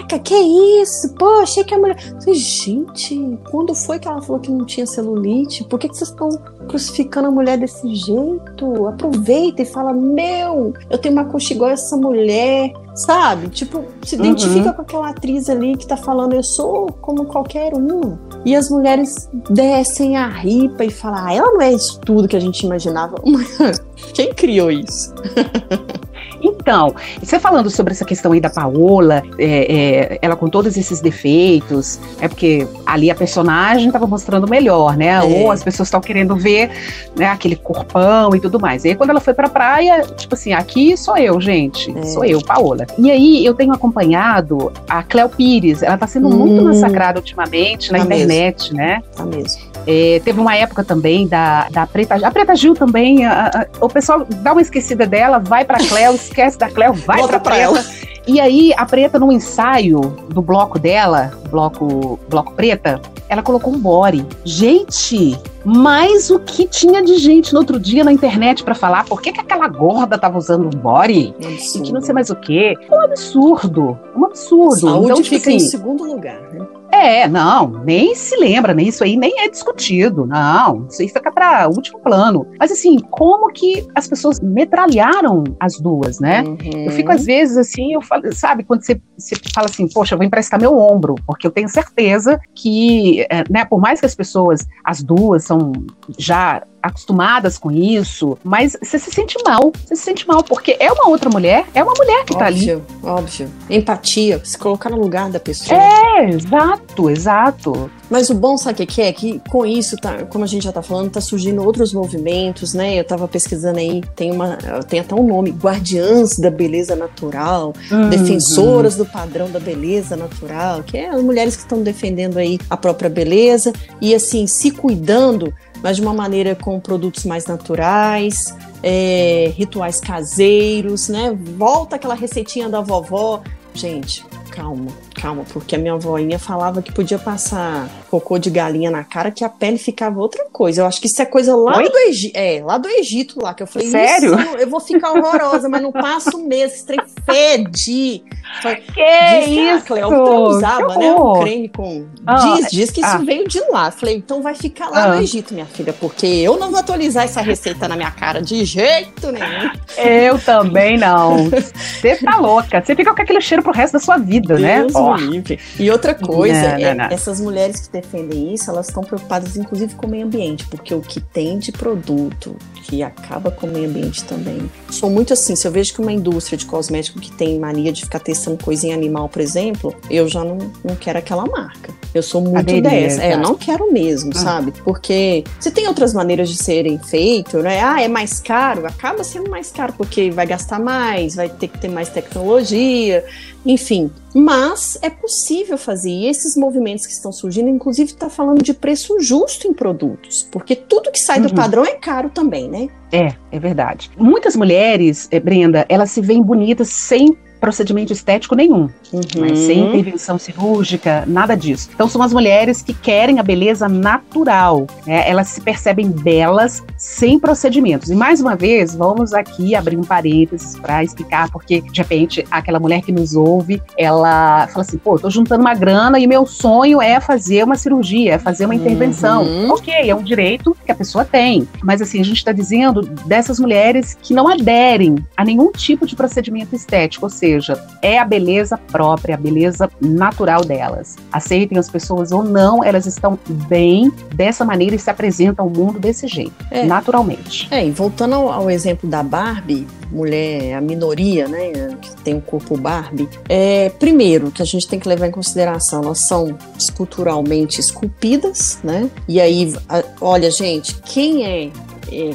caraca, 0.06 0.20
que 0.20 0.36
isso? 0.36 1.14
Pô, 1.16 1.26
achei 1.42 1.64
que 1.64 1.74
a 1.74 1.78
mulher. 1.78 1.98
Falei, 2.20 2.36
gente, 2.36 3.40
quando 3.50 3.74
foi 3.74 4.00
que 4.00 4.08
ela 4.08 4.22
falou 4.22 4.42
que 4.42 4.52
não 4.52 4.66
tinha 4.66 4.86
celulite? 4.86 5.64
Por 5.64 5.80
que, 5.80 5.90
que 5.90 5.98
vocês 5.98 6.10
estão 6.10 6.30
crucificando 6.68 7.28
a 7.28 7.32
mulher 7.32 7.58
desse 7.58 7.94
jeito? 7.96 8.88
Aproveita 8.88 9.62
e 9.62 9.66
fala, 9.66 9.94
meu, 9.94 10.74
eu 10.90 10.98
tenho 10.98 11.14
uma 11.14 11.26
coxa 11.26 11.54
igual 11.54 11.72
essa 11.72 11.98
mulher 11.98 12.74
sabe? 12.96 13.50
Tipo, 13.50 13.84
se 14.04 14.16
identifica 14.16 14.70
uhum. 14.70 14.74
com 14.74 14.82
aquela 14.82 15.10
atriz 15.10 15.50
ali 15.50 15.76
que 15.76 15.86
tá 15.86 15.98
falando, 15.98 16.34
eu 16.34 16.44
sou 16.44 16.88
como 17.02 17.26
qualquer 17.26 17.74
um. 17.74 18.18
E 18.46 18.56
as 18.56 18.70
mulheres 18.70 19.30
descem 19.50 20.16
a 20.16 20.28
ripa 20.28 20.86
e 20.86 20.90
falam, 20.90 21.26
ah, 21.26 21.34
ela 21.34 21.52
não 21.52 21.62
é 21.62 21.74
isso 21.74 22.00
tudo 22.00 22.28
que 22.28 22.38
a 22.38 22.40
gente 22.40 22.66
imaginava. 22.66 23.16
Quem 24.14 24.34
criou 24.34 24.72
isso? 24.72 25.14
Então, 26.42 26.94
você 27.20 27.40
falando 27.40 27.70
sobre 27.70 27.94
essa 27.94 28.06
questão 28.06 28.32
aí 28.32 28.40
da 28.40 28.50
Paola, 28.50 29.24
é, 29.38 30.14
é, 30.14 30.20
ela 30.22 30.36
com 30.36 30.48
todos 30.48 30.78
esses 30.78 31.02
defeitos, 31.02 32.00
é 32.20 32.28
porque 32.28 32.68
ali 32.86 33.10
a 33.10 33.16
personagem 33.16 33.88
estava 33.88 34.08
mostrando 34.08 34.48
melhor, 34.48 34.98
né? 34.98 35.08
É. 35.08 35.24
Ou 35.24 35.52
as 35.52 35.64
pessoas 35.64 35.88
estão 35.88 36.02
querendo 36.02 36.36
ver 36.36 36.70
né, 37.16 37.28
aquele 37.28 37.56
corpão 37.56 38.36
e 38.36 38.40
tudo 38.40 38.60
mais. 38.60 38.86
E 38.86 38.90
aí 38.90 38.96
quando 38.96 39.10
ela 39.10 39.22
foi 39.22 39.34
pra 39.34 39.50
praia, 39.50 40.04
tipo 40.18 40.36
assim, 40.36 40.54
aqui 40.54 40.98
sou 40.98 41.18
eu, 41.18 41.40
gente. 41.40 41.96
É. 41.98 42.04
Sou 42.04 42.26
eu, 42.26 42.42
Paola. 42.42 42.86
E 42.98 43.10
aí 43.12 43.46
eu 43.46 43.54
tenho 43.54 43.74
acompanhado 43.74 44.72
a 44.88 45.04
Cléo 45.04 45.30
Pires, 45.30 45.82
ela 45.84 45.98
tá 45.98 46.08
sendo 46.08 46.28
hum. 46.28 46.38
muito 46.38 46.64
massacrada 46.64 47.20
ultimamente 47.20 47.92
na 47.92 48.00
tá 48.00 48.06
internet, 48.06 48.74
mesmo. 48.74 48.78
né? 48.78 49.04
Tá 49.16 49.26
mesmo. 49.26 49.76
É, 49.88 50.20
teve 50.24 50.40
uma 50.40 50.56
época 50.56 50.84
também 50.84 51.28
da, 51.28 51.68
da 51.70 51.86
Preta 51.86 52.16
A 52.16 52.32
Preta 52.32 52.56
Gil 52.56 52.74
também, 52.74 53.24
a, 53.26 53.48
a, 53.48 53.86
o 53.86 53.88
pessoal 53.88 54.26
dá 54.42 54.52
uma 54.52 54.62
esquecida 54.62 55.06
dela, 55.06 55.38
vai 55.38 55.64
pra 55.64 55.78
Cléo, 55.78 56.18
esquece 56.26 56.58
da 56.58 56.70
Cléo, 56.70 56.94
vai 56.94 57.20
Volta 57.20 57.40
pra, 57.40 57.40
pra 57.40 57.52
Preta. 57.52 57.80
Ela. 57.80 57.86
E 58.28 58.40
aí, 58.40 58.74
a 58.76 58.86
Preta, 58.86 59.20
no 59.20 59.32
ensaio 59.32 60.02
do 60.30 60.42
bloco 60.42 60.80
dela, 60.80 61.32
bloco, 61.50 62.20
bloco 62.28 62.54
Preta, 62.54 63.00
ela 63.30 63.44
colocou 63.44 63.74
um 63.74 63.80
body. 63.80 64.26
Gente, 64.44 65.40
mas 65.64 66.32
o 66.32 66.40
que 66.40 66.68
tinha 66.68 67.04
de 67.04 67.18
gente 67.18 67.54
no 67.54 67.60
outro 67.60 67.80
dia 67.80 68.04
na 68.04 68.12
internet 68.12 68.64
para 68.64 68.74
falar 68.74 69.06
por 69.06 69.22
que, 69.22 69.32
que 69.32 69.40
aquela 69.40 69.68
gorda 69.68 70.18
tava 70.18 70.38
usando 70.38 70.66
um 70.66 70.80
body? 70.80 71.36
Um 71.40 71.50
e 71.50 71.82
que 71.82 71.94
não 71.94 72.02
sei 72.02 72.14
mais 72.14 72.32
o 72.32 72.36
quê. 72.36 72.76
Um 72.92 73.02
absurdo. 73.02 73.98
Um 74.16 74.26
absurdo. 74.26 74.80
Saúde 74.80 75.06
então, 75.06 75.22
tipo 75.22 75.36
fica 75.36 75.50
assim, 75.50 75.58
em 75.58 75.60
segundo 75.60 76.04
lugar, 76.04 76.42
né? 76.52 76.66
É, 76.96 77.28
não, 77.28 77.68
nem 77.84 78.16
se 78.16 78.36
lembra, 78.38 78.74
nem 78.74 78.88
isso 78.88 79.04
aí 79.04 79.18
nem 79.18 79.42
é 79.42 79.50
discutido. 79.50 80.26
Não, 80.26 80.88
isso 80.90 81.02
aí 81.02 81.10
fica 81.10 81.32
para 81.32 81.68
último 81.68 82.00
plano. 82.00 82.48
Mas 82.58 82.72
assim, 82.72 83.00
como 83.00 83.52
que 83.52 83.86
as 83.94 84.08
pessoas 84.08 84.40
metralharam 84.40 85.44
as 85.60 85.80
duas, 85.80 86.20
né? 86.20 86.42
Uhum. 86.44 86.86
Eu 86.86 86.92
fico 86.92 87.12
às 87.12 87.26
vezes 87.26 87.58
assim, 87.58 87.94
eu 87.94 88.02
falo, 88.02 88.34
sabe, 88.34 88.64
quando 88.64 88.84
você, 88.84 89.00
você 89.18 89.36
fala 89.54 89.68
assim, 89.68 89.88
poxa, 89.88 90.14
eu 90.14 90.18
vou 90.18 90.26
emprestar 90.26 90.60
meu 90.60 90.78
ombro, 90.78 91.16
porque 91.28 91.46
eu 91.46 91.52
tenho 91.52 91.68
certeza 91.68 92.40
que, 92.54 93.22
é, 93.30 93.44
né, 93.50 93.66
por 93.66 93.80
mais 93.80 94.00
que 94.00 94.06
as 94.06 94.16
pessoas, 94.16 94.66
as 94.84 95.04
duas 95.04 95.44
são 95.44 95.72
já 96.18 96.64
acostumadas 96.86 97.58
com 97.58 97.72
isso, 97.72 98.38
mas 98.44 98.78
você 98.82 99.00
se 99.00 99.12
sente 99.12 99.36
mal, 99.46 99.72
você 99.86 99.96
se 99.96 100.04
sente 100.04 100.28
mal, 100.28 100.44
porque 100.44 100.78
é 100.80 100.92
uma 100.92 101.10
outra 101.10 101.30
mulher, 101.30 101.66
é 101.74 101.84
uma 101.84 101.94
mulher 101.98 102.24
que 102.26 102.34
óbvio, 102.34 102.40
tá 102.40 102.46
ali. 102.46 102.84
Óbvio, 103.04 103.52
empatia, 103.70 104.42
se 104.44 104.58
colocar 104.58 104.90
no 104.90 105.00
lugar 105.00 105.30
da 105.30 105.40
pessoa. 105.40 105.80
É, 105.80 106.30
exato, 106.30 107.10
exato. 107.10 107.90
Mas 108.10 108.30
o 108.30 108.36
bom, 108.36 108.58
sabe 108.58 108.84
o 108.84 108.88
que 108.88 109.02
é? 109.02 109.12
Que 109.12 109.40
com 109.50 109.66
isso, 109.66 109.98
tá, 109.98 110.26
como 110.26 110.44
a 110.44 110.48
gente 110.48 110.64
já 110.64 110.72
tá 110.72 110.82
falando, 110.82 111.12
tá 111.12 111.22
surgindo 111.22 111.64
outros 111.64 111.94
movimentos, 111.94 112.74
né? 112.74 113.00
Eu 113.00 113.04
tava 113.04 113.28
pesquisando 113.28 113.80
aí, 113.80 114.04
tem, 114.16 114.32
uma, 114.32 114.58
tem 114.88 115.00
até 115.00 115.16
um 115.16 115.26
nome, 115.26 115.52
Guardiãs 115.52 116.38
da 116.38 116.52
Beleza 116.52 116.96
Natural, 116.96 117.74
uhum. 117.92 118.10
Defensoras 118.10 118.96
do 118.96 119.06
Padrão 119.06 119.50
da 119.50 119.60
Beleza 119.60 120.16
Natural, 120.16 120.84
que 120.84 120.98
é 120.98 121.10
as 121.10 121.22
mulheres 121.22 121.56
que 121.56 121.64
estão 121.64 121.82
defendendo 121.82 122.38
aí 122.38 122.60
a 122.70 122.78
própria 122.78 123.10
beleza 123.10 123.74
e, 124.00 124.14
assim, 124.14 124.46
se 124.48 124.72
cuidando 124.72 125.54
mas 125.86 125.98
de 125.98 126.02
uma 126.02 126.16
maneira 126.16 126.56
com 126.56 126.80
produtos 126.80 127.26
mais 127.26 127.46
naturais, 127.46 128.56
é, 128.82 129.54
rituais 129.56 130.02
caseiros, 130.02 131.10
né? 131.10 131.38
Volta 131.58 131.96
aquela 131.96 132.16
receitinha 132.16 132.68
da 132.68 132.82
vovó. 132.82 133.44
Gente, 133.72 134.26
calma, 134.56 134.88
calma, 135.14 135.44
porque 135.52 135.76
a 135.76 135.78
minha 135.78 135.94
avóinha 135.94 136.40
falava 136.40 136.82
que 136.82 136.92
podia 136.92 137.20
passar 137.20 137.90
cocô 138.10 138.40
de 138.40 138.50
galinha 138.50 138.90
na 138.90 139.04
cara 139.04 139.30
que 139.30 139.44
a 139.44 139.50
pele 139.50 139.78
ficava 139.78 140.20
outra 140.20 140.46
coisa. 140.52 140.82
Eu 140.82 140.86
acho 140.86 141.02
que 141.02 141.08
isso 141.08 141.22
é 141.22 141.26
coisa 141.26 141.56
lá 141.56 141.78
Oi? 141.78 141.90
do 141.90 141.98
Egito, 141.98 142.38
é, 142.38 142.64
lá 142.64 142.78
do 142.78 142.88
Egito 142.88 143.44
lá, 143.44 143.54
que 143.54 143.62
eu 143.62 143.68
falei, 143.68 143.90
Sério? 143.90 144.34
eu 144.58 144.70
vou 144.70 144.80
ficar 144.80 145.12
horrorosa, 145.12 145.68
mas 145.68 145.82
não 145.82 145.92
passo 145.92 146.38
mesmo, 146.40 146.76
esse 146.76 146.86
trem 146.86 147.00
fede. 147.26 148.24
Que 148.62 149.40
diz 149.40 149.48
isso? 149.48 149.56
Que 149.56 149.70
a 149.70 149.82
Cleópatra 149.82 150.40
usava, 150.40 150.98
né, 150.98 151.14
um 151.14 151.40
creme 151.42 151.70
com... 151.70 152.06
Ah, 152.26 152.56
diz, 152.56 152.72
diz 152.72 152.92
que 152.92 153.02
isso 153.02 153.16
ah. 153.16 153.18
veio 153.18 153.48
de 153.48 153.60
lá. 153.70 153.92
Falei, 153.92 154.18
então 154.18 154.42
vai 154.42 154.56
ficar 154.56 154.90
lá 154.90 155.04
ah. 155.04 155.16
no 155.16 155.22
Egito, 155.22 155.54
minha 155.54 155.66
filha, 155.66 155.94
porque 155.94 156.26
eu 156.26 156.58
não 156.58 156.72
vou 156.72 156.80
atualizar 156.80 157.26
essa 157.26 157.42
receita 157.42 157.88
na 157.88 157.96
minha 157.96 158.12
cara 158.12 158.42
de 158.42 158.64
jeito 158.66 159.32
nenhum. 159.32 159.72
Eu 159.98 160.40
também 160.40 160.98
não. 160.98 161.50
Você 161.50 162.16
tá 162.18 162.38
louca. 162.38 162.84
Você 162.84 162.96
fica 162.96 163.14
com 163.14 163.22
aquele 163.22 163.42
cheiro 163.42 163.62
pro 163.62 163.72
resto 163.72 163.94
da 163.94 164.00
sua 164.00 164.18
vida, 164.18 164.58
né? 164.58 164.80
Deus 164.80 164.94
né? 164.94 165.00
Oh. 165.00 165.16
livre. 165.16 165.60
E 165.80 165.90
outra 165.92 166.14
coisa, 166.14 166.78
não, 166.78 166.80
não, 166.80 166.96
não. 166.96 167.06
É, 167.06 167.14
essas 167.14 167.40
mulheres 167.40 167.82
que 167.82 167.94
defendem 167.94 168.54
isso, 168.54 168.70
elas 168.70 168.88
estão 168.88 169.04
preocupadas 169.04 169.56
inclusive 169.58 169.96
com 169.96 170.08
o 170.08 170.10
meio 170.10 170.26
ambiente, 170.26 170.66
porque 170.68 170.94
o 170.94 171.02
que 171.02 171.20
tem 171.20 171.58
de 171.58 171.72
produto 171.72 172.56
que 172.84 173.04
acaba 173.04 173.52
com 173.52 173.68
o 173.68 173.72
meio 173.72 173.90
ambiente 173.90 174.24
também. 174.24 174.70
Sou 174.90 175.10
muito 175.10 175.34
assim, 175.34 175.56
se 175.56 175.68
eu 175.68 175.72
vejo 175.72 175.94
que 175.94 176.02
uma 176.02 176.12
indústria 176.12 176.58
de 176.58 176.66
cosmético 176.66 177.20
que 177.20 177.32
tem 177.32 177.60
mania 177.60 177.92
de 177.92 178.04
ficar 178.04 178.20
testando 178.20 178.45
coisinha 178.56 178.94
animal, 178.94 179.30
por 179.30 179.42
exemplo, 179.42 179.96
eu 180.10 180.28
já 180.28 180.44
não, 180.44 180.58
não 180.84 180.96
quero 180.96 181.20
aquela 181.20 181.46
marca. 181.46 181.94
Eu 182.14 182.24
sou 182.24 182.42
muito 182.42 182.58
Aderia, 182.58 182.82
dessa. 182.82 183.24
É, 183.24 183.34
eu 183.34 183.40
não 183.40 183.56
quero 183.56 183.92
mesmo, 183.92 184.32
ah. 184.36 184.40
sabe? 184.40 184.74
Porque 184.84 185.44
se 185.60 185.72
tem 185.72 185.88
outras 185.88 186.14
maneiras 186.14 186.50
de 186.50 186.58
serem 186.58 186.98
feito, 186.98 187.60
né? 187.60 187.82
Ah, 187.82 188.02
é 188.02 188.08
mais 188.08 188.40
caro, 188.40 188.86
acaba 188.86 189.24
sendo 189.24 189.50
mais 189.50 189.72
caro 189.72 189.94
porque 189.98 190.32
vai 190.32 190.46
gastar 190.46 190.80
mais, 190.80 191.36
vai 191.36 191.50
ter 191.50 191.68
que 191.68 191.80
ter 191.80 191.90
mais 191.90 192.10
tecnologia, 192.10 193.24
enfim. 193.66 194.12
Mas 194.34 194.98
é 195.02 195.10
possível 195.10 195.78
fazer. 195.78 196.10
E 196.10 196.28
esses 196.28 196.56
movimentos 196.56 197.06
que 197.06 197.14
estão 197.14 197.32
surgindo, 197.32 197.70
inclusive, 197.70 198.12
está 198.12 198.30
falando 198.30 198.62
de 198.62 198.74
preço 198.74 199.20
justo 199.20 199.68
em 199.68 199.74
produtos, 199.74 200.48
porque 200.52 200.76
tudo 200.76 201.12
que 201.12 201.20
sai 201.20 201.40
uhum. 201.40 201.48
do 201.48 201.54
padrão 201.54 201.86
é 201.86 201.94
caro 201.94 202.30
também, 202.30 202.70
né? 202.70 202.90
É, 203.12 203.34
é 203.52 203.60
verdade. 203.60 204.12
Muitas 204.18 204.56
mulheres, 204.56 205.28
eh, 205.32 205.40
Brenda, 205.40 205.86
elas 205.88 206.12
se 206.12 206.22
veem 206.22 206.44
bonitas 206.44 206.90
sem 206.90 207.38
procedimento 207.66 208.14
estético 208.14 208.54
nenhum, 208.54 208.88
uhum. 209.12 209.22
mas 209.40 209.58
sem 209.58 209.88
intervenção 209.88 210.38
cirúrgica, 210.38 211.24
nada 211.26 211.58
disso. 211.58 211.90
Então 211.96 212.08
são 212.08 212.22
as 212.22 212.32
mulheres 212.32 212.84
que 212.84 212.94
querem 212.94 213.40
a 213.40 213.44
beleza 213.44 213.90
natural, 213.90 214.86
né? 215.04 215.28
elas 215.28 215.48
se 215.48 215.62
percebem 215.62 216.12
belas 216.12 216.84
sem 216.96 217.40
procedimentos. 217.40 218.12
E 218.12 218.16
mais 218.16 218.40
uma 218.40 218.56
vez, 218.56 218.94
vamos 218.94 219.34
aqui 219.34 219.74
abrir 219.74 219.98
um 219.98 220.04
parênteses 220.04 220.78
para 220.78 221.04
explicar, 221.04 221.50
porque 221.50 221.82
de 221.82 222.00
repente 222.00 222.46
aquela 222.52 222.80
mulher 222.80 223.02
que 223.02 223.12
nos 223.12 223.36
ouve, 223.36 223.82
ela 223.98 224.68
fala 224.68 224.82
assim, 224.82 225.00
pô, 225.00 225.18
tô 225.18 225.32
juntando 225.32 225.62
uma 225.62 225.74
grana 225.74 226.20
e 226.20 226.28
meu 226.28 226.46
sonho 226.46 227.02
é 227.02 227.20
fazer 227.20 227.64
uma 227.64 227.76
cirurgia, 227.76 228.36
é 228.36 228.38
fazer 228.38 228.66
uma 228.66 228.76
intervenção. 228.76 229.42
Uhum. 229.42 229.72
Ok, 229.72 229.92
é 229.92 230.14
um 230.14 230.22
direito 230.22 230.78
que 230.86 230.92
a 230.92 230.96
pessoa 230.96 231.26
tem, 231.26 231.68
mas 231.84 232.00
assim, 232.00 232.22
a 232.22 232.24
gente 232.24 232.38
está 232.38 232.52
dizendo 232.52 233.02
dessas 233.26 233.60
mulheres 233.60 234.16
que 234.22 234.36
não 234.36 234.48
aderem 234.48 235.16
a 235.36 235.44
nenhum 235.44 235.72
tipo 235.72 236.06
de 236.06 236.16
procedimento 236.16 236.76
estético, 236.76 237.26
ou 237.26 237.30
seja, 237.32 237.55
seja, 237.62 237.84
é 238.02 238.20
a 238.20 238.26
beleza 238.26 238.78
própria, 238.78 239.36
a 239.36 239.38
beleza 239.38 239.90
natural 240.00 240.64
delas. 240.64 241.16
Aceitem 241.32 241.78
as 241.78 241.90
pessoas 241.90 242.32
ou 242.32 242.44
não, 242.44 242.84
elas 242.84 243.06
estão 243.06 243.38
bem 243.68 244.12
dessa 244.34 244.64
maneira 244.64 244.96
e 244.96 245.00
se 245.00 245.10
apresentam 245.10 245.66
ao 245.66 245.72
mundo 245.72 246.00
desse 246.00 246.28
jeito, 246.28 246.54
é. 246.72 246.84
naturalmente. 246.86 247.68
É, 247.72 247.86
e 247.86 247.92
voltando 247.92 248.36
ao, 248.36 248.52
ao, 248.52 248.70
exemplo 248.70 249.10
da 249.10 249.24
Barbie, 249.24 249.88
mulher, 250.12 250.76
a 250.76 250.82
minoria, 250.82 251.48
né, 251.48 251.98
que 252.02 252.16
tem 252.18 252.34
o 252.34 252.38
um 252.38 252.42
corpo 252.42 252.78
Barbie, 252.78 253.28
é, 253.50 253.90
primeiro, 253.90 254.52
que 254.52 254.62
a 254.62 254.66
gente 254.66 254.88
tem 254.88 255.00
que 255.00 255.08
levar 255.08 255.28
em 255.28 255.32
consideração, 255.32 256.04
elas 256.04 256.28
são 256.28 256.58
esculturalmente 256.78 257.80
esculpidas, 257.80 258.80
né, 258.84 259.10
e 259.28 259.40
aí, 259.40 259.74
a, 259.90 260.04
olha, 260.22 260.52
gente, 260.52 260.96
quem 261.02 261.44
é 261.44 261.56
é, 261.56 261.72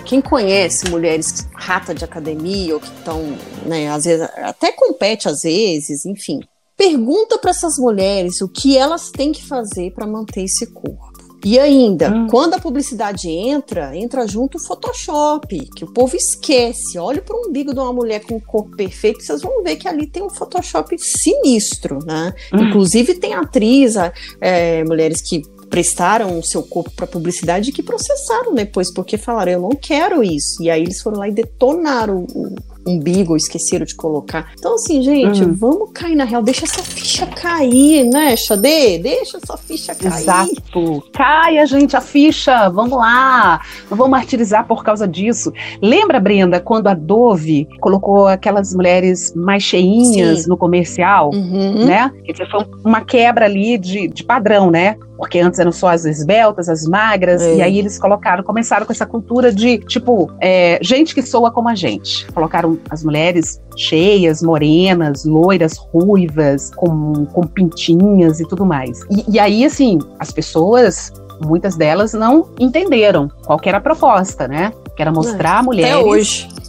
quem 0.04 0.20
conhece 0.20 0.88
mulheres 0.90 1.48
rata 1.54 1.94
de 1.94 2.04
academia 2.04 2.74
ou 2.74 2.80
que 2.80 2.86
estão, 2.86 3.36
né, 3.64 3.90
às 3.90 4.04
vezes 4.04 4.28
até 4.36 4.72
compete 4.72 5.28
às 5.28 5.42
vezes, 5.42 6.04
enfim, 6.04 6.40
pergunta 6.76 7.38
para 7.38 7.50
essas 7.50 7.78
mulheres 7.78 8.40
o 8.40 8.48
que 8.48 8.76
elas 8.76 9.10
têm 9.10 9.32
que 9.32 9.44
fazer 9.44 9.92
para 9.92 10.06
manter 10.06 10.44
esse 10.44 10.66
corpo. 10.66 11.10
E 11.44 11.58
ainda, 11.58 12.10
hum. 12.10 12.26
quando 12.28 12.54
a 12.54 12.58
publicidade 12.58 13.28
entra, 13.28 13.96
entra 13.96 14.26
junto 14.26 14.58
o 14.58 14.60
Photoshop, 14.60 15.70
que 15.74 15.84
o 15.84 15.92
povo 15.92 16.14
esquece. 16.14 16.98
Olha 16.98 17.22
para 17.22 17.34
o 17.34 17.48
umbigo 17.48 17.72
de 17.72 17.80
uma 17.80 17.92
mulher 17.92 18.20
com 18.20 18.36
o 18.36 18.40
corpo 18.40 18.76
perfeito, 18.76 19.22
vocês 19.22 19.40
vão 19.40 19.62
ver 19.62 19.76
que 19.76 19.88
ali 19.88 20.06
tem 20.06 20.22
um 20.22 20.28
Photoshop 20.28 20.94
sinistro, 20.98 21.98
né? 22.04 22.34
Hum. 22.52 22.64
Inclusive 22.64 23.14
tem 23.14 23.32
atriz, 23.32 23.94
é, 24.40 24.84
mulheres 24.84 25.22
que 25.22 25.42
prestaram 25.70 26.38
o 26.38 26.42
seu 26.42 26.62
corpo 26.62 26.90
para 26.90 27.06
publicidade 27.06 27.70
e 27.70 27.72
que 27.72 27.82
processaram 27.82 28.54
depois, 28.54 28.92
porque 28.92 29.16
falaram, 29.16 29.52
eu 29.52 29.60
não 29.60 29.70
quero 29.70 30.22
isso. 30.22 30.62
E 30.62 30.68
aí 30.68 30.82
eles 30.82 31.00
foram 31.00 31.18
lá 31.18 31.28
e 31.28 31.32
detonaram 31.32 32.26
o, 32.34 32.54
umbigo, 32.86 33.36
esqueceram 33.36 33.84
de 33.84 33.94
colocar. 33.94 34.52
Então, 34.58 34.74
assim, 34.74 35.02
gente, 35.02 35.42
uhum. 35.42 35.54
vamos 35.54 35.90
cair 35.92 36.16
na 36.16 36.24
real, 36.24 36.42
deixa 36.42 36.64
essa 36.64 36.82
ficha 36.82 37.26
cair, 37.26 38.04
né, 38.04 38.36
Xadê? 38.36 38.98
Deixa 38.98 39.38
essa 39.38 39.56
ficha 39.56 39.94
cair. 39.94 40.20
Exato. 40.20 41.02
Caia, 41.12 41.66
gente, 41.66 41.96
a 41.96 42.00
ficha, 42.00 42.68
vamos 42.68 42.98
lá. 42.98 43.60
Não 43.90 43.96
vamos 43.96 44.10
martirizar 44.10 44.66
por 44.66 44.82
causa 44.82 45.06
disso. 45.06 45.52
Lembra, 45.82 46.18
Brenda, 46.18 46.60
quando 46.60 46.88
a 46.88 46.94
Dove 46.94 47.68
colocou 47.80 48.26
aquelas 48.26 48.74
mulheres 48.74 49.32
mais 49.34 49.62
cheinhas 49.62 50.42
Sim. 50.42 50.48
no 50.48 50.56
comercial, 50.56 51.30
uhum. 51.32 51.84
né? 51.84 52.10
Que 52.24 52.34
foi 52.46 52.64
uma 52.84 53.02
quebra 53.02 53.44
ali 53.44 53.78
de, 53.78 54.08
de 54.08 54.24
padrão, 54.24 54.70
né? 54.70 54.96
Porque 55.20 55.38
antes 55.38 55.60
eram 55.60 55.70
só 55.70 55.88
as 55.88 56.06
esbeltas, 56.06 56.66
as 56.66 56.86
magras, 56.86 57.42
é. 57.42 57.56
e 57.56 57.62
aí 57.62 57.78
eles 57.78 57.98
colocaram, 57.98 58.42
começaram 58.42 58.86
com 58.86 58.92
essa 58.92 59.04
cultura 59.04 59.52
de, 59.52 59.76
tipo, 59.80 60.32
é, 60.40 60.78
gente 60.80 61.14
que 61.14 61.20
soa 61.20 61.50
como 61.50 61.68
a 61.68 61.74
gente. 61.74 62.26
Colocaram 62.32 62.78
as 62.88 63.04
mulheres 63.04 63.60
cheias, 63.76 64.42
morenas, 64.42 65.26
loiras, 65.26 65.76
ruivas, 65.76 66.70
com, 66.74 67.26
com 67.26 67.42
pintinhas 67.42 68.40
e 68.40 68.48
tudo 68.48 68.64
mais. 68.64 69.02
E, 69.10 69.34
e 69.34 69.38
aí, 69.38 69.62
assim, 69.62 69.98
as 70.18 70.32
pessoas 70.32 71.12
muitas 71.40 71.76
delas 71.76 72.12
não 72.12 72.48
entenderam 72.58 73.30
qual 73.44 73.60
era 73.64 73.78
a 73.78 73.80
proposta, 73.80 74.46
né? 74.46 74.72
Que 74.94 75.02
era 75.02 75.12
mostrar 75.12 75.60
é, 75.60 75.62
mulheres. 75.62 75.94
Até 75.94 76.04
hoje. 76.04 76.48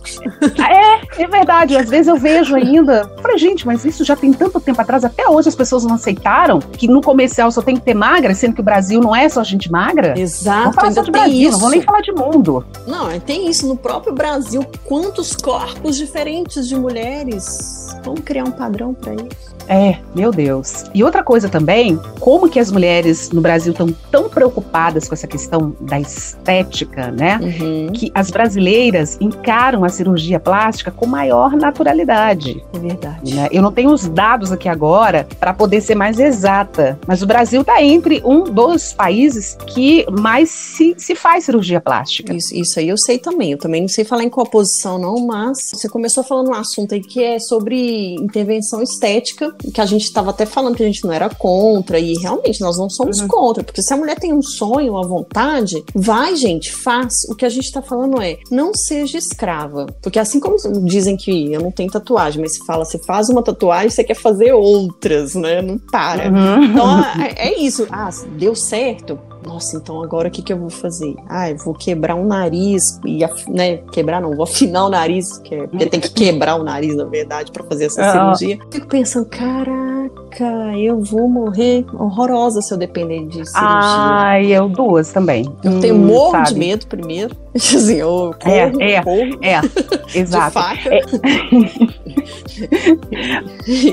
É, 0.57 1.23
é 1.23 1.27
verdade. 1.27 1.75
Às 1.75 1.89
vezes 1.89 2.07
eu 2.07 2.17
vejo 2.17 2.55
ainda. 2.55 3.09
Falei, 3.21 3.37
gente, 3.37 3.65
mas 3.65 3.85
isso 3.85 4.03
já 4.03 4.15
tem 4.15 4.33
tanto 4.33 4.59
tempo 4.59 4.81
atrás, 4.81 5.03
até 5.05 5.27
hoje 5.27 5.49
as 5.49 5.55
pessoas 5.55 5.83
não 5.83 5.95
aceitaram 5.95 6.59
que 6.59 6.87
no 6.87 7.01
comercial 7.01 7.51
só 7.51 7.61
tem 7.61 7.75
que 7.75 7.81
ter 7.81 7.93
magra, 7.93 8.33
sendo 8.33 8.55
que 8.55 8.61
o 8.61 8.63
Brasil 8.63 8.99
não 8.99 9.15
é 9.15 9.29
só 9.29 9.43
gente 9.43 9.71
magra. 9.71 10.19
Exato. 10.19 10.63
Vou 10.65 10.73
falar 10.73 10.91
só 10.91 11.01
de 11.01 11.11
Brasil, 11.11 11.41
isso. 11.41 11.51
não 11.51 11.59
vou 11.59 11.69
nem 11.69 11.81
falar 11.81 12.01
de 12.01 12.11
mundo. 12.11 12.65
Não, 12.87 13.19
tem 13.19 13.49
isso. 13.49 13.67
No 13.67 13.77
próprio 13.77 14.13
Brasil, 14.13 14.65
quantos 14.85 15.35
corpos 15.35 15.97
diferentes 15.97 16.67
de 16.67 16.75
mulheres? 16.75 17.95
Vamos 18.03 18.21
criar 18.21 18.43
um 18.43 18.51
padrão 18.51 18.93
para 18.93 19.13
isso. 19.13 19.51
É, 19.71 19.97
meu 20.13 20.31
Deus. 20.31 20.83
E 20.93 21.01
outra 21.01 21.23
coisa 21.23 21.47
também, 21.47 21.97
como 22.19 22.49
que 22.49 22.59
as 22.59 22.69
mulheres 22.69 23.31
no 23.31 23.39
Brasil 23.39 23.71
estão 23.71 23.87
tão 24.11 24.27
preocupadas 24.27 25.07
com 25.07 25.13
essa 25.13 25.25
questão 25.25 25.73
da 25.79 25.97
estética, 25.97 27.09
né? 27.09 27.39
Uhum. 27.41 27.93
Que 27.93 28.11
as 28.13 28.29
brasileiras 28.29 29.17
encaram 29.21 29.85
a 29.85 29.89
cirurgia 29.89 30.41
plástica 30.41 30.91
com 30.91 31.05
maior 31.05 31.53
naturalidade. 31.53 32.61
É 32.73 32.79
verdade. 32.79 33.33
Né? 33.33 33.47
Eu 33.49 33.61
não 33.61 33.71
tenho 33.71 33.91
os 33.91 34.09
dados 34.09 34.51
aqui 34.51 34.67
agora 34.67 35.25
para 35.39 35.53
poder 35.53 35.79
ser 35.79 35.95
mais 35.95 36.19
exata, 36.19 36.99
mas 37.07 37.21
o 37.21 37.25
Brasil 37.25 37.61
está 37.61 37.81
entre 37.81 38.21
um 38.25 38.43
dos 38.43 38.91
países 38.91 39.57
que 39.67 40.05
mais 40.11 40.49
se, 40.49 40.95
se 40.97 41.15
faz 41.15 41.45
cirurgia 41.45 41.79
plástica. 41.79 42.33
Isso, 42.33 42.53
isso 42.53 42.77
aí 42.77 42.89
eu 42.89 42.97
sei 42.97 43.17
também. 43.17 43.53
Eu 43.53 43.57
também 43.57 43.79
não 43.79 43.89
sei 43.89 44.03
falar 44.03 44.25
em 44.25 44.29
qual 44.29 44.45
posição, 44.45 44.99
não, 44.99 45.25
mas 45.25 45.71
você 45.73 45.87
começou 45.87 46.25
falando 46.25 46.49
um 46.49 46.55
assunto 46.55 46.93
aí 46.93 46.99
que 46.99 47.23
é 47.23 47.39
sobre 47.39 48.15
intervenção 48.15 48.81
estética 48.81 49.55
que 49.73 49.81
a 49.81 49.85
gente 49.85 50.03
estava 50.03 50.29
até 50.31 50.45
falando 50.45 50.75
que 50.75 50.83
a 50.83 50.85
gente 50.85 51.03
não 51.03 51.11
era 51.11 51.29
contra, 51.29 51.99
e 51.99 52.13
realmente 52.13 52.61
nós 52.61 52.77
não 52.77 52.89
somos 52.89 53.19
uhum. 53.19 53.27
contra, 53.27 53.63
porque 53.63 53.81
se 53.81 53.93
a 53.93 53.97
mulher 53.97 54.19
tem 54.19 54.33
um 54.33 54.41
sonho, 54.41 54.93
uma 54.93 55.07
vontade, 55.07 55.83
vai, 55.93 56.35
gente, 56.35 56.71
faz. 56.71 57.23
O 57.29 57.35
que 57.35 57.45
a 57.45 57.49
gente 57.49 57.65
está 57.65 57.81
falando 57.81 58.21
é, 58.21 58.37
não 58.49 58.73
seja 58.73 59.17
escrava. 59.17 59.87
Porque 60.01 60.19
assim 60.19 60.39
como 60.39 60.57
dizem 60.85 61.17
que 61.17 61.53
eu 61.53 61.61
não 61.61 61.71
tenho 61.71 61.91
tatuagem, 61.91 62.41
mas 62.41 62.53
se 62.55 62.65
fala, 62.65 62.85
você 62.85 62.97
faz 62.99 63.29
uma 63.29 63.43
tatuagem, 63.43 63.89
você 63.89 64.03
quer 64.03 64.15
fazer 64.15 64.53
outras, 64.53 65.35
né? 65.35 65.61
Não 65.61 65.77
para. 65.77 66.29
Uhum. 66.29 66.63
Então 66.63 66.99
é, 67.21 67.49
é 67.49 67.59
isso. 67.59 67.87
Ah, 67.91 68.09
deu 68.37 68.55
certo? 68.55 69.19
Nossa, 69.45 69.77
então 69.77 70.01
agora 70.03 70.27
o 70.27 70.31
que, 70.31 70.41
que 70.41 70.53
eu 70.53 70.57
vou 70.57 70.69
fazer? 70.69 71.15
Ah, 71.27 71.49
eu 71.49 71.57
vou 71.57 71.73
quebrar 71.73 72.15
um 72.15 72.25
nariz 72.25 72.99
e, 73.05 73.19
né, 73.49 73.77
quebrar 73.91 74.21
não, 74.21 74.35
vou 74.35 74.43
afinar 74.43 74.85
o 74.85 74.89
nariz, 74.89 75.37
que 75.39 75.55
é, 75.55 75.67
porque 75.67 75.85
tem 75.85 75.99
que 75.99 76.09
quebrar 76.11 76.55
o 76.59 76.63
nariz, 76.63 76.95
na 76.95 77.05
verdade, 77.05 77.51
para 77.51 77.63
fazer 77.63 77.85
essa 77.85 78.01
cirurgia. 78.11 78.59
Fico 78.71 78.87
pensando, 78.87 79.25
caraca, 79.25 80.77
eu 80.77 81.01
vou 81.01 81.27
morrer 81.29 81.85
horrorosa 81.93 82.61
se 82.61 82.73
eu 82.73 82.77
depender 82.77 83.25
de 83.27 83.45
cirurgia. 83.49 84.15
Ai, 84.19 84.45
eu 84.47 84.69
duas 84.69 85.11
também. 85.11 85.45
Eu 85.63 85.79
tenho 85.79 85.95
Hum, 85.95 86.05
morro 86.05 86.31
sabe? 86.31 86.53
de 86.53 86.59
medo 86.59 86.87
primeiro. 86.87 87.35
Assim, 87.55 87.95
eu 87.95 88.33
corro, 88.41 88.81
É, 88.81 88.93
é, 88.93 89.01
corro 89.01 89.39
É, 89.41 89.61
exato. 90.17 90.53
faca. 90.53 90.89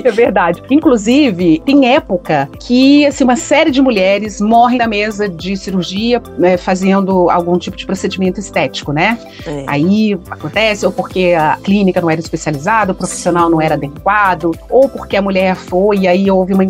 É 0.03 0.11
verdade. 0.11 0.61
Inclusive, 0.69 1.61
tem 1.65 1.93
época 1.93 2.49
que 2.59 3.05
assim, 3.05 3.23
uma 3.23 3.35
série 3.35 3.71
de 3.71 3.81
mulheres 3.81 4.39
morrem 4.41 4.77
na 4.77 4.87
mesa 4.87 5.27
de 5.27 5.55
cirurgia 5.55 6.21
né, 6.37 6.57
fazendo 6.57 7.29
algum 7.29 7.57
tipo 7.57 7.75
de 7.77 7.85
procedimento 7.85 8.39
estético, 8.39 8.91
né? 8.91 9.17
É. 9.45 9.63
Aí 9.67 10.19
acontece, 10.29 10.85
ou 10.85 10.91
porque 10.91 11.33
a 11.37 11.57
clínica 11.63 12.01
não 12.01 12.09
era 12.09 12.19
especializada, 12.19 12.91
o 12.91 12.95
profissional 12.95 13.49
não 13.49 13.61
era 13.61 13.75
adequado, 13.75 14.51
ou 14.69 14.89
porque 14.89 15.15
a 15.15 15.21
mulher 15.21 15.55
foi 15.55 15.99
e 15.99 16.07
aí 16.07 16.29
houve 16.29 16.53
uma 16.53 16.63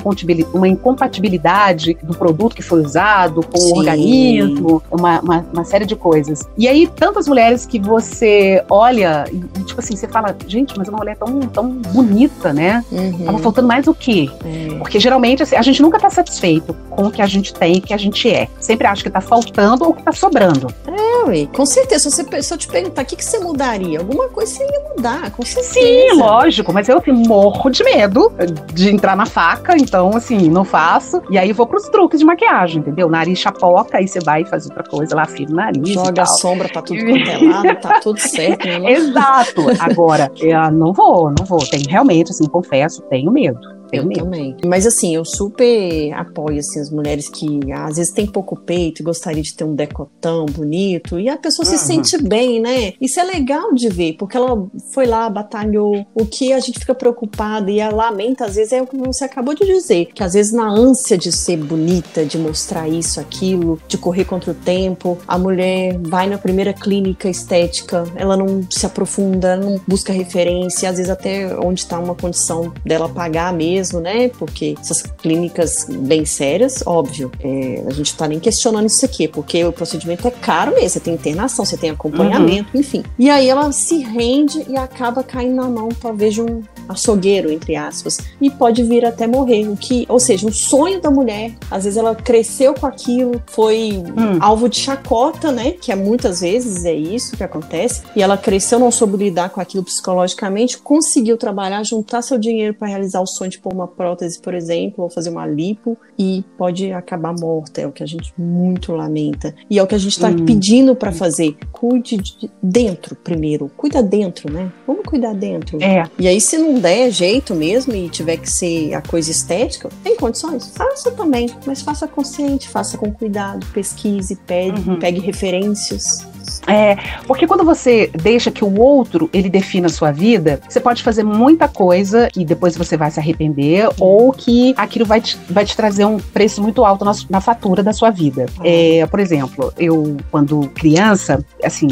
uma 0.54 0.68
incompatibilidade 0.68 1.98
do 2.02 2.14
produto 2.16 2.56
que 2.56 2.62
foi 2.62 2.82
usado 2.82 3.42
com 3.44 3.58
Sim. 3.58 3.74
o 3.74 3.78
organismo, 3.78 4.84
uma, 4.92 5.20
uma, 5.20 5.46
uma 5.54 5.64
série 5.64 5.86
de 5.86 5.96
coisas. 5.96 6.48
E 6.58 6.68
aí, 6.68 6.79
tantas 6.88 7.28
mulheres 7.28 7.66
que 7.66 7.80
você 7.80 8.64
olha 8.70 9.26
e, 9.32 9.64
tipo 9.64 9.80
assim, 9.80 9.96
você 9.96 10.08
fala, 10.08 10.36
gente, 10.48 10.78
mas 10.78 10.88
é 10.88 10.92
uma 10.92 11.00
mulher 11.00 11.18
tão, 11.18 11.40
tão 11.42 11.70
bonita, 11.70 12.54
né? 12.54 12.84
Uhum. 12.92 13.26
Tava 13.26 13.40
faltando 13.40 13.68
mais 13.68 13.88
o 13.88 13.94
quê? 13.94 14.30
É. 14.46 14.76
Porque 14.78 15.00
geralmente 15.00 15.44
assim, 15.44 15.56
a 15.56 15.62
gente 15.62 15.82
nunca 15.82 16.00
tá 16.00 16.10
satisfeito 16.10 16.76
com 16.90 17.08
o 17.08 17.12
que 17.12 17.22
a 17.22 17.28
gente 17.28 17.54
tem 17.54 17.78
e 17.78 17.82
que 17.82 17.94
a 17.94 17.98
gente 17.98 18.30
é. 18.30 18.48
Sempre 18.60 18.88
acha 18.88 19.04
que 19.04 19.10
tá 19.10 19.22
faltando 19.22 19.86
ou 19.86 19.94
que 19.94 20.04
tá 20.04 20.12
sobrando. 20.12 20.68
É, 20.88 21.28
ué, 21.28 21.48
com 21.48 21.66
certeza. 21.66 22.10
Se, 22.10 22.24
você, 22.24 22.42
se 22.42 22.54
eu 22.54 22.58
te 22.58 22.68
perguntar 22.68 23.02
o 23.02 23.06
que, 23.06 23.16
que 23.16 23.24
você 23.24 23.40
mudaria, 23.40 24.00
alguma 24.00 24.30
coisa 24.30 24.54
você 24.54 24.64
ia 24.64 24.90
mudar, 24.96 25.32
com 25.32 25.44
certeza. 25.44 25.74
Sim, 25.74 26.14
lógico, 26.14 26.74
mas 26.74 26.90
eu 26.90 26.98
assim, 26.98 27.12
morro 27.12 27.70
de 27.70 27.84
medo 27.84 28.32
de 28.74 28.90
entrar 28.90 29.16
na 29.16 29.26
faca, 29.26 29.76
então 29.78 30.16
assim, 30.16 30.50
não 30.50 30.64
faço. 30.64 31.22
E 31.30 31.38
aí 31.38 31.52
vou 31.52 31.68
pros 31.68 31.84
truques 31.90 32.20
de 32.20 32.26
maquiagem, 32.26 32.80
entendeu? 32.80 33.10
Nariz 33.10 33.40
chapoca, 33.40 33.98
aí 33.98 34.08
você 34.08 34.20
vai 34.20 34.42
e 34.42 34.46
faz 34.46 34.66
outra 34.66 34.84
coisa 34.84 35.16
lá, 35.16 35.24
afina 35.24 35.52
o 35.52 35.56
nariz. 35.56 35.90
Joga 35.90 36.24
a 36.24 36.26
sombra 36.26 36.69
pra 36.72 36.82
tudo 36.82 37.00
quanto 37.00 37.30
é 37.30 37.38
lado, 37.38 37.82
tá 37.82 38.00
tudo 38.00 38.20
certo. 38.20 38.68
Né? 38.70 38.92
Exato. 38.92 39.66
Agora, 39.80 40.32
eu 40.38 40.72
não 40.72 40.94
vou, 40.94 41.32
não 41.38 41.46
vou. 41.46 41.60
Tem 41.60 41.82
realmente, 41.88 42.32
assim, 42.32 42.48
confesso, 42.48 43.02
tenho 43.04 43.32
medo. 43.32 43.60
Tenho 43.90 44.04
Eu 44.12 44.14
também. 44.14 44.56
Mas 44.66 44.86
assim, 44.86 45.16
eu 45.16 45.24
super 45.26 46.14
apoio 46.14 46.60
assim, 46.60 46.80
as 46.80 46.90
mulheres 46.90 47.30
que 47.30 47.60
às 47.72 47.96
vezes 47.98 48.12
têm 48.14 48.28
pouco 48.28 48.56
peito 48.56 49.02
e 49.02 49.04
gostaria 49.06 49.42
de 49.42 49.54
ter 49.54 49.64
um 49.64 49.76
decotão 49.76 50.46
bonito. 50.46 51.20
E 51.20 51.30
a 51.30 51.38
pessoa 51.38 51.66
se 51.66 51.74
Uhum. 51.74 51.78
sente 52.04 52.22
bem, 52.22 52.60
né? 52.62 52.94
Isso 53.02 53.20
é 53.20 53.24
legal 53.24 53.74
de 53.74 53.90
ver, 53.90 54.14
porque 54.18 54.36
ela 54.38 54.68
foi 54.94 55.06
lá, 55.06 55.30
batalhou. 55.30 56.06
O 56.14 56.26
que 56.26 56.52
a 56.54 56.60
gente 56.60 56.80
fica 56.80 56.94
preocupada 56.94 57.70
e 57.72 57.80
a 57.82 57.90
lamenta, 57.90 58.46
às 58.46 58.56
vezes, 58.56 58.74
é 58.74 58.82
o 58.82 58.88
que 58.88 58.98
você 58.98 59.24
acabou 59.26 59.54
de 59.54 59.66
dizer. 59.66 60.08
Que 60.14 60.24
às 60.24 60.34
vezes, 60.34 60.52
na 60.52 60.70
ânsia 60.70 61.18
de 61.18 61.32
ser 61.32 61.58
bonita, 61.58 62.26
de 62.26 62.38
mostrar 62.38 62.88
isso, 62.88 63.20
aquilo, 63.20 63.80
de 63.88 63.98
correr 63.98 64.26
contra 64.26 64.52
o 64.52 64.54
tempo, 64.54 65.18
a 65.28 65.38
mulher 65.38 65.98
vai 66.02 66.28
na 66.28 66.38
primeira 66.38 66.74
clínica 66.74 67.30
estética, 67.30 68.04
ela 68.16 68.36
não 68.38 68.66
se 68.70 68.86
aprofunda, 68.86 69.56
não 69.56 69.80
busca 69.88 70.12
referência, 70.14 70.90
às 70.90 70.98
vezes 70.98 71.10
até 71.10 71.56
onde 71.60 71.82
está 71.82 72.00
uma 72.00 72.16
condição 72.16 72.72
dela 72.86 73.08
pagar 73.10 73.54
mesmo, 73.54 73.79
né? 74.00 74.30
Porque 74.30 74.76
essas 74.80 75.02
clínicas 75.02 75.86
bem 75.90 76.26
sérias, 76.26 76.84
óbvio, 76.86 77.32
é, 77.40 77.84
a 77.88 77.92
gente 77.92 78.16
tá 78.16 78.28
nem 78.28 78.40
questionando 78.40 78.88
isso 78.88 79.06
aqui, 79.06 79.28
porque 79.28 79.64
o 79.64 79.72
procedimento 79.72 80.28
é 80.28 80.32
caro 80.32 80.74
mesmo, 80.74 80.90
você 80.90 81.00
tem 81.00 81.14
internação, 81.14 81.66
você 81.66 81.78
tem 81.78 81.90
acompanhamento, 81.90 82.78
enfim. 82.78 83.04
E 83.18 83.30
aí 83.30 83.50
ela 83.50 83.72
se 83.72 84.00
rende 84.00 84.66
e 84.68 84.78
acaba 84.78 85.24
caindo 85.24 85.56
na 85.56 85.68
mão, 85.68 85.90
talvez, 85.90 86.34
de 86.34 86.42
um 86.42 86.62
açougueiro, 86.90 87.52
entre 87.52 87.76
aspas, 87.76 88.18
e 88.42 88.50
pode 88.50 88.84
vir 88.84 89.06
até 89.06 89.28
morrer. 89.28 89.68
O 89.70 89.78
que, 89.78 90.06
ou 90.10 90.20
seja, 90.20 90.48
um 90.48 90.52
sonho 90.52 91.00
da 91.00 91.10
mulher, 91.12 91.54
às 91.70 91.84
vezes 91.84 91.98
ela 91.98 92.16
cresceu 92.16 92.74
com 92.74 92.86
aquilo, 92.86 93.42
foi 93.48 94.04
Hum. 94.18 94.40
alvo 94.42 94.68
de 94.68 94.78
chacota, 94.78 95.52
né? 95.52 95.72
Que 95.72 95.92
é 95.92 95.96
muitas 95.96 96.42
vezes 96.42 96.84
é 96.86 96.94
isso 96.94 97.38
que 97.38 97.44
acontece. 97.44 98.02
E 98.16 98.22
ela 98.24 98.38
cresceu, 98.38 98.80
não 98.80 98.92
soube 98.92 99.18
lidar 99.18 99.50
com 99.50 99.62
aquilo 99.62 99.84
psicologicamente, 99.84 100.78
conseguiu 100.78 101.38
trabalhar, 101.38 101.84
juntar 101.84 102.22
seu 102.22 102.38
dinheiro 102.38 102.74
para 102.74 102.88
realizar 102.88 103.22
o 103.22 103.28
sonho 103.28 103.52
de 103.52 103.60
pôr 103.60 103.74
uma 103.74 103.88
prótese, 103.88 104.40
por 104.40 104.54
exemplo, 104.54 105.04
ou 105.04 105.10
fazer 105.10 105.30
uma 105.30 105.46
lipo, 105.46 105.98
e 106.18 106.44
pode 106.58 106.92
acabar 106.92 107.34
morta. 107.40 107.82
É 107.82 107.88
o 107.88 107.92
que 107.92 108.04
a 108.04 108.06
gente 108.08 108.34
muito 108.38 108.92
lamenta. 108.94 109.54
E 109.70 109.78
é 109.78 109.84
o 109.84 109.88
que 109.88 109.96
a 109.96 109.98
gente 109.98 110.12
está 110.14 110.30
Hum. 110.30 110.46
pedindo 110.46 110.96
para 110.96 111.12
fazer. 111.12 111.56
Cuide 111.72 112.18
de 112.18 112.50
dentro 112.62 113.16
primeiro. 113.16 113.70
Cuida 113.78 114.02
dentro, 114.02 114.52
né? 114.52 114.72
Vamos 114.88 115.04
cuidar 115.06 115.34
dentro. 115.34 115.78
É, 115.82 116.04
E 116.18 116.28
aí, 116.28 116.40
se 116.42 116.58
não 116.58 116.79
der 116.80 117.12
jeito 117.12 117.54
mesmo 117.54 117.94
e 117.94 118.10
tiver 118.10 118.38
que 118.38 118.50
ser 118.50 118.94
a 118.94 119.02
coisa 119.02 119.30
estética, 119.30 119.90
tem 120.04 120.16
condições? 120.16 120.72
Faça 120.76 121.12
também, 121.12 121.50
mas 121.66 121.82
faça 121.82 122.08
consciente, 122.08 122.68
faça 122.70 122.98
com 122.98 123.12
cuidado, 123.12 123.66
pesquise, 123.74 124.36
pegue, 124.36 124.90
Uhum. 124.90 125.00
pegue 125.00 125.20
referências. 125.20 126.26
É, 126.70 126.98
porque 127.26 127.48
quando 127.48 127.64
você 127.64 128.10
deixa 128.14 128.52
que 128.52 128.64
o 128.64 128.80
outro 128.80 129.30
ele 129.34 129.50
defina 129.50 129.88
a 129.88 129.90
sua 129.90 130.12
vida, 130.12 130.60
você 130.68 130.80
pode 130.80 131.04
fazer 131.04 131.24
muita 131.24 131.68
coisa 131.68 132.30
e 132.36 132.46
depois 132.46 132.78
você 132.78 132.96
vai 132.96 133.12
se 133.12 133.20
arrepender, 133.20 133.90
ou 134.00 134.32
que 134.32 134.74
aquilo 134.78 135.06
vai 135.06 135.22
te, 135.22 135.38
vai 135.50 135.66
te 135.66 135.76
trazer 135.76 136.06
um 136.06 136.18
preço 136.20 136.62
muito 136.62 136.86
alto 136.86 137.04
na, 137.04 137.12
na 137.30 137.42
fatura 137.42 137.82
da 137.82 137.94
sua 137.94 138.10
vida. 138.10 138.46
É, 138.64 139.06
por 139.08 139.20
exemplo, 139.20 139.74
eu, 139.78 140.18
quando 140.32 140.70
criança, 140.70 141.44
assim, 141.64 141.88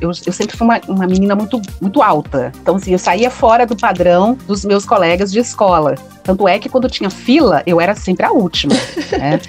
eu, 0.00 0.10
eu 0.26 0.32
sempre 0.32 0.56
fui 0.56 0.66
uma, 0.66 0.80
uma 0.88 1.06
menina 1.06 1.34
muito, 1.34 1.60
muito 1.80 2.02
alta. 2.02 2.52
Então, 2.60 2.76
assim, 2.76 2.92
eu 2.92 2.98
saía 2.98 3.30
fora 3.30 3.66
do 3.66 3.76
padrão 3.76 4.36
dos 4.46 4.64
meus 4.64 4.84
colegas 4.84 5.30
de 5.32 5.38
escola. 5.38 5.94
Tanto 6.22 6.46
é 6.46 6.58
que 6.58 6.68
quando 6.68 6.90
tinha 6.90 7.08
fila, 7.08 7.62
eu 7.66 7.80
era 7.80 7.94
sempre 7.94 8.26
a 8.26 8.30
última. 8.30 8.74
né? 9.18 9.40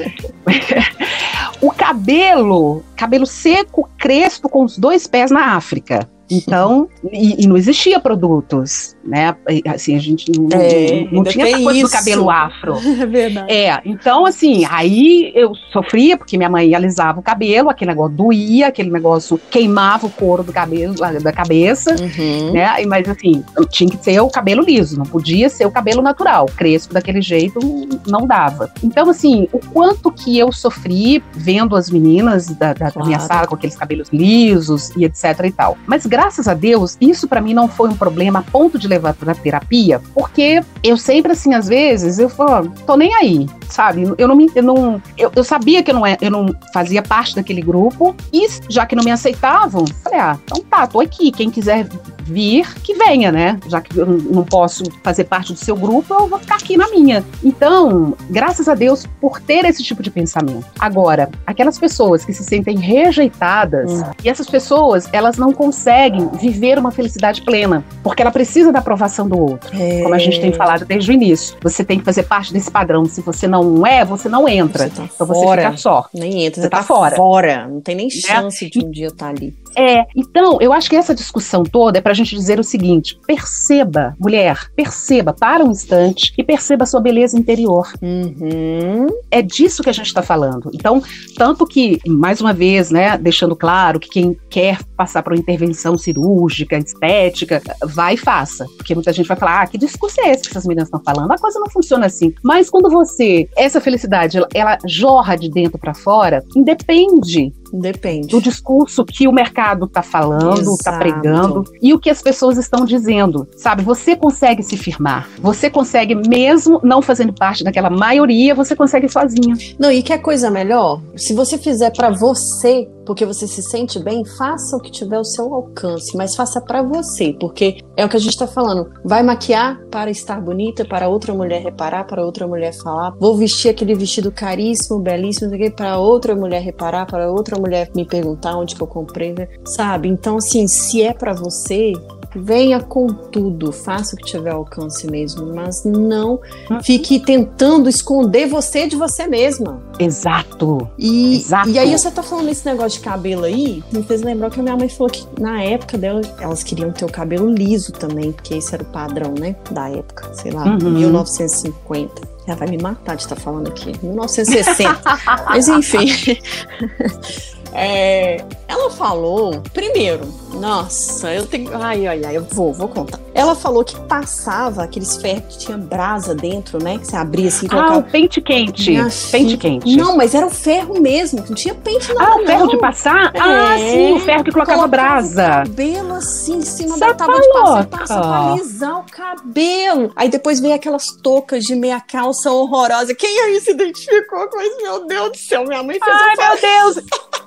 o 1.62 1.72
cabelo, 1.72 2.84
cabelo 2.95 3.26
seco, 3.26 3.89
crespo, 3.97 4.47
com 4.47 4.64
os 4.64 4.78
dois 4.78 5.07
pés 5.07 5.32
na 5.32 5.55
África. 5.55 6.10
Então, 6.30 6.88
e, 7.11 7.43
e 7.43 7.47
não 7.47 7.57
existia 7.57 7.99
produtos, 7.99 8.95
né? 9.03 9.36
Assim, 9.67 9.95
a 9.95 9.99
gente 9.99 10.32
não, 10.32 10.47
É, 10.51 11.07
não, 11.11 11.23
tinha 11.23 11.47
essa 11.47 11.57
coisa 11.63 11.80
do 11.80 11.86
isso. 11.86 11.91
cabelo 11.97 12.30
afro. 12.30 12.75
É 12.99 13.05
verdade. 13.05 13.51
É, 13.51 13.82
então 13.86 14.25
assim, 14.25 14.65
aí 14.69 15.32
eu 15.36 15.53
sofria 15.71 16.17
porque 16.17 16.38
minha 16.38 16.49
mãe 16.49 16.73
alisava 16.75 17.19
o 17.19 17.23
cabelo, 17.23 17.69
aquele 17.69 17.91
negócio 17.91 18.15
doía, 18.15 18.67
aquele 18.67 18.89
negócio 18.91 19.39
queimava 19.49 20.05
o 20.07 20.09
couro 20.09 20.43
do 20.43 20.51
cabelo, 20.51 20.95
da 21.21 21.32
cabeça, 21.32 21.95
Uhum. 21.99 22.51
né? 22.53 22.82
E- 22.82 22.86
Mas 22.86 23.07
assim, 23.07 23.43
tinha 23.69 23.89
que 23.89 24.03
ser 24.03 24.19
o 24.19 24.30
cabelo 24.30 24.61
liso, 24.63 24.97
não 24.97 25.05
podia 25.05 25.49
ser 25.49 25.65
o 25.65 25.71
cabelo 25.71 26.01
natural. 26.01 26.45
Crespo 26.57 26.93
daquele 26.93 27.21
jeito 27.21 27.59
não 28.07 28.25
dava. 28.27 28.71
Então, 28.84 29.09
assim, 29.09 29.47
o 29.53 29.59
quanto 29.59 30.11
que 30.11 30.38
eu 30.38 30.51
sofri 30.51 31.23
vendo 31.34 31.75
as 31.75 31.89
meninas 31.89 32.47
da, 32.47 32.73
da- 32.73 32.89
da 32.89 33.03
minha 33.05 33.17
Claro. 33.17 33.34
sala 33.34 33.47
com 33.47 33.55
aqueles 33.55 33.75
cabelos 33.75 34.09
lisos 34.11 34.89
e 34.97 35.05
etc 35.05 35.23
e 35.45 35.51
tal. 35.51 35.77
Mas 35.88 36.05
graças 36.20 36.49
a 36.49 36.53
Deus, 36.53 36.97
isso 36.99 37.30
pra 37.30 37.39
mim 37.39 37.53
não 37.53 37.70
foi 37.70 37.88
um 37.88 37.95
problema 37.95 38.39
a 38.39 38.43
ponto 38.43 38.78
de 38.78 38.89
levar 38.89 39.13
pra 39.13 39.34
terapia, 39.34 40.01
porque 40.13 40.61
eu 40.84 40.97
sempre, 40.97 41.32
assim, 41.32 41.53
às 41.53 41.70
vezes, 41.70 42.20
eu 42.20 42.28
falo, 42.28 42.74
tô 42.86 42.97
nem 42.97 43.15
aí, 43.15 43.47
sabe? 43.70 44.13
Eu 44.17 44.28
não 44.28 44.36
me. 44.36 44.49
Eu, 44.55 44.63
não, 44.63 45.01
eu, 45.17 45.32
eu 45.36 45.43
sabia 45.43 45.82
que 45.84 45.91
eu 45.91 45.95
não, 45.95 46.05
é- 46.05 46.17
eu 46.22 46.32
não 46.32 46.53
fazia 46.74 47.01
parte 47.01 47.36
daquele 47.36 47.61
grupo, 47.61 48.15
e 48.34 48.47
já 48.70 48.86
que 48.86 48.95
não 48.95 49.03
me 49.03 49.11
aceitavam, 49.11 49.86
falei, 50.03 50.20
ah, 50.20 50.38
então 50.43 50.61
tá, 50.70 50.88
tô 50.88 50.99
aqui. 50.99 51.32
Quem 51.32 51.49
quiser 51.49 51.88
vir, 52.24 52.67
que 52.84 52.93
venha, 52.93 53.32
né? 53.32 53.59
Já 53.67 53.82
que 53.82 53.97
eu 53.97 54.05
não- 54.05 54.43
posso 54.43 54.84
fazer 55.03 55.24
parte 55.26 55.51
do 55.53 55.59
seu 55.59 55.76
grupo, 55.76 56.13
eu 56.13 56.28
vou 56.28 56.38
ficar 56.39 56.55
aqui 56.55 56.78
na 56.78 56.88
minha. 56.89 57.24
Então, 57.43 58.15
graças 58.30 58.67
a 58.67 58.76
Deus 58.76 59.05
por 59.20 59.39
ter 59.39 59.65
esse 59.65 59.84
tipo 59.84 60.01
de 60.03 60.09
pensamento. 60.11 60.65
Agora, 60.80 61.30
aquelas 61.45 61.78
pessoas 61.80 62.24
que 62.26 62.32
se 62.34 62.43
sentem 62.43 62.78
rejeitadas, 62.78 63.91
Hum. 63.91 64.03
e 64.24 64.30
essas 64.30 64.47
pessoas, 64.49 65.07
elas 65.11 65.38
não 65.38 65.51
conseguem 65.53 66.28
viver 66.39 66.78
uma 66.78 66.91
felicidade 66.91 67.41
plena, 67.41 67.84
porque 68.03 68.22
ela 68.22 68.32
precisa 68.32 68.72
da 68.72 68.80
aprovação 68.80 69.28
do 69.28 69.38
outro. 69.39 69.70
É, 69.74 70.01
Como 70.03 70.13
a 70.13 70.20
gente 70.20 70.39
tem 70.39 70.53
falado 70.53 70.86
desde 70.86 71.11
o 71.11 71.13
início. 71.13 71.57
Você 71.61 71.84
tem 71.84 71.99
que 71.99 72.05
fazer 72.05 72.24
parte 72.24 72.53
desse 72.53 72.70
padrão. 72.72 73.05
Se 73.05 73.22
você 73.22 73.47
não 73.47 73.59
é, 73.86 74.03
você 74.05 74.30
não 74.30 74.47
entra. 74.47 74.88
Você 74.89 74.95
tá 74.95 75.03
então 75.14 75.28
você 75.28 75.43
fora. 75.43 75.62
fica 75.64 75.78
só. 75.78 76.05
Nem 76.14 76.45
entra, 76.45 76.55
Você 76.55 76.62
você 76.62 76.70
tá 76.70 76.78
tá, 76.78 76.84
fora. 76.84 77.16
fora. 77.16 77.68
Não 77.68 77.82
tem 77.82 77.95
nem 77.95 78.10
chance 78.10 78.70
de 78.70 78.80
um 78.86 78.89
dia 78.91 79.07
estar 79.07 79.30
ali. 79.30 79.55
É, 79.76 80.05
então, 80.16 80.57
eu 80.62 80.74
acho 80.74 80.89
que 80.89 80.95
essa 80.95 81.14
discussão 81.14 81.64
toda 81.64 81.99
é 81.99 82.01
pra 82.01 82.14
gente 82.14 82.36
dizer 82.36 82.60
o 82.60 82.64
seguinte: 82.64 83.20
perceba, 83.26 84.16
mulher, 84.20 84.70
perceba, 84.76 85.34
para 85.34 85.64
um 85.64 85.72
instante 85.72 86.34
e 86.38 86.43
perceba 86.43 86.84
a 86.84 86.88
sua 86.88 86.99
beleza 86.99 87.38
interior. 87.38 87.91
Uhum. 88.01 89.07
É 89.32 89.41
disso 89.41 89.84
que 89.84 89.89
a 89.89 89.93
gente 89.93 90.07
está 90.07 90.22
falando. 90.22 90.72
Então, 90.74 91.01
tanto 91.38 91.66
que, 91.66 91.99
mais 92.07 92.41
uma 92.41 92.53
vez, 92.53 92.89
né, 92.91 93.18
deixando 93.18 93.55
claro 93.55 93.99
que 93.99 94.10
quem 94.10 94.38
quer 94.49 94.84
passar 94.97 95.24
por 95.24 95.34
uma 95.34 95.39
intervenção 95.39 95.97
cirúrgica, 95.97 96.78
estética, 96.78 97.62
vai 97.84 98.16
e 98.16 98.18
faça. 98.18 98.66
Porque 98.78 98.93
muita 98.93 99.14
gente 99.14 99.28
vai 99.28 99.38
falar: 99.38 99.62
ah, 99.62 99.68
que 99.68 99.78
discurso 99.78 100.20
é 100.22 100.32
esse 100.32 100.43
que 100.43 100.49
essas 100.49 100.66
meninas 100.66 100.88
estão 100.88 101.01
falando? 101.03 101.32
A 101.32 101.38
coisa 101.38 101.60
não 101.60 101.70
funciona 101.70 102.05
assim. 102.05 102.34
Mas 102.43 102.70
quando 102.70 102.89
você, 102.89 103.47
essa 103.56 103.82
felicidade, 103.82 104.39
ela, 104.54 104.78
jorra 104.86 105.36
de 105.36 105.50
dentro 105.50 105.78
para 105.78 105.93
fora, 105.93 106.43
independe 106.56 107.54
Depende. 107.74 108.28
Do 108.28 108.41
discurso 108.41 109.05
que 109.05 109.28
o 109.28 109.32
mercado 109.32 109.86
está 109.86 110.01
falando, 110.01 110.74
está 110.74 110.97
pregando 110.97 111.63
e 111.82 111.93
o 111.93 111.99
que 111.99 112.09
as 112.09 112.22
pessoas 112.22 112.57
estão 112.57 112.86
dizendo. 112.86 113.47
Sabe, 113.55 113.84
você 113.84 114.15
consegue 114.15 114.63
se 114.63 114.78
firmar. 114.78 115.30
Você 115.39 115.70
consegue, 115.70 116.15
mesmo 116.15 116.80
não 116.84 117.01
fazendo 117.01 117.34
parte 117.34 117.63
daquela 117.63 117.89
maioria, 117.89 118.55
você 118.55 118.76
consegue 118.76 119.09
sozinha. 119.09 119.55
Não, 119.78 119.91
e 119.91 120.01
quer 120.01 120.20
coisa 120.20 120.49
melhor? 120.49 121.01
Se 121.15 121.34
você 121.34 121.57
fizer 121.57 121.91
para 121.91 122.09
você, 122.09 122.88
porque 123.09 123.26
você 123.26 123.47
se 123.47 123.63
sente 123.63 123.97
bem, 123.97 124.24
faça 124.24 124.78
o 124.78 124.80
que 124.80 124.91
tiver 124.91 125.15
ao 125.15 125.26
seu 125.26 125.51
alcance, 125.51 126.15
mas 126.15 126.36
faça 126.36 126.61
para 126.61 126.84
você, 126.84 127.36
porque 127.39 127.78
é 127.97 128.05
o 128.05 128.09
que 128.09 128.15
a 128.15 128.20
gente 128.20 128.38
tá 128.38 128.45
falando. 128.45 128.88
Vai 129.03 129.24
maquiar 129.24 129.80
para 129.89 130.11
estar 130.11 130.39
bonita, 130.39 130.86
para 130.86 131.09
outra 131.09 131.34
mulher 131.34 131.63
reparar, 131.63 132.05
para 132.05 132.24
outra 132.24 132.47
mulher 132.47 132.72
falar. 132.72 133.15
Vou 133.20 133.36
vestir 133.36 133.70
aquele 133.70 133.95
vestido 133.95 134.32
caríssimo, 134.32 134.99
belíssimo, 134.99 135.49
para 135.76 135.97
outra 135.97 136.36
mulher 136.36 136.61
reparar, 136.61 137.07
para 137.07 137.32
outra 137.32 137.59
mulher 137.60 137.89
me 137.95 138.05
perguntar 138.05 138.57
onde 138.57 138.76
que 138.76 138.82
eu 138.82 138.88
comprei, 138.88 139.34
né? 139.34 139.47
sabe? 139.66 140.07
Então, 140.07 140.38
assim, 140.38 140.68
se 140.68 141.01
é 141.01 141.14
para 141.14 141.34
você, 141.34 141.93
venha 142.36 142.80
com 142.80 143.07
tudo, 143.07 143.72
faça 143.72 144.16
o 144.16 144.18
que 144.18 144.26
tiver 144.26 144.51
alcance 144.51 145.10
mesmo, 145.10 145.53
mas 145.53 145.84
não 145.84 146.39
uhum. 146.70 146.84
fique 146.84 147.20
tentando 147.20 147.89
esconder 147.89 148.47
você 148.47 148.88
de 148.88 148.95
você 148.95 149.28
mesma. 149.28 149.82
Exato. 149.99 150.88
E, 150.97 151.38
Exato. 151.38 151.70
e 151.70 151.80
aí 151.80 151.97
você 151.97 152.12
tá 152.12 152.22
falando 152.22 152.49
esse 152.49 152.66
negócio 152.66 152.99
de 152.99 153.05
cabelo 153.05 153.45
aí, 153.45 153.84
me 153.91 154.03
fez 154.03 154.22
lembrar 154.22 154.49
que 154.49 154.60
a 154.60 154.64
minha 154.64 154.76
mãe 154.76 154.89
falou 154.89 155.12
que 155.12 155.26
na 155.39 155.62
época 155.62 155.97
dela, 155.97 156.22
elas 156.39 156.64
queriam 156.64 156.91
ter 156.91 157.05
o 157.05 157.12
cabelo 157.12 157.49
liso 157.49 157.91
também, 157.91 158.32
porque 158.32 158.55
esse 158.55 158.74
era 158.74 158.84
o 158.84 158.88
padrão, 158.88 159.34
né, 159.38 159.55
da 159.72 159.89
época, 159.89 160.34
sei 160.34 160.51
lá, 160.51 160.66
uhum. 160.66 160.91
1950. 160.91 162.39
Ela 162.50 162.58
vai 162.58 162.68
me 162.68 162.82
matar 162.82 163.16
de 163.16 163.22
estar 163.22 163.36
tá 163.36 163.41
falando 163.41 163.68
aqui. 163.68 163.93
1960. 164.02 165.02
Mas 165.45 165.68
enfim. 165.68 166.08
É, 167.72 168.43
ela 168.68 168.89
falou, 168.89 169.62
primeiro, 169.74 170.26
nossa, 170.60 171.34
eu 171.34 171.45
tenho. 171.47 171.76
Ai, 171.76 172.05
ai, 172.05 172.26
ai, 172.26 172.38
eu 172.38 172.43
vou, 172.43 172.74
vou 172.74 172.88
contar. 172.88 173.20
Ela 173.34 173.55
falou 173.55 173.84
que 173.84 173.97
passava 174.01 174.84
aqueles 174.84 175.16
ferros 175.18 175.43
que 175.49 175.57
tinha 175.60 175.78
brasa 175.78 176.36
dentro, 176.36 176.84
né? 176.84 176.97
Que 176.97 177.07
você 177.07 177.16
abria 177.16 177.47
assim 177.47 177.66
e 177.66 177.70
colocava. 177.70 177.95
Ah, 177.95 177.99
o 177.99 178.03
pente 178.03 178.41
quente. 178.41 178.93
Pente 179.32 179.57
quente. 179.57 179.95
Não, 179.95 180.18
mas 180.18 180.36
era 180.36 180.45
o 180.45 180.49
ferro 180.49 180.99
mesmo, 180.99 181.43
não 181.47 181.55
tinha 181.55 181.74
pente 181.74 182.14
não. 182.14 182.22
Ah, 182.22 182.36
o 182.36 182.45
ferro 182.45 182.68
de 182.68 182.78
passar? 182.78 183.32
É, 183.34 183.39
ah, 183.39 183.78
sim, 183.78 184.14
o 184.14 184.20
ferro 184.20 184.43
que 184.43 184.51
colocava 184.51 184.88
brasa. 184.88 185.64
O 185.66 185.70
cabelo 185.70 186.14
assim, 186.16 186.57
em 186.57 186.62
cima 186.62 186.97
da 186.97 187.14
tábua 187.14 187.39
de 187.39 187.47
passar, 187.53 187.86
passa 187.88 188.20
pra 188.20 188.51
alisar 188.51 188.99
o 188.99 189.03
cabelo. 189.03 190.12
Aí 190.16 190.30
depois 190.30 190.60
veio 190.60 190.74
aquelas 190.74 191.07
toucas 191.07 191.64
de 191.64 191.76
meia 191.76 192.01
calça 192.01 192.51
horrorosa. 192.51 193.16
Quem 193.16 193.39
aí 193.41 193.62
se 193.62 193.72
identificou 193.72 194.47
com 194.49 194.62
isso? 194.62 194.78
Meu 194.82 195.07
Deus 195.07 195.32
do 195.32 195.38
céu, 195.38 195.64
minha 195.66 195.82
mãe 195.82 195.97
fez 195.97 196.16
Ai, 196.16 196.36
meu 196.36 196.62
Deus! 196.62 197.05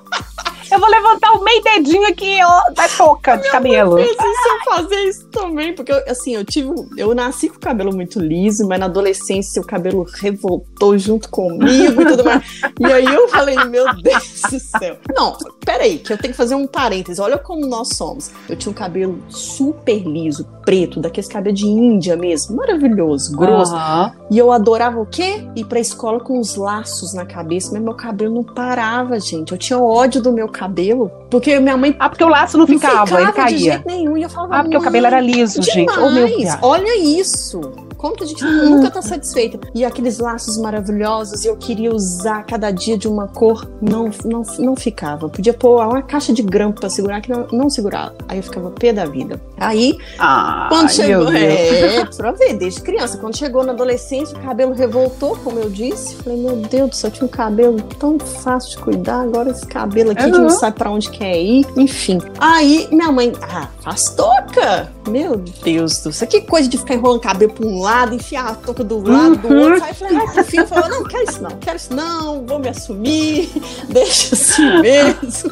Eu 0.73 0.79
vou 0.79 0.89
levantar 0.89 1.33
o 1.33 1.43
meio 1.43 1.61
dedinho 1.61 2.07
aqui, 2.07 2.39
ó, 2.43 2.71
da 2.71 2.89
touca 2.89 3.37
de 3.37 3.47
cabelo. 3.51 3.99
Eu 3.99 4.07
eu 4.07 4.65
fazer 4.65 5.03
isso 5.03 5.27
também, 5.27 5.73
porque 5.73 5.91
assim, 5.91 6.35
eu 6.35 6.43
tive. 6.43 6.69
Eu 6.97 7.13
nasci 7.13 7.49
com 7.49 7.57
o 7.57 7.59
cabelo 7.59 7.93
muito 7.93 8.19
liso, 8.19 8.67
mas 8.67 8.79
na 8.79 8.85
adolescência 8.85 9.61
o 9.61 9.65
cabelo 9.65 10.05
revoltou 10.15 10.97
junto 10.97 11.29
comigo 11.29 12.01
e 12.01 12.05
tudo 12.05 12.23
mais. 12.23 12.43
E 12.79 12.85
aí 12.85 13.05
eu 13.05 13.27
falei, 13.29 13.55
meu 13.65 13.85
Deus 14.01 14.41
do 14.49 14.59
céu. 14.59 14.97
Não, 15.15 15.37
peraí, 15.65 15.99
que 15.99 16.13
eu 16.13 16.17
tenho 16.17 16.33
que 16.33 16.37
fazer 16.37 16.55
um 16.55 16.67
parênteses. 16.67 17.19
Olha 17.19 17.37
como 17.37 17.65
nós 17.65 17.89
somos. 17.95 18.31
Eu 18.49 18.55
tinha 18.55 18.71
um 18.71 18.75
cabelo 18.75 19.21
super 19.29 19.99
liso, 19.99 20.47
preto, 20.65 20.99
daqueles 20.99 21.29
cabelos 21.29 21.59
de 21.59 21.67
Índia 21.67 22.15
mesmo, 22.15 22.55
maravilhoso, 22.55 23.35
grosso. 23.35 23.75
Uhum. 23.75 24.11
E 24.31 24.37
eu 24.37 24.51
adorava 24.51 24.99
o 24.99 25.05
quê? 25.05 25.47
Ir 25.55 25.65
pra 25.65 25.79
escola 25.79 26.19
com 26.19 26.39
os 26.39 26.55
laços 26.55 27.13
na 27.13 27.25
cabeça, 27.25 27.71
mas 27.71 27.81
meu 27.81 27.93
cabelo 27.93 28.33
não 28.33 28.43
parava, 28.43 29.19
gente. 29.19 29.51
Eu 29.51 29.57
tinha 29.57 29.79
ódio 29.79 30.21
do 30.21 30.31
meu 30.31 30.47
cabelo, 30.47 30.62
cabelo 30.63 31.11
porque 31.33 31.59
minha 31.59 31.75
mãe. 31.75 31.95
Ah, 31.97 32.09
porque 32.09 32.23
o 32.23 32.27
laço 32.27 32.59
não, 32.59 32.67
não 32.67 32.75
ficava, 32.75 33.07
ficava, 33.07 33.23
ele 33.23 33.31
caía. 33.31 33.57
De 33.57 33.63
jeito 33.63 33.87
nenhum. 33.87 34.15
E 34.15 34.21
eu 34.21 34.29
falava, 34.29 34.57
ah, 34.57 34.61
porque 34.61 34.77
o 34.77 34.81
cabelo 34.81 35.07
era 35.07 35.19
liso, 35.19 35.59
demais. 35.61 35.73
gente. 35.73 35.99
Oh, 35.99 36.11
meu 36.11 36.27
Deus. 36.27 36.57
Olha 36.61 36.95
isso. 36.95 37.59
Como 37.97 38.15
que 38.15 38.23
a 38.23 38.27
gente 38.27 38.43
nunca 38.43 38.91
tá 38.91 39.01
satisfeita? 39.01 39.59
E 39.73 39.83
aqueles 39.83 40.19
laços 40.19 40.57
maravilhosos, 40.57 41.43
e 41.43 41.47
eu 41.47 41.55
queria 41.55 41.91
usar 41.91 42.43
cada 42.43 42.69
dia 42.69 42.97
de 42.97 43.07
uma 43.07 43.27
cor, 43.29 43.67
não, 43.81 44.11
não, 44.25 44.43
não 44.59 44.75
ficava. 44.75 45.27
podia 45.27 45.53
pôr 45.53 45.81
uma 45.81 46.03
caixa 46.03 46.33
de 46.33 46.43
grampo 46.43 46.81
pra 46.81 46.89
segurar, 46.89 47.21
que 47.21 47.31
não, 47.31 47.47
não 47.51 47.69
segurava. 47.69 48.13
Aí 48.27 48.37
eu 48.37 48.43
ficava 48.43 48.69
pé 48.69 48.93
da 48.93 49.05
vida. 49.05 49.41
Aí, 49.57 49.97
ah, 50.19 50.67
quando 50.69 50.91
chegou. 50.91 51.31
É, 51.33 52.05
pra 52.15 52.31
ver, 52.33 52.53
desde 52.55 52.81
criança. 52.81 53.17
Quando 53.17 53.37
chegou 53.37 53.63
na 53.63 53.71
adolescência, 53.71 54.37
o 54.37 54.41
cabelo 54.41 54.73
revoltou, 54.73 55.35
como 55.37 55.57
eu 55.57 55.69
disse. 55.69 56.15
Falei, 56.17 56.37
meu 56.37 56.57
Deus 56.57 56.89
do 56.89 56.95
céu, 56.95 57.09
tinha 57.09 57.25
um 57.25 57.29
cabelo 57.29 57.81
tão 57.97 58.19
fácil 58.19 58.71
de 58.71 58.77
cuidar, 58.77 59.21
agora 59.21 59.49
esse 59.49 59.65
cabelo 59.65 60.11
aqui 60.11 60.25
uhum. 60.25 60.31
que 60.31 60.37
não 60.39 60.49
sabe 60.49 60.77
pra 60.77 60.91
onde 60.91 61.09
quer 61.09 61.22
ir. 61.25 61.65
Enfim. 61.77 62.19
Aí 62.39 62.87
minha 62.91 63.11
mãe, 63.11 63.33
ah, 63.41 63.67
faz 63.81 64.09
toca! 64.09 64.91
Meu 65.07 65.37
Deus 65.37 66.01
do 66.01 66.13
céu, 66.13 66.27
que 66.27 66.41
coisa 66.41 66.69
de 66.69 66.77
ficar 66.77 66.95
enrolando 66.95 67.21
cabelo 67.21 67.53
pra 67.53 67.65
um 67.65 67.81
lado 67.81 68.15
enfiar 68.15 68.47
a 68.47 68.55
touca 68.55 68.83
do 68.83 69.01
lado, 69.01 69.35
do 69.35 69.53
outro. 69.53 69.77
Uhum. 69.77 69.83
Aí 69.83 69.89
eu 69.89 69.95
falei, 69.95 70.17
ai, 70.17 70.33
por 70.33 70.43
fim, 70.43 70.65
falou, 70.65 70.89
não, 70.89 71.03
quero 71.03 71.23
isso 71.29 71.43
não, 71.43 71.51
quero 71.51 71.77
isso 71.77 71.93
não, 71.93 72.45
vou 72.45 72.59
me 72.59 72.69
assumir, 72.69 73.51
deixa 73.89 74.35
assim 74.35 74.81
mesmo. 74.81 75.49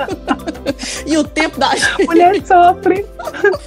e 1.06 1.18
o 1.18 1.24
tempo 1.24 1.60
da 1.60 1.76
gente... 1.76 2.06
Mulher 2.06 2.36
sofre. 2.46 3.06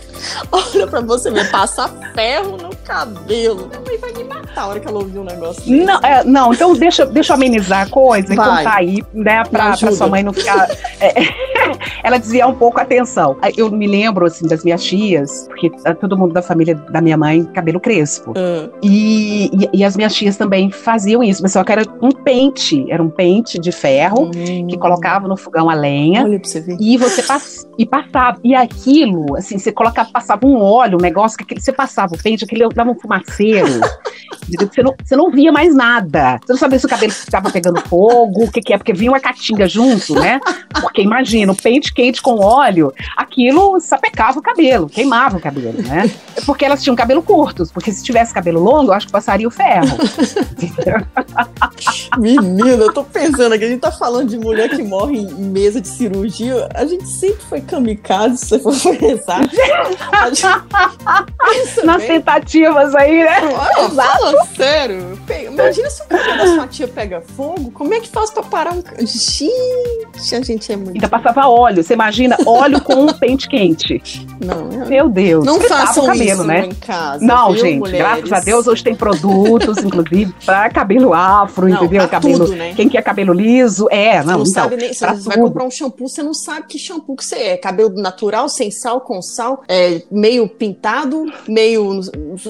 Olha 0.51 0.87
pra 0.87 1.01
você 1.01 1.31
ver, 1.31 1.51
passa 1.51 1.89
ferro 2.15 2.57
cabelo. 2.85 3.69
Minha 3.69 3.81
mãe 3.81 3.99
vai 3.99 4.13
me 4.13 4.25
matar 4.25 4.63
a 4.63 4.67
hora 4.69 4.81
que 4.81 4.87
ela 4.87 4.99
ouvir 4.99 5.19
um 5.19 5.25
negócio 5.25 5.63
desse. 5.63 5.85
Não, 5.85 5.99
é, 6.01 6.23
não 6.25 6.53
então 6.53 6.75
deixa, 6.75 7.07
deixa 7.07 7.33
eu 7.33 7.37
amenizar 7.37 7.87
a 7.87 7.91
coisa 7.91 8.35
vai. 8.35 8.47
e 8.47 8.49
contar 8.49 8.77
aí, 8.77 9.05
né, 9.13 9.43
pra, 9.45 9.77
pra 9.77 9.93
sua 9.93 10.09
mãe 10.09 10.23
não 10.23 10.33
ficar. 10.33 10.69
É, 11.01 11.15
ela 12.03 12.19
desviar 12.19 12.49
um 12.49 12.55
pouco 12.55 12.79
a 12.79 12.83
atenção. 12.83 13.37
Eu 13.57 13.71
me 13.71 13.87
lembro, 13.87 14.27
assim, 14.27 14.47
das 14.47 14.63
minhas 14.63 14.85
tias, 14.85 15.47
porque 15.49 15.71
todo 16.01 16.17
mundo 16.17 16.33
da 16.33 16.43
família 16.43 16.75
da 16.75 17.01
minha 17.01 17.17
mãe, 17.17 17.45
cabelo 17.45 17.81
crespo. 17.81 18.33
Uh. 18.33 18.71
E, 18.83 19.47
e, 19.47 19.79
e, 19.79 19.85
as 19.85 19.97
minhas 19.97 20.15
tias 20.15 20.37
também 20.37 20.71
faziam 20.71 21.23
isso, 21.23 21.43
mas 21.43 21.53
só 21.53 21.65
que 21.65 21.73
era 21.73 21.83
um 22.03 22.11
pente, 22.11 22.91
era 22.91 23.03
um 23.03 23.11
pente 23.11 23.59
de 23.59 23.73
ferro 23.73 24.27
hum. 24.27 24.67
que 24.67 24.77
colocava 24.77 25.27
no 25.27 25.37
fogão 25.37 25.71
a 25.71 25.75
lenha. 25.75 26.25
Olha 26.25 26.39
pra 26.39 26.49
você 26.49 26.61
ver. 26.61 26.77
E 26.79 26.97
você 26.97 27.23
pass, 27.23 27.67
e 27.79 27.87
passava. 27.87 28.39
E 28.45 28.55
aquilo, 28.55 29.37
assim, 29.37 29.59
você 29.59 29.73
colocava 29.73 30.11
passava 30.13 30.47
um 30.47 30.61
óleo, 30.61 30.99
um 30.99 31.03
negócio 31.03 31.39
que 31.39 31.61
você 31.61 31.73
passava 31.73 32.15
o 32.15 32.23
pente, 32.23 32.45
aquele 32.45 32.65
dava 32.75 32.91
um 32.91 32.99
fumaceiro. 32.99 33.81
você, 34.59 34.83
não, 34.83 34.95
você 35.03 35.17
não 35.17 35.31
via 35.31 35.53
mais 35.53 35.75
nada. 35.75 36.39
Você 36.45 36.53
não 36.53 36.59
sabia 36.59 36.79
se 36.79 36.87
o 36.87 36.89
cabelo 36.89 37.13
estava 37.13 37.51
pegando 37.51 37.81
fogo, 37.83 38.45
o 38.45 38.51
que, 38.51 38.61
que 38.61 38.73
é, 38.73 38.79
porque 38.79 38.93
vinha 38.93 39.11
uma 39.11 39.21
catinga 39.21 39.67
junto, 39.67 40.15
né? 40.15 40.41
Porque 40.81 41.03
imagina, 41.03 41.53
o 41.53 41.57
pente 41.57 41.93
quente 41.93 42.21
com 42.21 42.41
óleo, 42.41 42.93
aquilo 43.17 43.79
sapecava 43.81 44.39
o 44.39 44.43
cabelo, 44.43 44.89
queimava 44.89 45.37
o 45.37 45.41
cabelo, 45.41 45.81
né? 45.83 46.11
Porque 46.45 46.65
elas 46.65 46.83
tinham 46.83 46.97
cabelo 46.97 47.23
curtos, 47.23 47.71
porque 47.71 47.93
se 47.93 48.03
tivesse 48.03 48.35
cabelo 48.35 48.61
longo, 48.61 48.91
eu 48.91 48.95
acho 48.95 49.07
que 49.07 49.13
passaria 49.13 49.49
o 49.49 49.51
ferro. 49.51 49.97
Menina, 52.19 52.85
eu 52.85 52.93
tô 52.93 53.05
pensando 53.05 53.55
aqui, 53.55 53.65
a 53.65 53.69
gente 53.69 53.81
tá 53.81 53.93
falando 53.93 54.29
de 54.29 54.39
mulher 54.39 54.69
que 54.69 54.83
morre 54.83 55.19
em 55.19 55.45
mesa 55.45 55.81
de 55.81 55.89
cirurgia, 55.89 56.69
a 56.75 56.85
gente 56.85 57.07
sempre 57.07 57.43
foi 57.45 57.61
kamikaze, 57.61 58.39
se 58.39 58.59
você 58.59 58.81
for 58.81 58.97
pensar. 58.97 59.43
Nas 61.85 62.03
tentativas 62.65 62.95
aí, 62.95 63.25
né? 63.25 63.41
Olha, 63.43 63.91
fala 63.91 64.47
sério. 64.57 65.19
Imagina 65.51 65.91
se 65.91 66.03
o 66.03 66.07
cabelo 66.07 66.37
da 66.39 66.47
sua 66.47 66.67
tia 66.67 66.89
pega 66.89 67.21
fogo, 67.21 67.71
como 67.71 67.93
é 67.95 68.01
que 68.01 68.09
faz 68.09 68.31
pra 68.31 68.43
parar 68.43 68.73
um. 68.73 68.83
Gente, 68.99 70.35
a 70.35 70.41
gente 70.41 70.73
é 70.73 70.77
muito. 70.77 70.95
Ainda 70.95 71.09
passava 71.09 71.49
óleo. 71.49 71.83
Você 71.83 71.95
imagina 71.95 72.37
óleo 72.47 72.81
com 72.81 72.95
um 72.95 73.13
pente 73.13 73.49
quente. 73.49 74.03
Não, 74.45 74.71
eu... 74.71 74.87
Meu 74.87 75.09
Deus. 75.09 75.45
Não 75.45 75.61
façam 75.61 76.07
cabelo, 76.07 76.31
isso 76.31 76.45
né? 76.45 76.67
em 76.67 76.75
casa. 76.75 77.25
Não, 77.25 77.53
viu, 77.53 77.61
gente, 77.61 77.79
mulheres? 77.79 77.99
graças 77.99 78.33
a 78.33 78.41
Deus 78.41 78.67
hoje 78.67 78.83
tem 78.83 78.95
produtos, 78.95 79.79
inclusive, 79.79 80.35
pra 80.45 80.69
cabelo 80.71 81.15
afro, 81.15 81.69
não, 81.69 81.77
entendeu? 81.77 82.09
Cabelo. 82.09 82.47
Tudo, 82.47 82.57
né? 82.57 82.75
Quem 82.75 82.89
quer 82.89 83.03
cabelo 83.03 83.33
liso, 83.33 83.87
é, 83.91 84.23
não. 84.23 84.25
Você 84.25 84.31
não 84.33 84.41
então, 84.41 84.63
sabe 84.63 84.77
nem. 84.77 84.93
Você 84.93 85.07
vai 85.07 85.39
comprar 85.39 85.65
um 85.65 85.71
shampoo, 85.71 86.09
você 86.09 86.23
não 86.23 86.35
sabe 86.35 86.67
que 86.67 86.79
shampoo 86.79 87.17
que 87.17 87.25
você 87.25 87.37
é. 87.37 87.57
Cabelo 87.57 87.95
natural, 87.95 88.49
sem 88.49 88.71
sal, 88.71 89.01
com 89.01 89.21
sal, 89.23 89.63
é, 89.69 90.03
meio 90.11 90.49
pintado, 90.49 91.25
meio. 91.49 92.01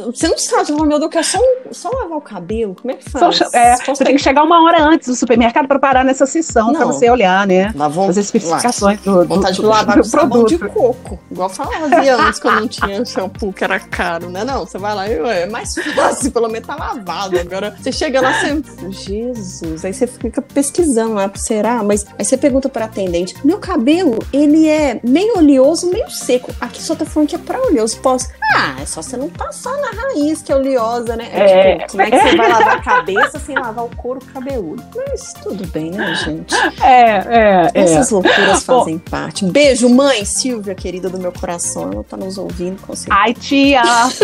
Você 0.06 0.28
não 0.28 0.38
sabe, 0.38 0.66
você 0.66 0.72
fala, 0.72 0.86
meu 0.86 0.98
Deus, 0.98 1.10
que 1.10 1.18
é 1.18 1.22
só, 1.22 1.38
só 1.70 1.90
lavar 1.90 2.18
o 2.18 2.20
cabelo. 2.20 2.76
Como 2.80 2.92
é 2.92 2.96
que 2.96 3.10
faz? 3.10 3.36
Só, 3.36 3.44
é, 3.52 3.76
você 3.76 4.04
tem 4.04 4.16
que 4.16 4.22
chegar 4.22 4.42
uma 4.42 4.62
hora 4.64 4.82
antes 4.82 5.08
do 5.08 5.14
supermercado 5.14 5.66
para 5.66 5.78
parar 5.78 6.04
nessa 6.04 6.26
sessão, 6.26 6.72
para 6.72 6.84
você 6.86 7.08
olhar, 7.10 7.46
né? 7.46 7.72
Lavou, 7.74 8.08
As 8.08 8.16
especificações 8.16 9.00
do, 9.00 9.22
do, 9.22 9.28
Vontade 9.28 9.56
de 9.56 9.62
lavar 9.62 9.96
com 9.96 10.04
sabão 10.04 10.44
de 10.44 10.58
coco. 10.58 11.18
Igual 11.30 11.48
fazia 11.48 12.16
antes, 12.16 12.40
quando 12.40 12.60
não 12.60 12.68
tinha 12.68 13.04
shampoo, 13.04 13.52
que 13.52 13.64
era 13.64 13.78
caro, 13.80 14.30
né? 14.30 14.44
Não, 14.44 14.66
você 14.66 14.78
vai 14.78 14.94
lá 14.94 15.08
e 15.08 15.14
é 15.14 15.46
mais 15.46 15.74
fácil, 15.94 16.30
pelo 16.30 16.48
menos 16.48 16.66
tá 16.66 16.76
lavado. 16.76 17.38
Agora, 17.38 17.76
você 17.80 17.92
chega 17.92 18.20
lá, 18.20 18.32
você. 18.32 18.62
Jesus. 18.90 19.84
Aí 19.84 19.92
você 19.92 20.06
fica 20.06 20.40
pesquisando 20.42 21.14
lá, 21.14 21.30
será? 21.34 21.82
Mas 21.82 22.06
aí 22.18 22.24
você 22.24 22.36
pergunta 22.36 22.68
para 22.68 22.86
atendente: 22.86 23.34
meu 23.44 23.58
cabelo, 23.58 24.18
ele 24.32 24.68
é 24.68 25.00
meio 25.02 25.38
oleoso, 25.38 25.90
meio 25.90 26.10
seco. 26.10 26.52
Aqui 26.60 26.82
só 26.82 26.94
tá 26.94 27.04
falando 27.04 27.28
que 27.28 27.36
é 27.36 27.38
pra 27.38 27.60
oleoso. 27.60 27.98
Posso? 28.00 28.28
Ah, 28.56 28.76
é 28.80 28.86
só 28.86 29.02
você 29.02 29.16
não 29.16 29.28
passar 29.28 29.76
na 29.78 29.93
raiz, 29.94 30.42
que 30.42 30.52
é 30.52 30.56
oleosa, 30.56 31.16
né? 31.16 31.28
É, 31.32 31.70
É, 31.82 31.86
Como 31.88 32.02
é 32.02 32.10
que 32.10 32.18
você 32.18 32.36
vai 32.36 32.48
lavar 32.50 32.76
a 32.76 32.82
cabeça 32.82 33.38
sem 33.38 33.54
lavar 33.56 33.84
o 33.84 33.96
couro 33.96 34.20
cabeludo? 34.32 34.82
Mas 35.08 35.32
tudo 35.42 35.66
bem, 35.68 35.90
né, 35.90 36.14
gente? 36.14 36.54
É, 36.82 37.10
é. 37.10 37.70
é. 37.74 37.80
Essas 37.80 38.10
loucuras 38.10 38.64
fazem 38.64 38.96
Bom, 38.98 39.10
parte. 39.10 39.44
Beijo, 39.44 39.88
mãe 39.88 40.24
Silvia, 40.24 40.74
querida 40.74 41.08
do 41.08 41.18
meu 41.18 41.32
coração. 41.32 41.90
Ela 41.92 42.04
tá 42.04 42.16
nos 42.16 42.38
ouvindo, 42.38 42.80
com 42.82 42.94
certeza. 42.94 43.18
Ai, 43.20 43.34
tia, 43.34 43.82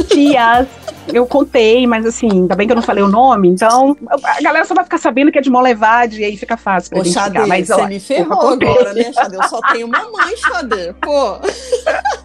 tias. 0.09 0.67
eu 1.13 1.27
contei, 1.27 1.87
mas 1.87 2.05
assim, 2.07 2.29
ainda 2.31 2.55
bem 2.55 2.67
que 2.67 2.73
eu 2.73 2.77
não 2.77 2.83
falei 2.83 3.03
o 3.03 3.09
nome, 3.09 3.49
então 3.49 3.97
a 4.23 4.43
galera 4.43 4.65
só 4.65 4.75
vai 4.75 4.85
ficar 4.85 4.99
sabendo 4.99 5.31
que 5.33 5.39
é 5.39 5.43
de 5.43 5.51
Molevade 5.51 6.21
e 6.21 6.25
aí 6.25 6.37
fica 6.37 6.57
fácil 6.57 6.91
pra 6.91 6.99
Ô, 6.99 7.03
identificar. 7.03 7.25
Xadê, 7.33 7.47
mas, 7.47 7.69
você 7.69 7.81
ó, 7.81 7.87
me 7.87 8.01
ferrou 8.01 8.49
agora, 8.51 8.93
né, 8.95 9.13
Xadê? 9.13 9.37
Eu 9.37 9.43
só 9.45 9.61
tenho 9.73 9.87
uma 9.87 10.11
mãe, 10.11 10.37
Xadê. 10.37 10.93
Pô. 11.01 11.39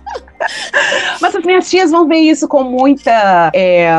Mas 1.22 1.36
as 1.36 1.44
minhas 1.44 1.70
tias 1.70 1.92
vão 1.92 2.08
ver 2.08 2.20
isso 2.20 2.48
com 2.48 2.64
muita. 2.64 3.52
É, 3.54 3.92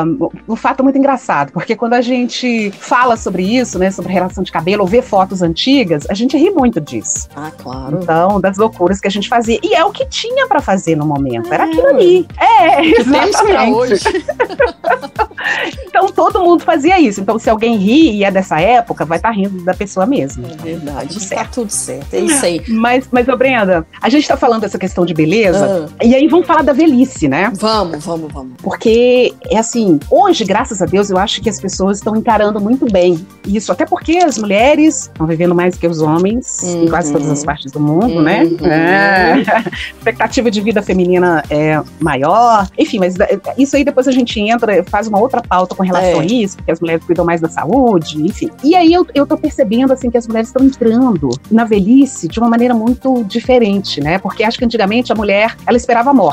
um 0.49 0.57
fato 0.57 0.83
muito 0.83 0.99
engraçado, 0.99 1.53
porque 1.53 1.77
quando 1.77 1.95
a 1.95 2.01
gente 2.01 2.71
fala 2.73 3.17
sobre 3.17 3.43
isso, 3.43 3.79
né, 3.79 3.91
sobre 3.91 4.13
relação 4.13 4.43
de 4.43 4.53
cabelo, 4.53 4.83
ou 4.83 4.89
vê 4.89 5.03
fotos 5.03 5.43
antigas, 5.43 6.07
a 6.09 6.15
gente 6.15 6.37
ri 6.37 6.51
muito 6.51 6.81
disso. 6.81 7.29
Ah, 7.35 7.51
claro. 7.57 8.01
Então, 8.03 8.41
das 8.41 8.57
loucuras 8.57 9.01
que 9.01 9.07
a 9.07 9.11
gente 9.11 9.29
fazia. 9.29 9.59
E 9.63 9.75
é 9.75 9.85
o 9.85 9.91
que 9.91 10.07
tinha 10.07 10.47
para 10.47 10.61
fazer 10.61 10.97
no 10.97 11.07
momento, 11.07 11.53
era 11.53 11.65
aquilo 11.65 11.89
ali. 11.89 12.27
É, 12.39 12.85
exatamente. 12.85 14.05
então, 15.87 16.09
todo 16.09 16.41
mundo 16.43 16.63
fazia 16.63 17.01
isso. 17.01 17.21
Então, 17.21 17.39
se 17.39 17.49
alguém 17.49 17.77
ri 17.77 18.17
e 18.17 18.25
é 18.25 18.31
dessa 18.31 18.61
época, 18.61 19.05
vai 19.05 19.19
estar 19.19 19.31
tá 19.31 19.35
rindo 19.35 19.63
da 19.65 19.75
pessoa 19.75 20.07
mesmo. 20.07 20.47
É 20.47 20.57
verdade. 20.63 21.09
Tudo 21.09 21.21
certo. 21.21 21.43
Tá 21.43 21.49
tudo 21.53 21.71
certo. 21.71 22.15
É 22.15 22.21
isso 22.21 22.45
aí. 22.45 22.63
Mas, 22.69 23.09
mas 23.11 23.29
ô 23.29 23.37
Brenda, 23.37 23.87
a 24.01 24.09
gente 24.09 24.27
tá 24.27 24.37
falando 24.37 24.63
dessa 24.63 24.79
questão 24.79 25.05
de 25.05 25.15
beleza, 25.15 25.89
ah. 25.91 26.05
e 26.05 26.15
aí 26.15 26.29
vamos 26.37 26.47
falar 26.47 26.63
da 26.63 26.73
velhice, 26.73 27.29
né? 27.29 27.51
Vamos, 27.55 28.05
vamos, 28.05 28.33
vamos. 28.33 28.53
Porque, 28.63 29.35
é 29.51 29.59
assim, 29.59 29.99
hoje, 30.11 30.45
graças 30.45 30.83
a 30.83 30.87
Deus, 30.87 31.11
eu 31.11 31.19
acho 31.19 31.41
que 31.41 31.49
as 31.49 31.61
pessoas 31.61 31.99
estão 31.99 32.15
encarando 32.15 32.61
muito 32.61 32.91
bem 32.91 33.27
isso. 33.47 33.73
Até 33.73 33.87
porque 33.87 34.19
as 34.19 34.37
mulheres 34.39 35.03
estão 35.03 35.27
vivendo 35.27 35.55
mais 35.55 35.77
que 35.77 35.87
os 35.87 36.01
homens 36.01 36.61
uhum. 36.63 36.85
em 36.85 36.89
quase 36.89 37.13
todas 37.13 37.31
as 37.31 37.41
uhum. 37.41 37.47
partes 37.47 37.73
do 37.73 37.81
mundo, 37.81 38.23
né? 38.23 38.45
uhum. 38.45 38.57
né? 38.61 39.41
É. 39.41 39.45
expectativa 39.97 40.51
de 40.51 40.61
vida 40.61 40.83
feminina 40.83 41.43
é 41.49 41.81
maior. 42.01 42.69
Enfim, 42.79 42.99
mas 42.99 43.19
é, 43.19 43.39
isso 43.57 43.77
aí 43.77 43.85
depois 43.85 44.07
a 44.07 44.13
gente 44.13 44.39
entra, 44.41 44.85
faz 44.85 45.07
uma 45.07 45.19
outra 45.19 45.41
pauta 45.41 45.75
com 45.75 45.83
relação 45.83 46.21
é. 46.21 46.25
a 46.25 46.25
isso, 46.25 46.57
porque 46.57 46.73
as 46.73 46.81
mulheres 46.81 47.05
cuidam 47.05 47.25
mais 47.25 47.41
da 47.41 47.49
saúde, 47.49 48.21
enfim. 48.21 48.51
E 48.63 48.75
aí 48.75 48.93
eu, 48.93 49.07
eu 49.15 49.27
tô 49.27 49.37
percebendo, 49.39 49.93
assim, 49.93 50.11
que 50.11 50.19
as 50.19 50.27
mulheres 50.27 50.49
estão 50.49 50.65
entrando 50.65 51.31
na 51.51 51.65
velhice 51.65 52.29
de 52.29 52.39
uma 52.39 52.49
maneira 52.49 52.75
muito 52.75 53.25
diferente, 53.25 54.01
né? 54.01 54.19
Porque 54.19 54.45
acho 54.45 54.59
que 54.59 54.65
antigamente 54.65 55.13
a 55.13 55.15
mulher, 55.15 55.57
ela 55.67 55.77
esperava 55.77 56.11
a 56.11 56.15
morte 56.15 56.26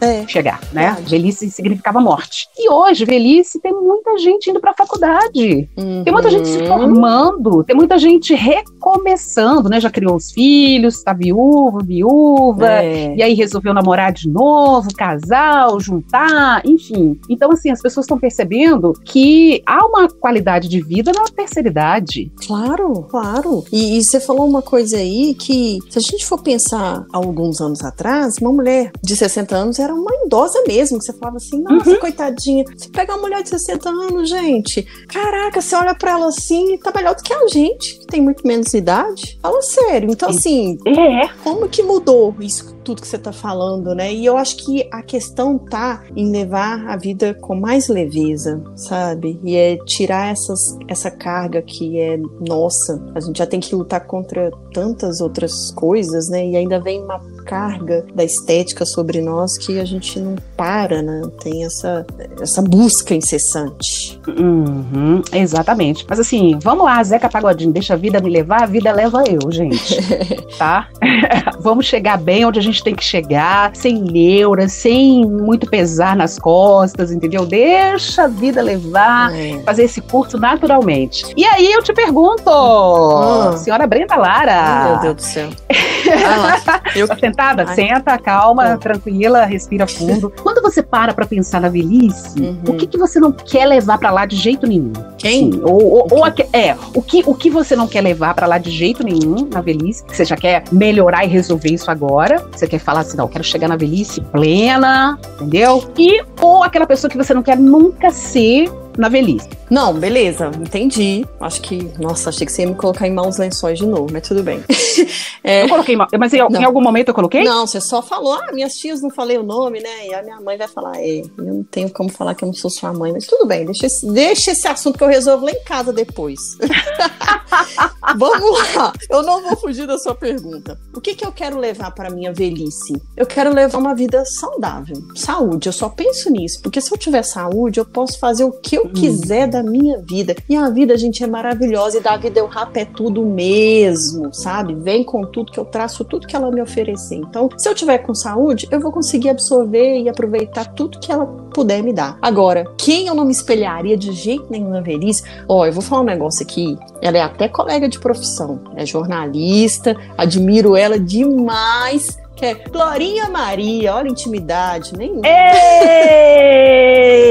é. 0.00 0.26
chegar, 0.26 0.60
né? 0.72 0.86
Verdade. 0.86 1.10
Velhice 1.10 1.50
significava 1.50 2.00
morte. 2.00 2.48
E 2.56 2.70
hoje, 2.70 3.04
velhice, 3.04 3.60
tem 3.60 3.72
muita 3.72 4.18
gente 4.18 4.50
indo 4.50 4.60
pra 4.60 4.74
faculdade. 4.74 5.68
Uhum. 5.76 6.02
Tem 6.04 6.12
muita 6.12 6.30
gente 6.30 6.48
se 6.48 6.58
uhum. 6.58 6.66
formando, 6.66 7.64
tem 7.64 7.76
muita 7.76 7.98
gente 7.98 8.34
recomeçando, 8.34 9.68
né? 9.68 9.80
Já 9.80 9.90
criou 9.90 10.16
os 10.16 10.30
filhos, 10.32 11.02
tá 11.02 11.12
viúva, 11.12 11.80
viúva, 11.82 12.68
é. 12.68 13.14
e 13.16 13.22
aí 13.22 13.34
resolveu 13.34 13.74
namorar 13.74 14.12
de 14.12 14.28
novo, 14.28 14.88
casal, 14.94 15.78
juntar, 15.80 16.62
enfim. 16.64 17.18
Então, 17.28 17.50
assim, 17.50 17.70
as 17.70 17.80
pessoas 17.80 18.04
estão 18.04 18.18
percebendo 18.18 18.92
que 19.04 19.62
há 19.66 19.84
uma 19.86 20.08
qualidade 20.08 20.68
de 20.68 20.80
vida 20.80 21.12
na 21.12 21.24
terceira 21.24 21.68
idade. 21.68 22.30
Claro, 22.46 23.06
claro. 23.10 23.64
E, 23.72 23.98
e 23.98 24.04
você 24.04 24.20
falou 24.20 24.48
uma 24.48 24.62
coisa 24.62 24.96
aí 24.96 25.34
que, 25.34 25.78
se 25.90 25.98
a 25.98 26.02
gente 26.02 26.24
for 26.26 26.40
pensar 26.42 27.04
alguns 27.12 27.60
anos 27.60 27.82
atrás, 27.82 28.36
uma 28.40 28.52
mulher 28.52 28.92
de 29.02 29.16
60 29.16 29.33
anos 29.36 29.78
era 29.78 29.94
uma 29.94 30.10
idosa 30.24 30.62
mesmo, 30.66 30.98
que 30.98 31.04
você 31.04 31.12
falava 31.12 31.36
assim, 31.36 31.60
nossa, 31.62 31.90
uhum. 31.90 31.98
coitadinha. 31.98 32.64
Você 32.76 32.88
pega 32.88 33.12
uma 33.14 33.22
mulher 33.22 33.42
de 33.42 33.48
60 33.50 33.88
anos, 33.88 34.28
gente, 34.28 34.82
caraca, 35.08 35.60
você 35.60 35.74
olha 35.76 35.94
para 35.94 36.12
ela 36.12 36.28
assim 36.28 36.74
e 36.74 36.78
tá 36.78 36.92
melhor 36.94 37.14
do 37.14 37.22
que 37.22 37.32
a 37.32 37.46
gente, 37.48 37.98
que 37.98 38.06
tem 38.06 38.20
muito 38.20 38.46
menos 38.46 38.72
idade. 38.74 39.38
Fala 39.40 39.62
sério. 39.62 40.10
Então, 40.10 40.28
assim, 40.28 40.78
é. 40.86 41.28
como 41.42 41.68
que 41.68 41.82
mudou 41.82 42.34
isso 42.40 42.74
tudo 42.84 43.00
que 43.00 43.08
você 43.08 43.18
tá 43.18 43.32
falando, 43.32 43.94
né? 43.94 44.12
E 44.12 44.24
eu 44.26 44.36
acho 44.36 44.58
que 44.58 44.86
a 44.92 45.02
questão 45.02 45.58
tá 45.58 46.04
em 46.14 46.30
levar 46.30 46.86
a 46.86 46.96
vida 46.96 47.34
com 47.34 47.54
mais 47.54 47.88
leveza, 47.88 48.62
sabe? 48.76 49.40
E 49.42 49.56
é 49.56 49.76
tirar 49.86 50.30
essas, 50.30 50.76
essa 50.86 51.10
carga 51.10 51.62
que 51.62 51.98
é 51.98 52.18
nossa. 52.46 53.02
A 53.14 53.20
gente 53.20 53.38
já 53.38 53.46
tem 53.46 53.58
que 53.58 53.74
lutar 53.74 54.06
contra 54.06 54.50
tantas 54.72 55.20
outras 55.20 55.70
coisas, 55.70 56.28
né? 56.28 56.46
E 56.46 56.56
ainda 56.56 56.78
vem 56.78 57.02
uma 57.02 57.18
carga 57.44 58.04
da 58.14 58.24
estética 58.24 58.84
sobre 58.84 59.20
nós 59.20 59.56
que 59.58 59.78
a 59.78 59.84
gente 59.84 60.18
não 60.18 60.36
para, 60.56 61.02
né? 61.02 61.22
Tem 61.42 61.64
essa, 61.64 62.06
essa 62.40 62.62
busca 62.62 63.14
incessante. 63.14 64.20
Uhum, 64.26 65.22
exatamente. 65.32 66.04
Mas 66.08 66.20
assim, 66.20 66.58
vamos 66.62 66.84
lá, 66.84 67.02
Zeca 67.02 67.28
Pagodinho, 67.28 67.72
deixa 67.72 67.94
a 67.94 67.96
vida 67.96 68.20
me 68.20 68.30
levar, 68.30 68.62
a 68.62 68.66
vida 68.66 68.92
leva 68.92 69.24
eu, 69.28 69.50
gente. 69.50 69.96
tá? 70.58 70.88
vamos 71.60 71.86
chegar 71.86 72.18
bem 72.18 72.44
onde 72.44 72.58
a 72.58 72.62
gente 72.62 72.82
tem 72.82 72.94
que 72.94 73.04
chegar, 73.04 73.74
sem 73.74 74.00
neura, 74.00 74.68
sem 74.68 75.24
muito 75.26 75.68
pesar 75.68 76.16
nas 76.16 76.38
costas, 76.38 77.10
entendeu? 77.10 77.46
Deixa 77.46 78.24
a 78.24 78.28
vida 78.28 78.62
levar, 78.62 79.34
é. 79.34 79.60
fazer 79.62 79.84
esse 79.84 80.00
curso 80.00 80.38
naturalmente. 80.38 81.24
E 81.36 81.44
aí 81.44 81.72
eu 81.72 81.82
te 81.82 81.92
pergunto, 81.92 82.48
ah. 82.48 83.56
senhora 83.56 83.86
Brenda 83.86 84.16
Lara. 84.16 84.88
Meu 84.90 85.00
Deus 85.00 85.16
do 85.16 85.22
céu. 85.22 85.50
Ah, 86.26 86.80
eu... 86.94 87.06
Sentada? 87.34 87.64
Ai. 87.66 87.74
Senta, 87.74 88.16
calma, 88.18 88.78
tranquila, 88.78 89.44
respira 89.44 89.86
fundo. 89.86 90.32
Quando 90.42 90.62
você 90.62 90.82
para 90.82 91.12
pra 91.12 91.26
pensar 91.26 91.60
na 91.60 91.68
velhice, 91.68 92.40
uhum. 92.40 92.62
o 92.68 92.74
que, 92.74 92.86
que 92.86 92.96
você 92.96 93.18
não 93.18 93.32
quer 93.32 93.66
levar 93.66 93.98
pra 93.98 94.10
lá 94.10 94.24
de 94.24 94.36
jeito 94.36 94.66
nenhum? 94.66 94.92
Quem? 95.18 95.52
Sim, 95.52 95.60
ou, 95.62 95.82
ou, 95.82 96.08
ou 96.10 96.26
é, 96.52 96.76
o 96.94 97.02
que, 97.02 97.22
o 97.26 97.34
que 97.34 97.50
você 97.50 97.74
não 97.74 97.88
quer 97.88 98.00
levar 98.02 98.34
pra 98.34 98.46
lá 98.46 98.58
de 98.58 98.70
jeito 98.70 99.02
nenhum 99.02 99.48
na 99.52 99.60
velhice? 99.60 100.04
Você 100.06 100.24
já 100.24 100.36
quer 100.36 100.64
melhorar 100.70 101.24
e 101.24 101.28
resolver 101.28 101.72
isso 101.72 101.90
agora? 101.90 102.46
Você 102.52 102.66
quer 102.66 102.78
falar 102.78 103.00
assim, 103.00 103.16
não, 103.16 103.26
quero 103.26 103.42
chegar 103.42 103.68
na 103.68 103.76
velhice 103.76 104.20
plena, 104.20 105.18
entendeu? 105.34 105.84
E 105.98 106.22
ou 106.40 106.62
aquela 106.62 106.86
pessoa 106.86 107.10
que 107.10 107.16
você 107.16 107.34
não 107.34 107.42
quer 107.42 107.58
nunca 107.58 108.10
ser 108.10 108.70
na 108.96 109.08
velhice. 109.08 109.48
Não, 109.70 109.94
beleza, 109.94 110.50
entendi. 110.60 111.24
Acho 111.40 111.60
que, 111.60 111.90
nossa, 111.98 112.30
achei 112.30 112.46
que 112.46 112.52
você 112.52 112.62
ia 112.62 112.68
me 112.68 112.74
colocar 112.74 113.06
em 113.06 113.12
maus 113.12 113.38
lençóis 113.38 113.78
de 113.78 113.86
novo, 113.86 114.08
mas 114.12 114.26
tudo 114.26 114.42
bem. 114.42 114.62
é... 115.42 115.64
Eu 115.64 115.68
coloquei, 115.68 115.96
mas 115.96 116.32
em, 116.32 116.38
em, 116.38 116.64
algum 116.64 116.80
momento 116.80 117.08
eu 117.08 117.14
coloquei? 117.14 117.44
Não, 117.44 117.66
você 117.66 117.80
só 117.80 118.02
falou, 118.02 118.34
ah, 118.34 118.52
minhas 118.52 118.76
tias 118.76 119.02
não 119.02 119.10
falei 119.10 119.38
o 119.38 119.42
nome, 119.42 119.80
né? 119.80 120.08
E 120.08 120.14
a 120.14 120.22
minha 120.22 120.40
mãe 120.40 120.56
vai 120.56 120.68
falar, 120.68 121.00
é, 121.00 121.20
eu 121.20 121.44
não 121.44 121.62
tenho 121.64 121.90
como 121.90 122.10
falar 122.10 122.34
que 122.34 122.44
eu 122.44 122.46
não 122.46 122.54
sou 122.54 122.70
sua 122.70 122.92
mãe, 122.92 123.12
mas 123.12 123.26
tudo 123.26 123.46
bem, 123.46 123.64
deixa 123.64 123.86
esse, 123.86 124.06
deixa 124.06 124.50
esse 124.52 124.66
assunto 124.68 124.98
que 124.98 125.04
eu 125.04 125.08
resolvo 125.08 125.44
lá 125.46 125.52
em 125.52 125.64
casa 125.64 125.92
depois. 125.92 126.40
Vamos 128.16 128.74
lá, 128.74 128.92
eu 129.10 129.22
não 129.22 129.42
vou 129.42 129.56
fugir 129.56 129.86
da 129.86 129.98
sua 129.98 130.14
pergunta. 130.14 130.78
O 130.94 131.00
que, 131.00 131.14
que 131.14 131.24
eu 131.24 131.32
quero 131.32 131.58
levar 131.58 131.90
para 131.92 132.10
minha 132.10 132.32
velhice? 132.32 133.00
Eu 133.16 133.26
quero 133.26 133.52
levar 133.52 133.78
uma 133.78 133.94
vida 133.94 134.24
saudável, 134.24 134.96
saúde. 135.14 135.68
Eu 135.68 135.72
só 135.72 135.88
penso 135.88 136.30
nisso, 136.30 136.60
porque 136.62 136.80
se 136.80 136.92
eu 136.92 136.98
tiver 136.98 137.22
saúde, 137.22 137.80
eu 137.80 137.84
posso 137.84 138.18
fazer 138.18 138.44
o 138.44 138.52
que 138.52 138.76
eu 138.76 138.83
eu 138.84 138.90
quiser 138.90 139.48
da 139.48 139.62
minha 139.62 139.98
vida. 139.98 140.34
E 140.48 140.54
a 140.54 140.68
vida, 140.68 140.96
gente, 140.96 141.24
é 141.24 141.26
maravilhosa. 141.26 141.98
E 141.98 142.00
da 142.00 142.16
vida 142.16 142.38
eu 142.38 142.46
rap 142.46 142.76
é 142.76 142.84
tudo 142.84 143.24
mesmo, 143.24 144.32
sabe? 144.32 144.74
Vem 144.74 145.02
com 145.02 145.24
tudo 145.24 145.50
que 145.50 145.58
eu 145.58 145.64
traço, 145.64 146.04
tudo 146.04 146.26
que 146.26 146.36
ela 146.36 146.50
me 146.50 146.60
oferecer. 146.60 147.16
Então, 147.16 147.48
se 147.56 147.68
eu 147.68 147.74
tiver 147.74 147.98
com 147.98 148.14
saúde, 148.14 148.68
eu 148.70 148.80
vou 148.80 148.92
conseguir 148.92 149.30
absorver 149.30 150.00
e 150.00 150.08
aproveitar 150.08 150.66
tudo 150.74 150.98
que 150.98 151.10
ela 151.10 151.26
puder 151.26 151.82
me 151.82 151.92
dar. 151.92 152.18
Agora, 152.20 152.64
quem 152.76 153.06
eu 153.06 153.14
não 153.14 153.24
me 153.24 153.32
espelharia 153.32 153.96
de 153.96 154.12
jeito 154.12 154.46
nenhum 154.50 154.70
na 154.70 154.80
velhice? 154.80 155.22
Ó, 155.48 155.64
eu 155.64 155.72
vou 155.72 155.82
falar 155.82 156.02
um 156.02 156.06
negócio 156.06 156.42
aqui. 156.42 156.76
Ela 157.00 157.18
é 157.18 157.22
até 157.22 157.48
colega 157.48 157.88
de 157.88 157.98
profissão, 157.98 158.60
é 158.76 158.84
jornalista, 158.84 159.96
admiro 160.18 160.76
ela 160.76 160.98
demais 160.98 162.18
que 162.34 162.46
é 162.46 162.54
Glorinha 162.54 163.28
Maria, 163.28 163.94
olha 163.94 164.08
a 164.08 164.10
intimidade, 164.10 164.96
nenhuma. 164.96 165.22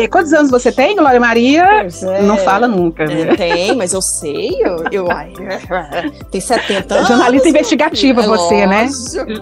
Quantos 0.10 0.32
anos 0.34 0.52
você 0.52 0.72
tem, 0.72 0.96
Glória 0.96 1.20
Maria? 1.20 1.64
É. 1.64 2.22
Não 2.22 2.38
fala 2.38 2.68
nunca. 2.68 3.04
É, 3.04 3.36
tem, 3.36 3.76
mas 3.76 3.94
eu 3.94 4.02
sei. 4.02 4.56
Eu, 4.60 4.84
eu 4.92 5.08
tem 6.32 6.40
70 6.40 6.96
anos. 6.96 7.08
Jornalista 7.08 7.50
investigativa 7.50 8.22
é 8.22 8.28
você, 8.28 8.66
né? 8.66 8.88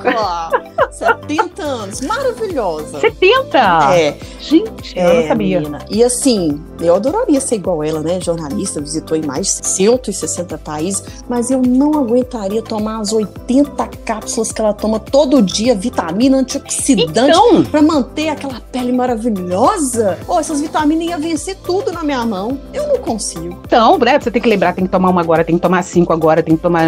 Claro. 0.01 0.63
70 0.91 1.63
anos. 1.63 2.01
Maravilhosa. 2.01 2.99
70? 2.99 3.57
É. 3.93 4.15
Gente, 4.39 4.97
eu 4.97 5.03
não 5.03 5.21
é, 5.21 5.27
sabia. 5.27 5.59
Menina. 5.59 5.79
E 5.89 6.03
assim, 6.03 6.61
eu 6.79 6.95
adoraria 6.95 7.39
ser 7.39 7.55
igual 7.55 7.83
ela, 7.83 8.01
né? 8.01 8.19
Jornalista, 8.19 8.81
visitou 8.81 9.17
em 9.17 9.25
mais 9.25 9.59
de 9.59 9.67
160 9.67 10.57
países, 10.57 11.03
mas 11.27 11.51
eu 11.51 11.61
não 11.61 11.93
aguentaria 11.99 12.61
tomar 12.61 12.99
as 12.99 13.13
80 13.13 13.87
cápsulas 14.05 14.51
que 14.51 14.61
ela 14.61 14.73
toma 14.73 14.99
todo 14.99 15.41
dia, 15.41 15.50
vitamina, 15.75 16.37
antioxidante, 16.37 17.11
então... 17.11 17.63
para 17.63 17.81
manter 17.81 18.29
aquela 18.29 18.59
pele 18.71 18.91
maravilhosa. 18.91 20.17
Oh, 20.27 20.39
essas 20.39 20.61
vitaminas 20.61 21.07
iam 21.07 21.19
vencer 21.19 21.57
tudo 21.57 21.91
na 21.91 22.03
minha 22.03 22.25
mão. 22.25 22.59
Eu 22.73 22.87
não 22.87 22.97
consigo. 22.97 23.59
Então, 23.65 23.97
né, 23.97 24.19
você 24.19 24.31
tem 24.31 24.41
que 24.41 24.49
lembrar, 24.49 24.73
tem 24.73 24.85
que 24.85 24.91
tomar 24.91 25.09
uma 25.09 25.21
agora, 25.21 25.43
tem 25.43 25.55
que 25.55 25.61
tomar 25.61 25.83
cinco 25.83 26.13
agora, 26.13 26.41
tem 26.41 26.55
que 26.55 26.61
tomar 26.61 26.83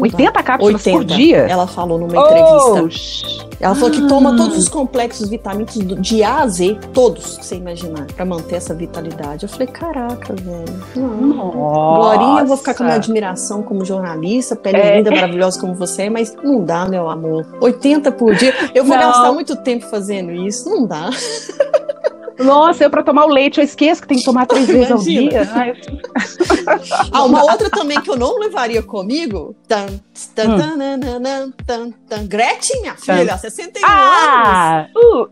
80 0.00 0.42
cápsulas 0.42 0.86
80. 0.86 0.98
por 0.98 1.04
dia. 1.04 1.38
Ela 1.48 1.66
falou 1.66 1.98
numa 1.98 2.16
entrevista. 2.16 3.42
Oh, 3.42 3.46
ela 3.58 3.74
falou 3.74 3.90
que 3.90 4.06
toma 4.06 4.36
todos 4.36 4.58
os 4.58 4.68
complexos 4.68 5.28
vitamínicos 5.28 5.76
de 6.00 6.22
A 6.22 6.42
a 6.42 6.48
Z, 6.48 6.78
todos 6.92 7.38
que 7.38 7.46
você 7.46 7.56
imaginar, 7.56 8.06
pra 8.14 8.24
manter 8.24 8.56
essa 8.56 8.74
vitalidade. 8.74 9.44
Eu 9.44 9.48
falei, 9.48 9.66
caraca, 9.68 10.34
velho. 10.34 10.82
Não. 10.94 11.50
Glorinha, 11.50 12.40
eu 12.42 12.46
vou 12.46 12.56
ficar 12.56 12.74
com 12.74 12.82
a 12.82 12.86
minha 12.86 12.96
admiração 12.96 13.62
como 13.62 13.84
jornalista, 13.84 14.54
pele 14.54 14.76
é. 14.76 14.96
linda, 14.98 15.10
maravilhosa 15.10 15.58
como 15.58 15.74
você 15.74 16.02
é, 16.02 16.10
mas 16.10 16.36
não 16.42 16.62
dá, 16.62 16.86
meu 16.86 17.08
amor. 17.08 17.46
80 17.60 17.85
por 18.12 18.34
dia. 18.34 18.54
Eu 18.74 18.84
vou 18.84 18.96
não. 18.96 19.06
gastar 19.06 19.32
muito 19.32 19.56
tempo 19.56 19.86
fazendo 19.86 20.32
isso. 20.32 20.68
Não 20.68 20.86
dá. 20.86 21.10
Nossa, 22.38 22.84
eu 22.84 22.90
para 22.90 23.02
tomar 23.02 23.24
o 23.24 23.28
leite, 23.28 23.58
eu 23.58 23.64
esqueço 23.64 24.02
que 24.02 24.08
tem 24.08 24.18
que 24.18 24.24
tomar 24.24 24.46
três 24.46 24.66
vezes 24.66 24.90
ao 24.90 24.98
dia. 24.98 25.42
ah, 27.12 27.24
uma 27.24 27.42
outra 27.42 27.70
também 27.70 28.00
que 28.00 28.10
eu 28.10 28.16
não 28.16 28.38
levaria 28.38 28.82
comigo. 28.82 29.54
Tan, 29.66 29.86
tan, 30.34 30.54
hum. 30.54 30.58
tan, 30.58 31.52
tan, 31.66 31.90
tan, 32.08 32.26
Gretchen, 32.26 32.80
minha 32.80 32.94
filha, 32.96 33.36
61 33.36 33.84
ah, 33.84 34.86
anos. 34.86 34.90
Uh, 34.96 35.28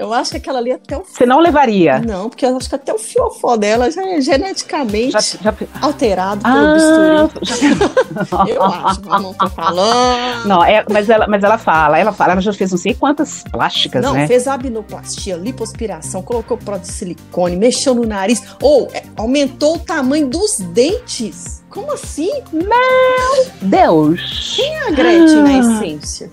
eu 0.00 0.12
acho 0.12 0.30
que 0.30 0.36
aquela 0.38 0.58
ali 0.58 0.72
até 0.72 0.96
o. 0.96 1.04
Você 1.04 1.26
não 1.26 1.40
levaria? 1.40 2.00
Não, 2.00 2.28
porque 2.28 2.46
eu 2.46 2.56
acho 2.56 2.68
que 2.68 2.74
até 2.74 2.92
o 2.92 2.98
fiofó 2.98 3.56
dela 3.56 3.90
já 3.90 4.06
é 4.06 4.20
geneticamente 4.20 5.12
já, 5.12 5.20
já... 5.20 5.54
alterado 5.80 6.42
pelo 6.42 6.56
ah, 6.56 6.74
bisturi. 6.74 8.28
Já... 8.30 8.46
eu 8.48 8.62
acho, 8.64 9.00
mas 9.04 9.22
não 9.22 9.34
tô 9.34 9.48
falando. 9.50 10.46
Não, 10.46 10.64
é, 10.64 10.84
mas, 10.90 11.08
ela, 11.08 11.26
mas 11.26 11.42
ela 11.42 11.58
fala, 11.58 11.98
ela 11.98 12.12
fala, 12.12 12.32
ela 12.32 12.40
já 12.40 12.52
fez 12.52 12.70
não 12.70 12.78
sei 12.78 12.94
quantas 12.94 13.44
plásticas, 13.50 14.02
não, 14.02 14.14
né? 14.14 14.26
Fez 14.26 14.46
a 14.46 14.56
abdominoplastia, 14.70 15.36
lipoaspiração, 15.36 16.22
colocou 16.22 16.56
prótese 16.56 16.92
de 16.92 16.98
silicone, 16.98 17.56
mexeu 17.56 17.94
no 17.94 18.06
nariz, 18.06 18.42
ou 18.62 18.88
é, 18.92 19.02
aumentou 19.16 19.76
o 19.76 19.78
tamanho 19.78 20.28
dos 20.28 20.58
dentes. 20.58 21.59
Como 21.70 21.92
assim? 21.92 22.30
Meu 22.52 23.46
Deus! 23.62 24.56
Quem 24.56 24.74
é 24.74 24.88
a 24.88 24.90
Gretchen 24.90 25.38
ah. 25.38 25.42
na 25.42 25.58
essência? 25.58 26.28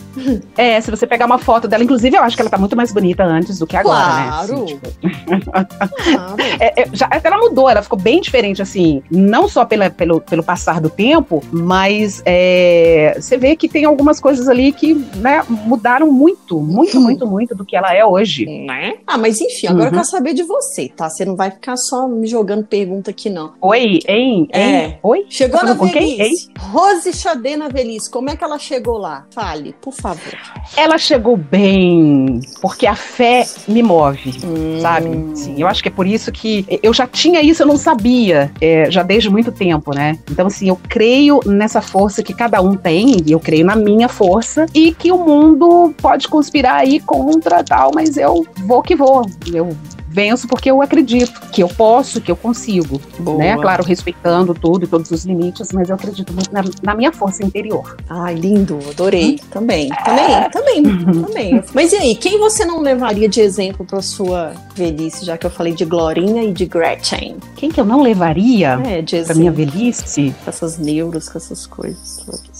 É, 0.57 0.81
se 0.81 0.89
você 0.89 1.05
pegar 1.05 1.27
uma 1.27 1.37
foto 1.37 1.67
dela, 1.67 1.83
inclusive 1.83 2.17
eu 2.17 2.23
acho 2.23 2.35
que 2.35 2.41
ela 2.41 2.49
tá 2.49 2.57
muito 2.57 2.75
mais 2.75 2.91
bonita 2.91 3.23
antes 3.23 3.59
do 3.59 3.67
que 3.67 3.77
agora, 3.77 4.03
claro. 4.03 4.55
né? 4.55 4.63
Assim, 4.63 4.65
tipo... 4.65 5.45
claro. 5.45 6.37
É, 6.59 6.81
é, 6.81 6.89
já, 6.91 7.07
ela 7.23 7.37
mudou, 7.37 7.69
ela 7.69 7.83
ficou 7.83 7.99
bem 7.99 8.19
diferente, 8.19 8.61
assim, 8.61 9.03
não 9.11 9.47
só 9.47 9.63
pela, 9.63 9.89
pelo, 9.89 10.19
pelo 10.21 10.41
passar 10.41 10.81
do 10.81 10.89
tempo, 10.89 11.43
mas 11.51 12.23
é, 12.25 13.15
você 13.19 13.37
vê 13.37 13.55
que 13.55 13.67
tem 13.67 13.85
algumas 13.85 14.19
coisas 14.19 14.47
ali 14.47 14.71
que 14.71 14.95
né, 15.17 15.43
mudaram 15.47 16.11
muito, 16.11 16.59
muito, 16.59 16.99
muito, 16.99 17.27
muito 17.27 17.53
do 17.53 17.63
que 17.63 17.75
ela 17.75 17.93
é 17.93 18.03
hoje. 18.03 18.45
Né? 18.45 18.95
Ah, 19.05 19.17
mas 19.17 19.39
enfim, 19.39 19.67
agora 19.67 19.83
uhum. 19.83 19.87
eu 19.87 19.93
quero 19.93 20.05
saber 20.05 20.33
de 20.33 20.43
você, 20.43 20.89
tá? 20.89 21.09
Você 21.09 21.25
não 21.25 21.35
vai 21.35 21.51
ficar 21.51 21.77
só 21.77 22.07
me 22.07 22.25
jogando 22.25 22.65
pergunta 22.65 23.11
aqui, 23.11 23.29
não. 23.29 23.53
Oi, 23.61 23.99
hein? 24.07 24.47
É. 24.51 24.85
hein? 24.85 24.99
Oi? 25.03 25.26
Chegou 25.29 25.59
tá 25.59 25.67
na 25.67 25.73
velhice. 25.73 26.49
Rose 26.57 27.11
Xadê 27.13 27.57
na 27.57 27.67
velhice. 27.67 28.09
Como 28.09 28.29
é 28.29 28.35
que 28.35 28.43
ela 28.43 28.57
chegou 28.57 28.97
lá? 28.97 29.25
Fale, 29.31 29.75
por 29.81 29.93
favor. 29.93 30.33
Ela 30.75 30.97
chegou 30.97 31.35
bem, 31.35 32.39
porque 32.61 32.87
a 32.87 32.95
fé 32.95 33.45
me 33.67 33.83
move, 33.83 34.33
hum. 34.43 34.79
sabe? 34.81 35.09
Sim, 35.35 35.55
eu 35.57 35.67
acho 35.67 35.81
que 35.81 35.89
é 35.89 35.91
por 35.91 36.07
isso 36.07 36.31
que 36.31 36.65
eu 36.81 36.93
já 36.93 37.05
tinha 37.05 37.41
isso, 37.41 37.63
eu 37.63 37.67
não 37.67 37.77
sabia, 37.77 38.51
é, 38.61 38.89
já 38.89 39.03
desde 39.03 39.29
muito 39.29 39.51
tempo, 39.51 39.93
né? 39.93 40.17
Então, 40.29 40.47
assim, 40.47 40.69
eu 40.69 40.79
creio 40.87 41.39
nessa 41.45 41.81
força 41.81 42.23
que 42.23 42.33
cada 42.33 42.61
um 42.61 42.75
tem, 42.75 43.17
e 43.25 43.31
eu 43.31 43.39
creio 43.39 43.65
na 43.65 43.75
minha 43.75 44.07
força, 44.07 44.65
e 44.73 44.93
que 44.93 45.11
o 45.11 45.17
mundo 45.17 45.93
pode 45.97 46.27
conspirar 46.27 46.75
aí 46.75 46.99
contra 46.99 47.63
tal, 47.63 47.91
mas 47.93 48.17
eu 48.17 48.45
vou 48.65 48.81
que 48.81 48.95
vou. 48.95 49.25
Eu 49.53 49.75
venço 50.07 50.47
porque 50.47 50.69
eu 50.71 50.81
acredito 50.81 51.39
que 51.51 51.61
eu 51.61 51.67
posso, 51.67 52.21
que 52.21 52.31
eu 52.31 52.35
consigo. 52.35 53.01
Boa. 53.19 53.37
Né? 53.37 53.57
Claro, 53.57 53.83
respeitando 53.83 54.53
tudo 54.53 54.85
e 54.85 54.87
todos 54.87 55.11
os 55.11 55.25
limites, 55.25 55.71
mas 55.71 55.89
eu 55.89 55.95
acredito 55.95 56.33
muito 56.33 56.51
na, 56.51 56.63
na 56.83 56.95
minha 56.95 57.11
força 57.11 57.43
interior. 57.43 57.97
Ai, 58.09 58.35
lindo, 58.35 58.79
adorei. 58.89 59.35
Hum? 59.35 59.47
Também, 59.51 59.89
também, 60.03 60.49
também, 60.49 60.83
também. 61.23 61.63
Mas 61.73 61.91
e 61.91 61.97
aí, 61.97 62.15
quem 62.15 62.39
você 62.39 62.65
não 62.65 62.81
levaria 62.81 63.27
de 63.27 63.41
exemplo 63.41 63.85
para 63.85 64.01
sua 64.01 64.53
velhice, 64.75 65.25
já 65.25 65.37
que 65.37 65.45
eu 65.45 65.49
falei 65.49 65.73
de 65.73 65.85
Glorinha 65.85 66.43
e 66.43 66.51
de 66.51 66.65
Gretchen? 66.65 67.37
Quem 67.55 67.69
que 67.69 67.79
eu 67.79 67.85
não 67.85 68.01
levaria 68.01 68.79
é, 68.85 69.01
de 69.01 69.23
pra 69.23 69.35
minha 69.35 69.51
velhice? 69.51 70.33
Com 70.43 70.49
essas 70.49 70.77
neuros, 70.77 71.29
com 71.29 71.37
essas 71.37 71.65
coisas 71.65 72.23
todas. 72.25 72.56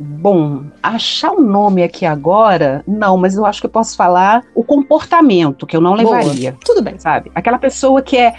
Bom, 0.00 0.64
achar 0.82 1.32
o 1.32 1.40
um 1.40 1.44
nome 1.44 1.82
aqui 1.82 2.06
agora, 2.06 2.84
não, 2.86 3.16
mas 3.16 3.34
eu 3.34 3.44
acho 3.44 3.60
que 3.60 3.66
eu 3.66 3.70
posso 3.70 3.96
falar 3.96 4.44
o 4.54 4.62
comportamento, 4.62 5.66
que 5.66 5.76
eu 5.76 5.80
não 5.80 5.94
levaria. 5.94 6.52
Boa. 6.52 6.62
Tudo 6.64 6.82
bem. 6.82 6.98
Sabe? 6.98 7.32
Aquela 7.34 7.58
pessoa 7.58 8.00
que 8.00 8.16
é 8.16 8.34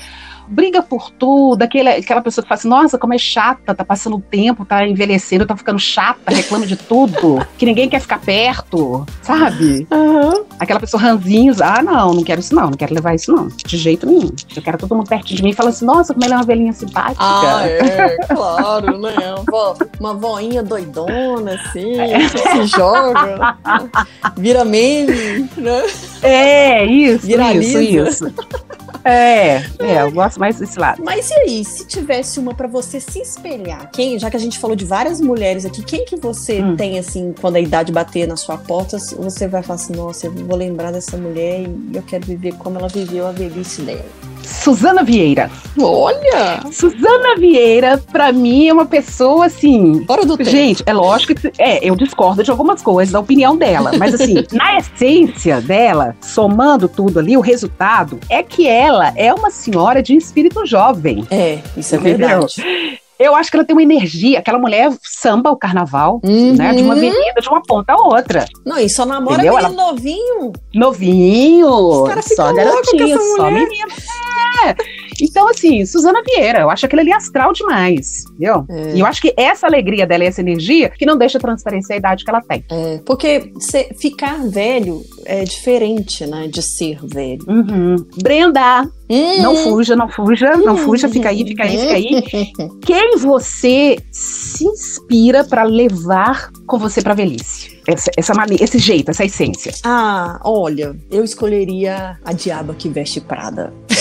briga 0.49 0.81
por 0.81 1.11
tudo, 1.11 1.61
aquele, 1.61 1.89
aquela 1.89 2.21
pessoa 2.21 2.43
que 2.43 2.49
fala 2.49 2.59
assim, 2.59 2.67
nossa, 2.67 2.97
como 2.97 3.13
é 3.13 3.17
chata, 3.17 3.75
tá 3.75 3.85
passando 3.85 4.17
o 4.17 4.21
tempo, 4.21 4.65
tá 4.65 4.85
envelhecendo, 4.87 5.45
tá 5.45 5.55
ficando 5.55 5.79
chata, 5.79 6.33
reclama 6.33 6.65
de 6.65 6.75
tudo, 6.75 7.45
que 7.57 7.65
ninguém 7.65 7.87
quer 7.87 7.99
ficar 7.99 8.19
perto, 8.19 9.05
sabe? 9.21 9.87
Uhum. 9.91 10.45
Aquela 10.59 10.79
pessoa 10.79 11.01
ranzinhos, 11.01 11.61
ah, 11.61 11.81
não, 11.83 12.13
não 12.13 12.23
quero 12.23 12.39
isso 12.39 12.55
não, 12.55 12.71
não 12.71 12.77
quero 12.77 12.93
levar 12.93 13.13
isso 13.13 13.31
não, 13.31 13.47
de 13.47 13.77
jeito 13.77 14.07
nenhum. 14.07 14.29
Eu 14.55 14.61
quero 14.61 14.77
todo 14.77 14.95
mundo 14.95 15.07
perto 15.07 15.27
de 15.27 15.43
mim 15.43 15.53
falando 15.53 15.73
assim, 15.73 15.85
nossa, 15.85 16.13
como 16.13 16.25
ela 16.25 16.35
é 16.35 16.37
uma 16.37 16.45
velhinha 16.45 16.73
simpática. 16.73 17.23
Ah, 17.23 17.61
é, 17.67 18.17
claro, 18.33 18.97
né? 18.99 19.13
Uma 19.99 20.13
voinha 20.15 20.63
doidona, 20.63 21.53
assim, 21.53 21.99
é. 21.99 22.27
se 22.27 22.65
joga, 22.65 23.57
vira 24.35 24.65
meme, 24.65 25.49
né? 25.57 25.83
É, 26.21 26.85
isso, 26.85 27.27
Viraliza. 27.27 27.81
isso, 27.81 28.25
isso. 28.25 28.33
É, 29.03 29.57
é, 29.79 30.01
eu 30.01 30.11
gosto 30.11 30.39
mais 30.39 30.57
desse 30.57 30.79
lado. 30.79 31.01
Mas 31.03 31.29
e 31.29 31.33
aí, 31.33 31.65
se 31.65 31.85
tivesse 31.85 32.39
uma 32.39 32.53
para 32.53 32.67
você 32.67 32.99
se 32.99 33.19
espelhar, 33.19 33.89
quem, 33.91 34.19
já 34.19 34.29
que 34.29 34.37
a 34.37 34.39
gente 34.39 34.59
falou 34.59 34.75
de 34.75 34.85
várias 34.85 35.21
mulheres 35.21 35.65
aqui, 35.65 35.83
quem 35.83 36.05
que 36.05 36.15
você 36.15 36.61
hum. 36.61 36.75
tem 36.75 36.99
assim, 36.99 37.33
quando 37.39 37.55
a 37.55 37.59
idade 37.59 37.91
bater 37.91 38.27
na 38.27 38.35
sua 38.35 38.57
porta, 38.57 38.97
você 38.97 39.47
vai 39.47 39.63
falar 39.63 39.75
assim, 39.75 39.93
nossa, 39.93 40.27
eu 40.27 40.31
vou 40.31 40.57
lembrar 40.57 40.91
dessa 40.91 41.17
mulher 41.17 41.61
e 41.61 41.95
eu 41.95 42.03
quero 42.03 42.25
viver 42.25 42.53
como 42.55 42.77
ela 42.77 42.87
viveu 42.87 43.27
a 43.27 43.31
velhice 43.31 43.81
dela. 43.81 44.28
Suzana 44.43 45.03
Vieira. 45.03 45.49
Olha! 45.79 46.61
Suzana 46.71 47.35
Vieira, 47.37 47.97
pra 48.11 48.31
mim, 48.31 48.67
é 48.67 48.73
uma 48.73 48.85
pessoa 48.85 49.45
assim. 49.45 50.03
Fora 50.05 50.25
do 50.25 50.37
tempo. 50.37 50.49
Gente, 50.49 50.83
é 50.85 50.93
lógico 50.93 51.35
que. 51.35 51.51
É, 51.57 51.87
eu 51.87 51.95
discordo 51.95 52.43
de 52.43 52.51
algumas 52.51 52.81
coisas, 52.81 53.13
da 53.13 53.19
opinião 53.19 53.57
dela. 53.57 53.91
Mas, 53.97 54.13
assim, 54.13 54.35
na 54.51 54.77
essência 54.77 55.61
dela, 55.61 56.15
somando 56.21 56.87
tudo 56.87 57.19
ali, 57.19 57.37
o 57.37 57.41
resultado 57.41 58.19
é 58.29 58.43
que 58.43 58.67
ela 58.67 59.13
é 59.15 59.33
uma 59.33 59.49
senhora 59.49 60.01
de 60.01 60.15
espírito 60.15 60.65
jovem. 60.65 61.25
É, 61.31 61.59
isso 61.77 61.95
é 61.95 61.99
entendeu? 61.99 62.27
verdade. 62.27 62.99
Eu 63.19 63.35
acho 63.35 63.51
que 63.51 63.57
ela 63.57 63.65
tem 63.65 63.75
uma 63.75 63.83
energia. 63.83 64.39
Aquela 64.39 64.57
mulher 64.57 64.89
samba 65.03 65.51
o 65.51 65.57
carnaval, 65.57 66.21
uhum. 66.23 66.55
né? 66.55 66.73
De 66.73 66.81
uma 66.81 66.93
uhum. 66.93 66.99
avenida, 66.99 67.41
de 67.41 67.49
uma 67.49 67.61
ponta 67.61 67.91
a 67.91 67.97
outra. 67.97 68.45
Não, 68.65 68.79
e 68.79 68.89
só 68.89 69.05
namora 69.05 69.39
menino 69.39 69.57
ela... 69.57 69.69
novinho. 69.69 70.53
Novinho. 70.73 71.67
Só 72.33 72.53
garotinho, 72.53 73.19
só 73.35 73.51
menino. 73.51 73.87
É. 74.65 74.75
Então, 75.21 75.47
assim, 75.49 75.85
Suzana 75.85 76.21
Vieira, 76.23 76.59
eu 76.59 76.69
acho 76.69 76.85
aquilo 76.85 77.01
ali 77.01 77.11
astral 77.11 77.51
demais, 77.53 78.23
entendeu? 78.27 78.65
É. 78.69 78.95
E 78.95 78.99
eu 78.99 79.05
acho 79.05 79.21
que 79.21 79.33
essa 79.35 79.67
alegria 79.67 80.05
dela 80.07 80.23
e 80.23 80.27
essa 80.27 80.41
energia 80.41 80.89
que 80.89 81.05
não 81.05 81.17
deixa 81.17 81.39
transparecer 81.39 81.95
a 81.95 81.99
idade 81.99 82.23
que 82.23 82.29
ela 82.29 82.41
tem. 82.41 82.63
É, 82.71 82.99
porque 83.05 83.51
ficar 83.99 84.47
velho 84.47 85.01
é 85.25 85.43
diferente, 85.43 86.25
né, 86.25 86.47
de 86.47 86.61
ser 86.61 86.99
velho. 87.03 87.43
Uhum. 87.47 87.95
Brenda, 88.21 88.87
Hum. 89.11 89.41
Não 89.41 89.55
fuja, 89.55 89.95
não 89.95 90.07
fuja, 90.07 90.55
não 90.57 90.77
fuja, 90.77 91.09
fica 91.09 91.29
aí, 91.29 91.43
fica 91.43 91.63
aí, 91.63 91.79
fica 91.79 91.93
aí. 91.95 92.69
Quem 92.85 93.17
você 93.17 93.97
se 94.11 94.63
inspira 94.63 95.43
para 95.43 95.63
levar 95.63 96.51
com 96.67 96.77
você 96.77 97.01
para 97.01 97.15
velhice? 97.15 97.79
Essa, 97.87 98.11
essa 98.15 98.33
maneira, 98.35 98.63
esse 98.63 98.77
jeito, 98.77 99.09
essa 99.09 99.25
essência. 99.25 99.73
Ah, 99.83 100.39
olha, 100.43 100.95
eu 101.09 101.23
escolheria 101.23 102.19
a 102.23 102.33
Diaba 102.33 102.75
que 102.75 102.87
veste 102.87 103.19
Prada. 103.19 103.73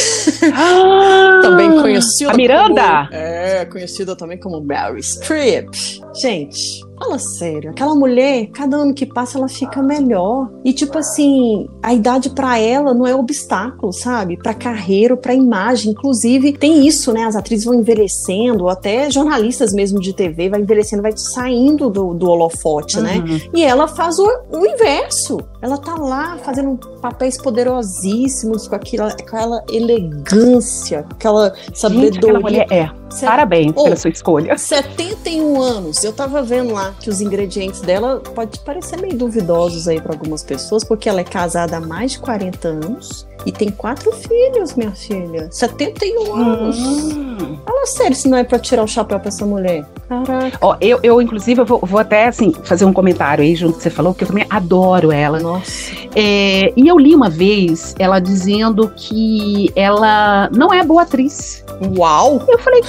Ah, 0.54 1.40
também 1.42 1.70
conhecida 1.70 2.30
a 2.30 2.34
Miranda? 2.34 3.06
Como, 3.06 3.20
é, 3.20 3.64
conhecida 3.66 4.16
também 4.16 4.38
como 4.38 4.60
Mary 4.60 5.02
Streep. 5.02 5.68
Gente, 6.14 6.88
Fala 6.98 7.18
sério, 7.18 7.70
aquela 7.70 7.94
mulher, 7.94 8.48
cada 8.48 8.76
ano 8.76 8.92
que 8.92 9.06
passa, 9.06 9.38
ela 9.38 9.48
fica 9.48 9.80
melhor. 9.80 10.50
E, 10.64 10.72
tipo 10.72 10.98
assim, 10.98 11.68
a 11.80 11.94
idade 11.94 12.30
para 12.30 12.58
ela 12.58 12.92
não 12.92 13.06
é 13.06 13.14
obstáculo, 13.14 13.92
sabe? 13.92 14.36
Pra 14.36 14.52
carreira, 14.52 15.16
pra 15.16 15.32
imagem. 15.32 15.92
Inclusive, 15.92 16.54
tem 16.54 16.86
isso, 16.86 17.12
né? 17.12 17.22
As 17.22 17.36
atrizes 17.36 17.64
vão 17.64 17.74
envelhecendo, 17.74 18.68
até 18.68 19.08
jornalistas 19.10 19.72
mesmo 19.72 20.00
de 20.00 20.12
TV 20.12 20.48
vai 20.48 20.60
envelhecendo, 20.60 21.02
vai 21.02 21.12
saindo 21.16 21.88
do, 21.88 22.14
do 22.14 22.28
holofote, 22.28 23.00
né? 23.00 23.18
uhum. 23.18 23.34
né? 23.34 23.40
E 23.54 23.64
ela 23.64 23.86
faz 23.86 24.18
o, 24.18 24.26
o, 24.50 24.66
inverso. 24.66 25.38
Ela 25.60 25.76
tá 25.76 25.94
lá 25.96 26.38
fazendo 26.38 26.76
papéis 27.00 27.36
poderosíssimos, 27.36 28.68
com, 28.68 28.74
aquela, 28.74 29.08
aquela 29.08 29.64
elegância, 29.70 31.04
aquela 31.10 31.52
sabedoria. 31.74 32.12
Gente, 32.12 32.18
aquela 32.18 32.40
mulher 32.40 32.66
é. 32.70 32.90
Parabéns 33.24 33.72
oh, 33.74 33.84
pela 33.84 33.96
sua 33.96 34.10
escolha. 34.10 34.56
71 34.56 35.60
anos. 35.60 36.04
Eu 36.04 36.12
tava 36.12 36.42
vendo 36.42 36.74
lá 36.74 36.94
que 37.00 37.08
os 37.08 37.20
ingredientes 37.20 37.80
dela 37.80 38.20
pode 38.20 38.60
parecer 38.60 39.00
meio 39.00 39.16
duvidosos 39.16 39.88
aí 39.88 40.00
para 40.00 40.12
algumas 40.12 40.42
pessoas, 40.42 40.84
porque 40.84 41.08
ela 41.08 41.20
é 41.20 41.24
casada 41.24 41.78
há 41.78 41.80
mais 41.80 42.12
de 42.12 42.18
40 42.20 42.68
anos 42.68 43.26
E 43.46 43.52
tem 43.52 43.70
quatro 43.70 44.12
filhos, 44.12 44.74
minha 44.74 44.92
filha. 44.92 45.48
71 45.50 46.34
anos. 46.34 46.78
Hum. 46.78 47.58
Sério 47.88 48.14
se 48.14 48.28
não 48.28 48.38
é 48.38 48.44
pra 48.44 48.58
tirar 48.58 48.82
o 48.82 48.86
chapéu 48.86 49.18
pra 49.18 49.28
essa 49.28 49.44
mulher. 49.46 49.84
Caraca. 50.08 50.58
Ó, 50.60 50.76
eu, 50.80 51.00
eu 51.02 51.20
inclusive, 51.20 51.60
eu 51.60 51.66
vou, 51.66 51.80
vou, 51.82 51.98
até, 51.98 52.26
assim, 52.26 52.52
fazer 52.64 52.84
um 52.84 52.92
comentário 52.92 53.42
aí 53.42 53.54
junto 53.54 53.76
que 53.76 53.82
você 53.82 53.90
falou, 53.90 54.12
porque 54.12 54.24
eu 54.24 54.28
também 54.28 54.46
adoro 54.48 55.10
ela. 55.10 55.40
Nossa. 55.40 55.92
É, 56.14 56.72
e 56.76 56.88
eu 56.88 56.98
li 56.98 57.14
uma 57.14 57.28
vez 57.28 57.94
ela 57.98 58.18
dizendo 58.18 58.92
que 58.94 59.72
ela 59.74 60.48
não 60.52 60.72
é 60.72 60.84
boa 60.84 61.02
atriz. 61.02 61.64
Uau! 61.96 62.42
Eu 62.48 62.58
falei, 62.58 62.82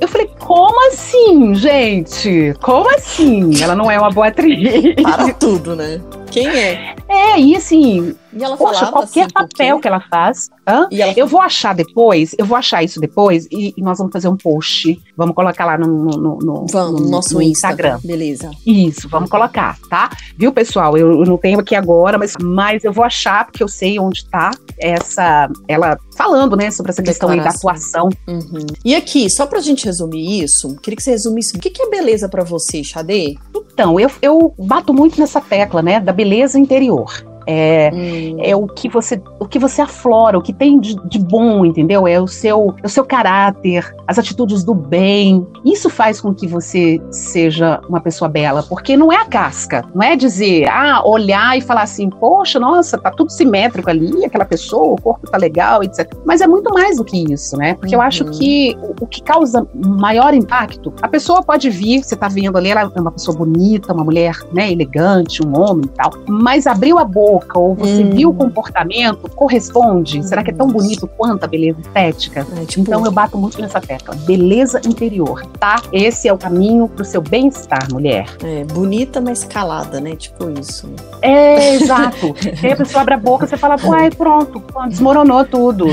eu 0.00 0.08
falei, 0.08 0.30
como 0.38 0.88
assim, 0.88 1.54
gente? 1.54 2.54
Como 2.60 2.88
assim? 2.94 3.62
Ela 3.62 3.74
não 3.74 3.90
é 3.90 3.98
uma 3.98 4.10
boa 4.10 4.28
atriz. 4.28 4.94
Para 5.02 5.32
tudo, 5.34 5.74
né? 5.74 6.00
Quem 6.32 6.48
é? 6.48 6.96
É, 7.08 7.38
e 7.38 7.54
assim, 7.54 8.16
e 8.32 8.42
ela 8.42 8.56
poxa, 8.56 8.86
qualquer 8.86 9.26
assim, 9.26 9.32
papel 9.34 9.78
que 9.78 9.86
ela 9.86 10.00
faz. 10.00 10.48
Hã? 10.66 10.88
Ela... 10.90 11.12
Eu 11.14 11.26
vou 11.26 11.40
achar 11.40 11.74
depois, 11.74 12.34
eu 12.38 12.46
vou 12.46 12.56
achar 12.56 12.82
isso 12.82 12.98
depois 12.98 13.46
e, 13.50 13.74
e 13.76 13.82
nós 13.82 13.98
vamos 13.98 14.12
fazer 14.12 14.28
um 14.28 14.36
post. 14.36 14.98
Vamos 15.14 15.34
colocar 15.34 15.66
lá 15.66 15.76
no, 15.76 15.86
no, 15.86 16.38
no, 16.38 16.66
vamos, 16.70 17.02
no 17.02 17.10
nosso 17.10 17.34
no 17.34 17.42
Instagram. 17.42 18.00
Beleza. 18.02 18.50
Isso, 18.66 19.08
vamos 19.08 19.28
colocar, 19.28 19.78
tá? 19.90 20.10
Viu, 20.38 20.52
pessoal? 20.52 20.96
Eu, 20.96 21.20
eu, 21.20 21.26
não 21.26 21.36
tenho 21.36 21.60
aqui 21.60 21.74
agora, 21.74 22.16
mas, 22.16 22.32
mas 22.40 22.82
eu 22.82 22.92
vou 22.92 23.04
achar, 23.04 23.44
porque 23.44 23.62
eu 23.62 23.68
sei 23.68 23.98
onde 23.98 24.24
tá 24.30 24.50
essa. 24.78 25.50
Ela 25.68 25.98
falando, 26.16 26.56
né, 26.56 26.70
sobre 26.70 26.92
essa 26.92 27.02
questão 27.02 27.28
aí 27.28 27.40
da 27.40 27.50
atuação. 27.50 28.08
Uhum. 28.26 28.66
E 28.84 28.94
aqui, 28.94 29.28
só 29.28 29.46
pra 29.46 29.60
gente 29.60 29.84
resumir 29.84 30.42
isso, 30.42 30.76
queria 30.76 30.96
que 30.96 31.02
você 31.02 31.10
resumisse 31.10 31.56
o 31.56 31.60
que, 31.60 31.68
que 31.68 31.82
é 31.82 31.90
beleza 31.90 32.28
para 32.28 32.44
você, 32.44 32.82
Xadê? 32.82 33.36
Então, 33.54 33.98
eu, 33.98 34.10
eu 34.20 34.54
bato 34.58 34.92
muito 34.92 35.18
nessa 35.18 35.40
tecla, 35.40 35.82
né, 35.82 36.00
da 36.00 36.12
beleza 36.12 36.21
interior. 36.54 37.31
É, 37.46 37.90
hum. 37.92 38.36
é 38.40 38.56
o 38.56 38.66
que 38.66 38.88
você 38.88 39.20
o 39.38 39.46
que 39.46 39.58
você 39.58 39.82
aflora, 39.82 40.38
o 40.38 40.42
que 40.42 40.52
tem 40.52 40.78
de, 40.78 40.94
de, 41.08 41.18
bom, 41.18 41.64
entendeu? 41.64 42.06
É 42.06 42.20
o 42.20 42.26
seu 42.26 42.74
é 42.82 42.86
o 42.86 42.88
seu 42.88 43.04
caráter, 43.04 43.94
as 44.06 44.18
atitudes 44.18 44.64
do 44.64 44.74
bem. 44.74 45.46
Isso 45.64 45.90
faz 45.90 46.20
com 46.20 46.34
que 46.34 46.46
você 46.46 47.00
seja 47.10 47.80
uma 47.88 48.00
pessoa 48.00 48.28
bela, 48.28 48.62
porque 48.62 48.96
não 48.96 49.12
é 49.12 49.16
a 49.16 49.24
casca, 49.24 49.84
não 49.94 50.02
é 50.02 50.16
dizer, 50.16 50.68
ah, 50.68 51.02
olhar 51.04 51.56
e 51.56 51.60
falar 51.60 51.82
assim, 51.82 52.08
poxa, 52.08 52.58
nossa, 52.58 52.98
tá 52.98 53.10
tudo 53.10 53.30
simétrico 53.30 53.88
ali, 53.90 54.24
aquela 54.24 54.44
pessoa, 54.44 54.94
o 54.94 55.00
corpo 55.00 55.30
tá 55.30 55.38
legal, 55.38 55.82
etc. 55.82 56.12
Mas 56.24 56.40
é 56.40 56.46
muito 56.46 56.72
mais 56.72 56.96
do 56.96 57.04
que 57.04 57.32
isso, 57.32 57.56
né? 57.56 57.74
Porque 57.74 57.94
uhum. 57.94 58.02
eu 58.02 58.06
acho 58.06 58.24
que 58.26 58.76
o, 58.82 59.04
o, 59.04 59.06
que 59.06 59.22
causa 59.22 59.66
maior 59.74 60.34
impacto, 60.34 60.92
a 61.02 61.08
pessoa 61.08 61.42
pode 61.42 61.70
vir, 61.70 62.02
você 62.02 62.16
tá 62.16 62.28
vendo 62.28 62.56
ali, 62.56 62.70
ela 62.70 62.92
é 62.94 63.00
uma 63.00 63.12
pessoa 63.12 63.36
bonita, 63.36 63.92
uma 63.92 64.04
mulher, 64.04 64.36
né, 64.52 64.70
elegante, 64.70 65.44
um 65.44 65.58
homem 65.58 65.84
e 65.86 65.88
tal, 65.88 66.12
mas 66.28 66.66
abriu 66.66 66.98
a 66.98 67.04
boca 67.04 67.31
boca 67.32 67.58
ou 67.58 67.74
você 67.74 68.04
hum. 68.04 68.10
viu 68.10 68.30
o 68.30 68.34
comportamento, 68.34 69.28
corresponde? 69.30 70.20
Hum. 70.20 70.22
Será 70.22 70.42
que 70.42 70.50
é 70.50 70.54
tão 70.54 70.66
bonito 70.66 71.06
quanto 71.06 71.44
a 71.44 71.46
beleza 71.46 71.80
estética? 71.80 72.46
É, 72.56 72.64
tipo... 72.64 72.82
Então 72.82 73.04
eu 73.04 73.12
bato 73.12 73.38
muito 73.38 73.60
nessa 73.60 73.80
tecla. 73.80 74.14
Beleza 74.14 74.80
interior, 74.84 75.44
tá? 75.58 75.82
Esse 75.92 76.28
é 76.28 76.32
o 76.32 76.38
caminho 76.38 76.88
pro 76.88 77.04
seu 77.04 77.22
bem-estar, 77.22 77.88
mulher. 77.90 78.26
É, 78.42 78.64
bonita, 78.64 79.20
mas 79.20 79.44
calada, 79.44 80.00
né? 80.00 80.16
Tipo 80.16 80.50
isso. 80.58 80.90
É, 81.20 81.74
exato. 81.74 82.34
aí 82.62 82.72
a 82.72 82.76
pessoa 82.76 83.02
abre 83.02 83.14
a 83.14 83.18
boca, 83.18 83.46
você 83.46 83.56
fala, 83.56 83.76
uai, 83.82 84.10
pronto, 84.10 84.62
desmoronou 84.88 85.44
tudo. 85.44 85.86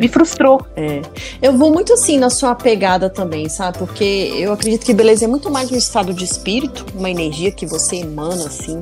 Me 0.00 0.08
frustrou. 0.08 0.64
É. 0.76 1.02
Eu 1.40 1.56
vou 1.56 1.72
muito 1.72 1.92
assim 1.92 2.18
na 2.18 2.28
sua 2.28 2.54
pegada 2.54 3.08
também, 3.08 3.48
sabe? 3.48 3.78
Porque 3.78 4.34
eu 4.36 4.52
acredito 4.52 4.84
que 4.84 4.92
beleza 4.92 5.24
é 5.24 5.28
muito 5.28 5.50
mais 5.50 5.70
um 5.70 5.76
estado 5.76 6.12
de 6.12 6.24
espírito, 6.24 6.84
uma 6.94 7.08
energia 7.08 7.50
que 7.52 7.64
você 7.64 7.96
emana, 7.96 8.46
assim, 8.46 8.80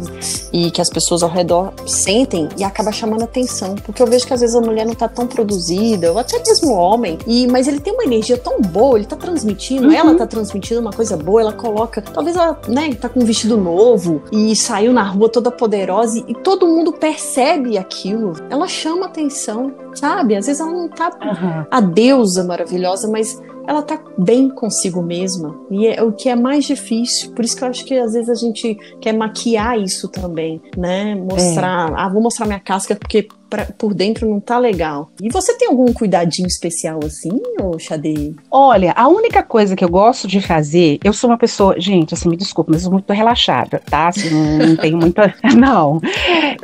e 0.53 0.71
que 0.71 0.81
as 0.81 0.89
pessoas 0.89 1.23
ao 1.23 1.31
redor 1.31 1.73
sentem 2.03 2.49
e 2.57 2.65
acaba 2.65 2.93
chamando 2.93 3.25
atenção. 3.25 3.75
Porque 3.75 4.03
eu 4.03 4.07
vejo 4.07 4.27
que 4.27 4.35
às 4.35 4.41
vezes 4.41 4.55
a 4.55 4.61
mulher 4.61 4.87
não 4.87 4.95
tá 4.95 5.09
tão 5.09 5.27
produzida, 5.27 6.13
ou 6.13 6.19
até 6.19 6.39
mesmo 6.39 6.73
o 6.73 6.75
homem, 6.75 7.19
e, 7.27 7.47
mas 7.47 7.69
ele 7.69 7.81
tem 7.81 7.93
uma 7.93 8.05
energia 8.05 8.37
tão 8.37 8.61
boa, 8.61 8.99
ele 8.99 9.07
tá 9.07 9.17
transmitindo, 9.17 9.89
uhum. 9.89 9.93
ela 9.93 10.15
tá 10.15 10.27
transmitindo 10.27 10.81
uma 10.81 10.93
coisa 10.93 11.17
boa, 11.17 11.41
ela 11.41 11.53
coloca. 11.53 12.03
Talvez 12.03 12.37
ela, 12.37 12.61
né, 12.69 12.95
tá 12.95 13.09
com 13.09 13.21
um 13.21 13.25
vestido 13.25 13.57
novo 13.57 14.23
e 14.33 14.55
saiu 14.57 14.93
na 14.93 15.03
rua 15.03 15.29
toda 15.29 15.51
poderosa 15.51 16.23
e, 16.27 16.35
todo 16.35 16.67
mundo 16.67 16.93
percebe 16.93 17.79
aquilo. 17.79 18.33
Ela 18.51 18.67
chama 18.67 19.07
atenção, 19.07 19.73
sabe? 19.95 20.37
Às 20.37 20.47
vezes 20.47 20.61
ela 20.61 20.73
não 20.73 20.89
tá 20.89 21.11
uhum. 21.23 21.65
a 21.71 21.81
deusa 21.81 22.45
maravilhosa, 22.45 23.09
mas 23.09 23.41
ela 23.67 23.83
tá 23.83 23.99
bem 24.19 24.49
consigo 24.49 25.03
mesma. 25.03 25.59
E 25.71 25.87
é 25.87 26.03
o 26.03 26.13
que 26.13 26.29
é 26.29 26.37
mais 26.37 26.65
difícil. 26.65 27.33
Por 27.33 27.45
isso 27.45 27.57
que 27.57 27.65
eu 27.65 27.69
acho 27.69 27.85
que 27.85 27.95
às 27.99 28.13
vezes 28.13 28.29
a 28.29 28.35
gente 28.35 28.77
quer 29.01 29.13
maquiar 29.13 29.79
isso 29.79 30.09
também, 30.09 30.61
né? 30.77 31.15
Mostrar, 31.15 31.91
é. 31.91 31.95
ah, 31.97 32.09
vou 32.09 32.23
mostrar 32.23 32.47
minha 32.47 32.61
casca 32.61 32.95
porque 32.97 33.29
pra, 33.53 33.67
por 33.67 33.93
dentro 33.93 34.29
não 34.29 34.41
tá 34.41 34.59
legal. 34.59 35.11
E 35.21 35.29
você 35.29 35.57
tem 35.57 35.69
algum 35.69 35.93
cuidadinho 35.93 36.47
especial 36.47 37.01
assim, 37.05 37.39
ô 37.61 37.79
Xadê? 37.79 38.35
Olha, 38.51 38.93
a 38.97 39.09
única 39.09 39.43
coisa 39.43 39.77
que 39.77 39.85
eu 39.85 39.91
gosto 39.91 40.27
de 40.27 40.41
fazer, 40.41 40.99
eu 41.05 41.13
sou 41.13 41.29
uma 41.29 41.37
pessoa, 41.37 41.79
gente, 41.79 42.15
assim, 42.15 42.31
me 42.31 42.37
desculpa, 42.37 42.71
mas 42.73 42.81
eu 42.81 42.85
sou 42.85 42.93
muito 42.93 43.13
relaxada, 43.13 43.81
tá? 43.91 44.09
Assim, 44.09 44.31
não, 44.31 44.69
não 44.69 44.77
tenho 44.81 44.97
muita. 44.97 45.35
Não. 45.55 46.01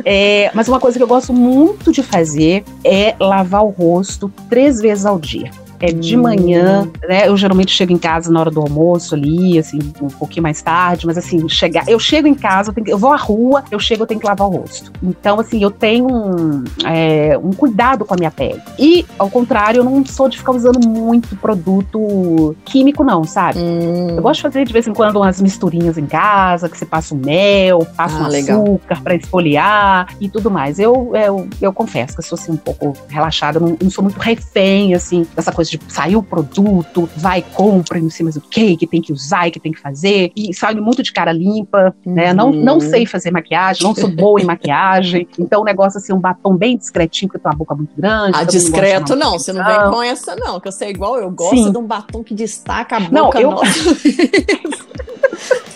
É, 0.04 0.50
mas 0.54 0.66
uma 0.66 0.80
coisa 0.80 0.98
que 0.98 1.02
eu 1.02 1.08
gosto 1.08 1.32
muito 1.32 1.92
de 1.92 2.02
fazer 2.02 2.64
é 2.82 3.14
lavar 3.20 3.62
o 3.62 3.68
rosto 3.68 4.32
três 4.48 4.80
vezes 4.80 5.04
ao 5.04 5.18
dia 5.18 5.50
é 5.80 5.92
de 5.92 6.16
hum. 6.16 6.22
manhã, 6.22 6.88
né? 7.06 7.28
Eu 7.28 7.36
geralmente 7.36 7.72
chego 7.72 7.92
em 7.92 7.98
casa 7.98 8.30
na 8.30 8.40
hora 8.40 8.50
do 8.50 8.60
almoço 8.60 9.14
ali, 9.14 9.58
assim, 9.58 9.78
um 10.00 10.08
pouquinho 10.08 10.42
mais 10.42 10.60
tarde, 10.60 11.06
mas 11.06 11.16
assim, 11.16 11.48
chegar, 11.48 11.88
eu 11.88 11.98
chego 11.98 12.26
em 12.26 12.34
casa, 12.34 12.70
eu, 12.70 12.74
tenho, 12.74 12.88
eu 12.88 12.98
vou 12.98 13.12
à 13.12 13.16
rua, 13.16 13.64
eu 13.70 13.78
chego, 13.78 14.02
eu 14.02 14.06
tenho 14.06 14.20
que 14.20 14.26
lavar 14.26 14.48
o 14.48 14.50
rosto. 14.50 14.92
Então, 15.02 15.38
assim, 15.40 15.62
eu 15.62 15.70
tenho 15.70 16.06
um, 16.06 16.64
é, 16.84 17.38
um 17.38 17.52
cuidado 17.52 18.04
com 18.04 18.14
a 18.14 18.16
minha 18.16 18.30
pele. 18.30 18.60
E, 18.78 19.04
ao 19.18 19.30
contrário, 19.30 19.80
eu 19.80 19.84
não 19.84 20.04
sou 20.04 20.28
de 20.28 20.38
ficar 20.38 20.52
usando 20.52 20.86
muito 20.86 21.36
produto 21.36 22.56
químico, 22.64 23.04
não, 23.04 23.24
sabe? 23.24 23.58
Hum. 23.58 24.16
Eu 24.16 24.22
gosto 24.22 24.38
de 24.38 24.42
fazer 24.42 24.64
de 24.64 24.72
vez 24.72 24.86
em 24.86 24.92
quando 24.92 25.16
umas 25.16 25.40
misturinhas 25.40 25.96
em 25.98 26.06
casa, 26.06 26.68
que 26.68 26.76
você 26.76 26.86
passa 26.86 27.14
um 27.14 27.18
mel, 27.18 27.86
passa 27.96 28.16
ah, 28.18 28.26
um 28.26 28.28
legal. 28.28 28.62
açúcar 28.62 29.02
para 29.02 29.14
esfoliar 29.14 30.08
e 30.20 30.28
tudo 30.28 30.50
mais. 30.50 30.78
Eu, 30.78 31.12
eu, 31.14 31.48
eu 31.60 31.72
confesso 31.72 32.14
que 32.14 32.20
eu 32.20 32.24
sou 32.24 32.38
assim 32.38 32.52
um 32.52 32.56
pouco 32.56 32.94
relaxada, 33.08 33.60
não, 33.60 33.76
não 33.80 33.90
sou 33.90 34.02
muito 34.02 34.18
refém, 34.18 34.94
assim, 34.94 35.26
dessa 35.34 35.52
coisa 35.52 35.67
de 35.70 35.80
sair 35.88 36.16
o 36.16 36.22
produto, 36.22 37.08
vai, 37.16 37.42
compra, 37.42 38.00
não 38.00 38.10
sei 38.10 38.24
mais 38.24 38.36
o 38.36 38.40
que, 38.40 38.76
que 38.76 38.86
tem 38.86 39.00
que 39.00 39.12
usar 39.12 39.48
e 39.48 39.50
que 39.50 39.60
tem 39.60 39.72
que 39.72 39.80
fazer. 39.80 40.32
E 40.36 40.54
saio 40.54 40.82
muito 40.82 41.02
de 41.02 41.12
cara 41.12 41.32
limpa, 41.32 41.94
uhum. 42.04 42.14
né? 42.14 42.32
Não, 42.32 42.50
não 42.52 42.74
uhum. 42.74 42.80
sei 42.80 43.06
fazer 43.06 43.30
maquiagem, 43.30 43.82
não 43.82 43.94
sou 43.94 44.10
boa 44.10 44.40
em 44.40 44.44
maquiagem. 44.44 45.26
Então 45.38 45.62
o 45.62 45.64
negócio 45.64 45.98
assim, 45.98 46.12
um 46.12 46.18
batom 46.18 46.56
bem 46.56 46.76
discretinho, 46.76 47.28
porque 47.28 47.38
eu 47.38 47.42
tenho 47.42 47.54
uma 47.54 47.58
boca 47.58 47.74
muito 47.74 47.94
grande. 47.96 48.36
Ah, 48.36 48.44
discreto 48.44 49.14
não, 49.14 49.32
não, 49.32 49.38
você 49.38 49.52
não 49.52 49.64
vem 49.64 49.90
com 49.90 50.02
essa 50.02 50.36
não, 50.36 50.60
que 50.60 50.68
eu 50.68 50.72
sei 50.72 50.90
igual, 50.90 51.16
eu 51.16 51.30
gosto 51.30 51.56
Sim. 51.56 51.70
de 51.70 51.78
um 51.78 51.86
batom 51.86 52.22
que 52.22 52.34
destaca 52.34 52.96
a 52.96 53.00
boca. 53.00 53.12
Não, 53.12 53.30
eu... 53.40 53.56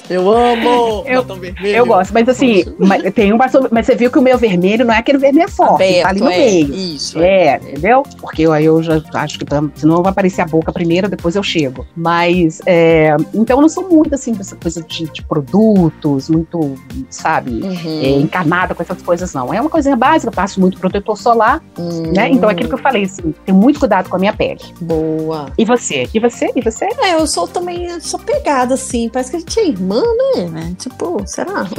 Eu 0.08 0.30
amo 0.30 1.04
eu, 1.06 1.22
batom 1.22 1.40
vermelho. 1.40 1.76
Eu 1.76 1.86
gosto, 1.86 2.12
mas 2.12 2.28
assim, 2.28 2.64
mas, 2.78 3.02
tem 3.12 3.32
um 3.32 3.38
batom, 3.38 3.66
mas 3.70 3.86
você 3.86 3.94
viu 3.94 4.10
que 4.10 4.18
o 4.18 4.22
meu 4.22 4.38
vermelho 4.38 4.84
não 4.84 4.94
é 4.94 4.98
aquele 4.98 5.18
vermelho 5.18 5.50
forte, 5.50 5.82
Aberto, 5.82 6.02
tá 6.02 6.08
ali 6.08 6.20
no 6.20 6.30
é, 6.30 6.36
meio. 6.36 6.74
Isso. 6.74 7.18
É, 7.20 7.42
é, 7.42 7.56
entendeu? 7.56 8.02
Porque 8.20 8.46
aí 8.46 8.64
eu 8.64 8.82
já 8.82 9.02
acho 9.14 9.38
que 9.38 9.46
senão 9.74 10.02
vai 10.02 10.12
aparecer 10.12 10.42
a 10.42 10.46
boca 10.46 10.72
primeiro, 10.72 11.08
depois 11.08 11.34
eu 11.34 11.42
chego. 11.42 11.86
Mas, 11.96 12.60
é, 12.66 13.16
então 13.34 13.56
eu 13.56 13.62
não 13.62 13.68
sou 13.68 13.88
muito 13.88 14.14
assim 14.14 14.32
dessa 14.32 14.54
coisa 14.54 14.82
de, 14.82 15.08
de 15.08 15.22
produtos, 15.22 16.28
muito, 16.28 16.76
sabe, 17.10 17.50
uhum. 17.50 18.00
é, 18.02 18.10
encarnada 18.10 18.74
com 18.74 18.82
essas 18.82 19.02
coisas, 19.02 19.32
não. 19.34 19.52
É 19.52 19.60
uma 19.60 19.70
coisinha 19.70 19.96
básica, 19.96 20.30
passo 20.30 20.60
muito 20.60 20.78
protetor 20.78 21.16
solar, 21.16 21.62
uhum. 21.78 22.12
né? 22.12 22.28
Então 22.30 22.48
é 22.48 22.52
aquilo 22.52 22.68
que 22.68 22.74
eu 22.74 22.78
falei, 22.78 23.04
assim, 23.04 23.34
tenho 23.44 23.58
muito 23.58 23.80
cuidado 23.80 24.08
com 24.08 24.16
a 24.16 24.18
minha 24.18 24.32
pele. 24.32 24.60
Boa. 24.80 25.46
E 25.58 25.64
você? 25.64 26.08
E 26.14 26.20
você? 26.20 26.50
E 26.54 26.60
você? 26.60 26.86
É, 27.00 27.14
eu 27.14 27.26
sou 27.26 27.48
também, 27.48 27.98
sou 28.00 28.20
pegada, 28.20 28.74
assim, 28.74 29.08
parece 29.08 29.30
que 29.30 29.36
a 29.36 29.40
gente 29.40 29.58
é 29.58 29.68
irmã, 29.68 30.01
né? 30.02 30.48
né? 30.48 30.76
Tipo, 30.78 31.22
será? 31.26 31.66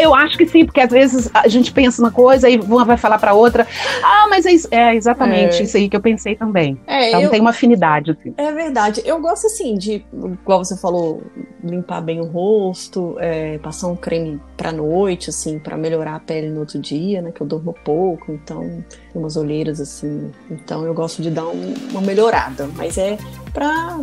Eu 0.00 0.14
acho 0.14 0.36
que 0.36 0.46
sim, 0.46 0.64
porque 0.64 0.80
às 0.80 0.90
vezes 0.90 1.30
a 1.32 1.48
gente 1.48 1.72
pensa 1.72 2.02
uma 2.02 2.10
coisa 2.10 2.48
e 2.48 2.58
uma 2.58 2.84
vai 2.84 2.96
falar 2.96 3.18
para 3.18 3.32
outra. 3.32 3.66
Ah, 4.02 4.26
mas 4.28 4.44
é, 4.44 4.52
isso, 4.52 4.68
é 4.70 4.94
exatamente 4.94 5.58
é. 5.58 5.62
isso 5.62 5.76
aí 5.76 5.88
que 5.88 5.96
eu 5.96 6.00
pensei 6.00 6.36
também. 6.36 6.78
É, 6.86 7.08
então 7.08 7.22
eu, 7.22 7.30
tem 7.30 7.40
uma 7.40 7.50
afinidade. 7.50 8.10
Assim. 8.10 8.34
É 8.36 8.52
verdade. 8.52 9.02
Eu 9.04 9.18
gosto 9.20 9.46
assim 9.46 9.74
de, 9.74 10.04
igual 10.12 10.64
você 10.64 10.76
falou, 10.76 11.22
limpar 11.64 12.02
bem 12.02 12.20
o 12.20 12.26
rosto, 12.26 13.16
é, 13.18 13.58
passar 13.58 13.88
um 13.88 13.96
creme 13.96 14.40
pra 14.56 14.70
noite, 14.70 15.30
assim, 15.30 15.58
para 15.58 15.76
melhorar 15.76 16.16
a 16.16 16.20
pele 16.20 16.50
no 16.50 16.60
outro 16.60 16.78
dia, 16.78 17.22
né? 17.22 17.32
Que 17.32 17.40
eu 17.40 17.46
durmo 17.46 17.74
pouco, 17.84 18.32
então 18.32 18.60
tem 18.60 19.22
umas 19.22 19.36
olheiras 19.36 19.80
assim. 19.80 20.30
Então 20.50 20.84
eu 20.84 20.92
gosto 20.92 21.22
de 21.22 21.30
dar 21.30 21.46
um, 21.46 21.74
uma 21.90 22.02
melhorada. 22.02 22.68
Mas 22.76 22.98
é 22.98 23.16
pra 23.52 23.98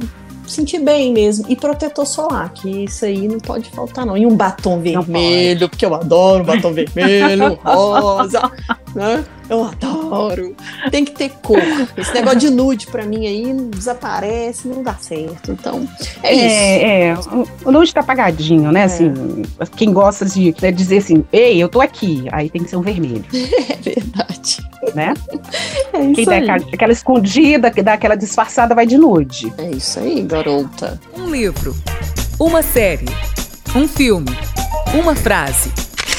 sentir 0.47 0.79
bem 0.79 1.13
mesmo. 1.13 1.45
E 1.49 1.55
protetor 1.55 2.05
solar, 2.05 2.51
que 2.53 2.85
isso 2.85 3.05
aí 3.05 3.27
não 3.27 3.39
pode 3.39 3.69
faltar, 3.69 4.05
não. 4.05 4.17
E 4.17 4.25
um 4.25 4.35
batom 4.35 4.79
vermelho, 4.79 5.69
porque 5.69 5.85
eu 5.85 5.93
adoro 5.93 6.43
batom 6.43 6.73
vermelho, 6.73 7.59
rosa, 7.63 8.51
né? 8.95 9.23
Eu 9.53 9.65
adoro. 9.65 10.55
Tem 10.89 11.05
que 11.05 11.11
ter 11.11 11.29
cor. 11.29 11.61
Esse 11.95 12.11
negócio 12.11 12.39
de 12.39 12.49
nude 12.49 12.87
pra 12.87 13.05
mim 13.05 13.27
aí 13.27 13.53
desaparece, 13.69 14.67
não 14.67 14.81
dá 14.81 14.95
certo. 14.95 15.51
Então, 15.51 15.87
é, 16.23 16.35
é 16.35 17.11
isso. 17.13 17.29
É, 17.29 17.43
o 17.63 17.71
nude 17.71 17.93
tá 17.93 17.99
apagadinho, 17.99 18.71
né? 18.71 18.81
É. 18.81 18.83
Assim, 18.85 19.13
quem 19.75 19.93
gosta 19.93 20.25
de 20.25 20.55
né, 20.59 20.71
dizer 20.71 20.97
assim, 20.97 21.23
ei, 21.31 21.61
eu 21.61 21.69
tô 21.69 21.81
aqui, 21.81 22.25
aí 22.31 22.49
tem 22.49 22.63
que 22.63 22.69
ser 22.69 22.77
um 22.77 22.81
vermelho. 22.81 23.23
É 23.69 23.75
verdade. 23.75 24.57
né? 24.95 25.13
É 25.93 25.99
isso 25.99 26.13
Quem 26.15 26.25
dá 26.25 26.31
aí. 26.33 26.49
aquela, 26.49 26.73
aquela 26.73 26.91
escondida, 26.91 27.71
que 27.71 27.81
dá 27.81 27.93
aquela 27.93 28.15
disfarçada, 28.15 28.73
vai 28.73 28.85
de 28.85 28.97
nude. 28.97 29.53
É 29.57 29.69
isso 29.69 29.99
aí, 29.99 30.21
garota. 30.21 30.99
Um 31.17 31.29
livro, 31.29 31.75
uma 32.39 32.61
série, 32.61 33.05
um 33.75 33.87
filme, 33.87 34.31
uma 34.93 35.15
frase, 35.15 35.71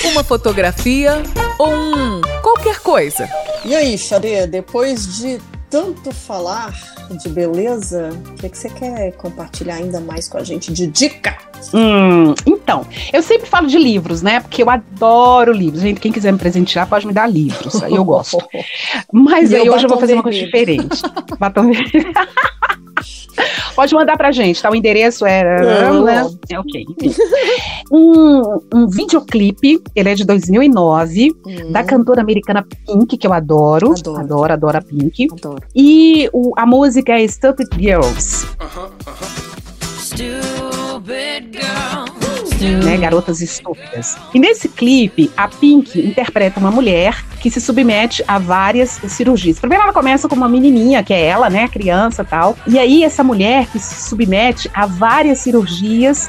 uma 0.09 0.25
fotografia 0.25 1.23
ou 1.59 1.73
um 1.73 2.21
qualquer 2.43 2.81
coisa. 2.81 3.29
E 3.65 3.75
aí, 3.75 3.97
Xadê, 3.97 4.47
depois 4.47 5.19
de 5.19 5.41
tanto 5.75 6.13
falar 6.13 6.73
de 7.21 7.29
beleza, 7.29 8.11
o 8.31 8.35
que, 8.35 8.49
que 8.49 8.57
você 8.57 8.71
quer 8.71 9.11
compartilhar 9.17 9.75
ainda 9.75 10.01
mais 10.01 10.29
com 10.29 10.39
a 10.39 10.45
gente 10.45 10.73
de 10.73 10.87
dica? 10.87 11.37
Hum, 11.75 12.33
então, 12.47 12.87
eu 13.13 13.21
sempre 13.21 13.49
falo 13.49 13.67
de 13.67 13.77
livros, 13.77 14.23
né? 14.23 14.39
Porque 14.39 14.63
eu 14.63 14.71
adoro 14.71 15.51
livros. 15.51 15.83
Gente, 15.83 15.99
quem 15.99 16.13
quiser 16.13 16.33
me 16.33 16.39
presentear 16.39 16.89
pode 16.89 17.09
me 17.09 17.13
dar 17.13 17.27
livros. 17.27 17.83
Aí 17.83 17.93
eu 17.93 18.05
gosto. 18.05 18.39
Mas 19.13 19.51
E 19.51 19.57
aí 19.57 19.69
hoje 19.69 19.85
eu 19.85 19.89
vou 19.89 19.99
fazer 19.99 20.15
uma 20.15 20.23
coisa 20.23 20.39
diferente. 20.39 21.03
batom 21.41 21.73
vermelho. 21.73 22.13
Pode 23.75 23.93
mandar 23.93 24.17
pra 24.17 24.31
gente, 24.31 24.63
tá? 24.63 24.71
O 24.71 24.75
endereço 24.77 25.27
é. 25.27 25.43
Não. 25.83 26.05
né? 26.05 26.25
É 26.49 26.59
ok. 26.59 26.87
Um, 27.91 28.61
um 28.73 28.89
videoclipe, 28.89 29.83
ele 29.95 30.09
é 30.09 30.15
de 30.15 30.25
2009, 30.25 31.33
Hum, 31.45 31.73
da 31.73 31.83
cantora 31.83 32.21
americana 32.21 32.65
Pink, 32.87 33.17
que 33.17 33.27
eu 33.27 33.33
adoro. 33.33 33.93
Adoro. 33.93 34.21
Adoro, 34.21 34.53
adoro 34.53 34.79
a 34.79 34.81
Pink. 34.81 35.29
Adoro. 35.33 35.64
E 35.75 36.29
o- 36.33 36.53
a 36.57 36.67
música 36.67 37.13
é 37.13 37.27
Stupid 37.29 37.69
Girls. 37.79 38.47
Né, 42.85 42.97
garotas 42.97 43.41
estúpidas. 43.41 44.17
E 44.35 44.39
nesse 44.39 44.69
clipe, 44.69 45.31
a 45.37 45.49
Pink 45.49 45.99
interpreta 46.01 46.59
uma 46.61 46.71
mulher 46.71 47.25
que 47.41 47.51
se 47.51 47.61
submete 47.61 48.25
a 48.27 48.39
várias 48.39 48.91
cirurgias. 49.09 49.59
Primeiro 49.59 49.85
ela 49.85 49.93
começa 49.93 50.29
com 50.29 50.35
uma 50.35 50.49
menininha, 50.49 51.03
que 51.03 51.13
é 51.13 51.23
ela, 51.27 51.51
né, 51.51 51.69
criança 51.69 52.23
e 52.23 52.25
tal. 52.25 52.57
E 52.67 52.79
aí 52.79 53.05
essa 53.05 53.23
mulher 53.23 53.67
que 53.67 53.79
se 53.79 54.09
submete 54.09 54.71
a 54.73 54.87
várias 54.87 55.39
cirurgias 55.41 56.29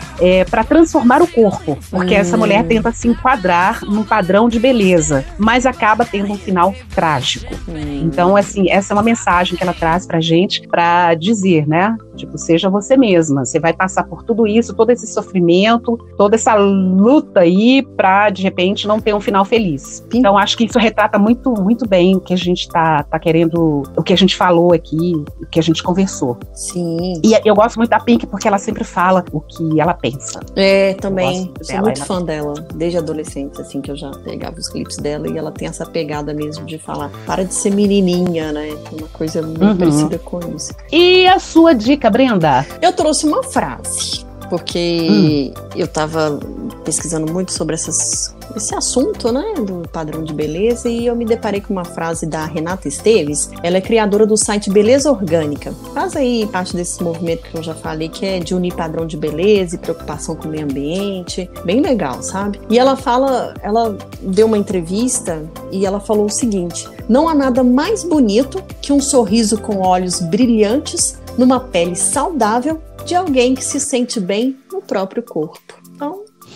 para 0.49 0.63
transformar 0.63 1.21
o 1.21 1.27
corpo, 1.27 1.77
porque 1.89 2.13
Hum. 2.15 2.17
essa 2.17 2.35
mulher 2.37 2.65
tenta 2.65 2.91
se 2.91 3.07
enquadrar 3.07 3.81
num 3.85 4.03
padrão 4.03 4.49
de 4.49 4.59
beleza, 4.59 5.25
mas 5.37 5.65
acaba 5.65 6.03
tendo 6.05 6.31
um 6.33 6.37
final 6.37 6.73
trágico. 6.93 7.53
Hum, 7.67 8.01
Então, 8.05 8.35
assim, 8.35 8.69
essa 8.69 8.93
é 8.93 8.95
uma 8.95 9.03
mensagem 9.03 9.57
que 9.57 9.63
ela 9.63 9.73
traz 9.73 10.05
pra 10.05 10.19
gente 10.19 10.67
pra 10.67 11.13
dizer, 11.15 11.67
né? 11.67 11.95
Tipo, 12.15 12.37
seja 12.37 12.69
você 12.69 12.95
mesma. 12.97 13.45
Você 13.45 13.59
vai 13.59 13.73
passar 13.73 14.03
por 14.03 14.23
tudo 14.23 14.45
isso, 14.47 14.73
todo 14.73 14.89
esse 14.89 15.07
sofrimento, 15.07 15.97
toda 16.25 16.35
essa 16.35 16.55
luta 16.55 17.41
aí 17.41 17.83
pra, 17.95 18.31
de 18.31 18.41
repente, 18.41 18.87
não 18.87 18.99
ter 18.99 19.13
um 19.13 19.21
final 19.21 19.45
feliz. 19.45 20.03
Sim. 20.11 20.17
Então, 20.19 20.35
acho 20.35 20.57
que 20.57 20.65
isso 20.65 20.79
retrata 20.79 21.19
muito, 21.19 21.51
muito 21.61 21.87
bem 21.87 22.15
o 22.15 22.19
que 22.19 22.33
a 22.33 22.37
gente 22.37 22.67
tá, 22.67 23.03
tá 23.03 23.19
querendo, 23.19 23.83
o 23.95 24.01
que 24.01 24.11
a 24.11 24.17
gente 24.17 24.35
falou 24.35 24.73
aqui, 24.73 25.13
o 25.39 25.45
que 25.45 25.59
a 25.59 25.61
gente 25.61 25.83
conversou. 25.83 26.35
Sim. 26.51 27.21
E 27.23 27.39
eu 27.47 27.53
gosto 27.53 27.77
muito 27.77 27.91
da 27.91 27.99
Pink 27.99 28.25
porque 28.25 28.47
ela 28.47 28.57
sempre 28.57 28.83
fala 28.83 29.23
o 29.31 29.39
que 29.39 29.79
ela 29.79 29.93
pensa. 29.93 30.39
É, 30.55 30.95
também. 30.95 31.51
Eu 31.59 31.63
sou 31.63 31.75
dela, 31.75 31.81
muito 31.83 31.97
ela- 31.99 32.05
fã 32.07 32.21
dela. 32.23 32.53
Desde 32.73 32.97
adolescente, 32.97 33.61
assim, 33.61 33.81
que 33.81 33.91
eu 33.91 33.95
já 33.95 34.09
pegava 34.23 34.57
os 34.57 34.67
clipes 34.67 34.97
dela 34.97 35.27
e 35.29 35.37
ela 35.37 35.51
tem 35.51 35.67
essa 35.67 35.85
pegada 35.85 36.33
mesmo 36.33 36.65
de 36.65 36.79
falar, 36.79 37.11
para 37.27 37.45
de 37.45 37.53
ser 37.53 37.69
menininha, 37.71 38.51
né? 38.51 38.69
Uma 38.91 39.07
coisa 39.09 39.43
muito 39.43 39.63
Uhum. 39.63 39.77
parecida 39.77 40.17
com 40.17 40.39
isso. 40.55 40.73
E 40.91 41.27
a 41.27 41.37
sua 41.37 41.73
dica, 41.75 42.09
Brenda? 42.09 42.65
Eu 42.81 42.91
trouxe 42.93 43.27
uma 43.27 43.43
frase, 43.43 44.25
porque 44.49 45.53
eu 45.75 45.87
tava 45.87 46.39
pesquisando 46.83 47.31
muito 47.31 47.51
sobre 47.51 47.73
essas, 47.73 48.35
esse 48.55 48.75
assunto, 48.75 49.31
né, 49.31 49.55
do 49.55 49.87
padrão 49.89 50.23
de 50.23 50.33
beleza, 50.33 50.87
e 50.87 51.07
eu 51.07 51.15
me 51.15 51.25
deparei 51.25 51.59
com 51.59 51.73
uma 51.73 51.83
frase 51.83 52.25
da 52.25 52.45
Renata 52.45 52.87
Esteves. 52.87 53.49
Ela 53.63 53.77
é 53.77 53.81
criadora 53.81 54.25
do 54.25 54.37
site 54.37 54.69
Beleza 54.69 55.11
Orgânica. 55.11 55.73
Faz 55.93 56.15
aí 56.15 56.47
parte 56.51 56.75
desse 56.75 57.03
movimento 57.03 57.43
que 57.49 57.57
eu 57.57 57.63
já 57.63 57.73
falei, 57.73 58.07
que 58.07 58.25
é 58.25 58.39
de 58.39 58.53
unir 58.53 58.73
padrão 58.75 59.05
de 59.05 59.17
beleza 59.17 59.75
e 59.75 59.79
preocupação 59.79 60.35
com 60.35 60.47
o 60.47 60.51
meio 60.51 60.63
ambiente. 60.63 61.49
Bem 61.65 61.81
legal, 61.81 62.21
sabe? 62.21 62.61
E 62.69 62.77
ela 62.77 62.95
fala, 62.95 63.55
ela 63.61 63.97
deu 64.21 64.47
uma 64.47 64.57
entrevista 64.57 65.43
e 65.71 65.85
ela 65.85 65.99
falou 65.99 66.25
o 66.25 66.29
seguinte: 66.29 66.87
não 67.09 67.27
há 67.27 67.33
nada 67.33 67.63
mais 67.63 68.03
bonito 68.03 68.61
que 68.81 68.93
um 68.93 69.01
sorriso 69.01 69.57
com 69.59 69.79
olhos 69.79 70.19
brilhantes 70.19 71.17
numa 71.37 71.59
pele 71.59 71.95
saudável 71.95 72.81
de 73.05 73.15
alguém 73.15 73.55
que 73.55 73.63
se 73.63 73.79
sente 73.79 74.19
bem 74.19 74.57
no 74.71 74.81
próprio 74.81 75.23
corpo. 75.23 75.84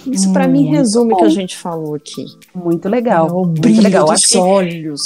Isso 0.08 0.32
pra 0.34 0.48
mim 0.48 0.66
resume 0.66 1.14
o 1.14 1.18
que 1.18 1.26
a 1.26 1.30
gente 1.30 1.58
falou 1.58 1.96
aqui. 1.96 2.26
Muito 2.54 2.88
legal. 2.90 3.28
É 3.28 3.32
o 3.32 3.46
brilho 3.46 3.82
legal. 3.82 4.06
dos 4.06 4.14
Acho 4.14 4.28
que 4.30 4.38
olhos. 4.38 5.02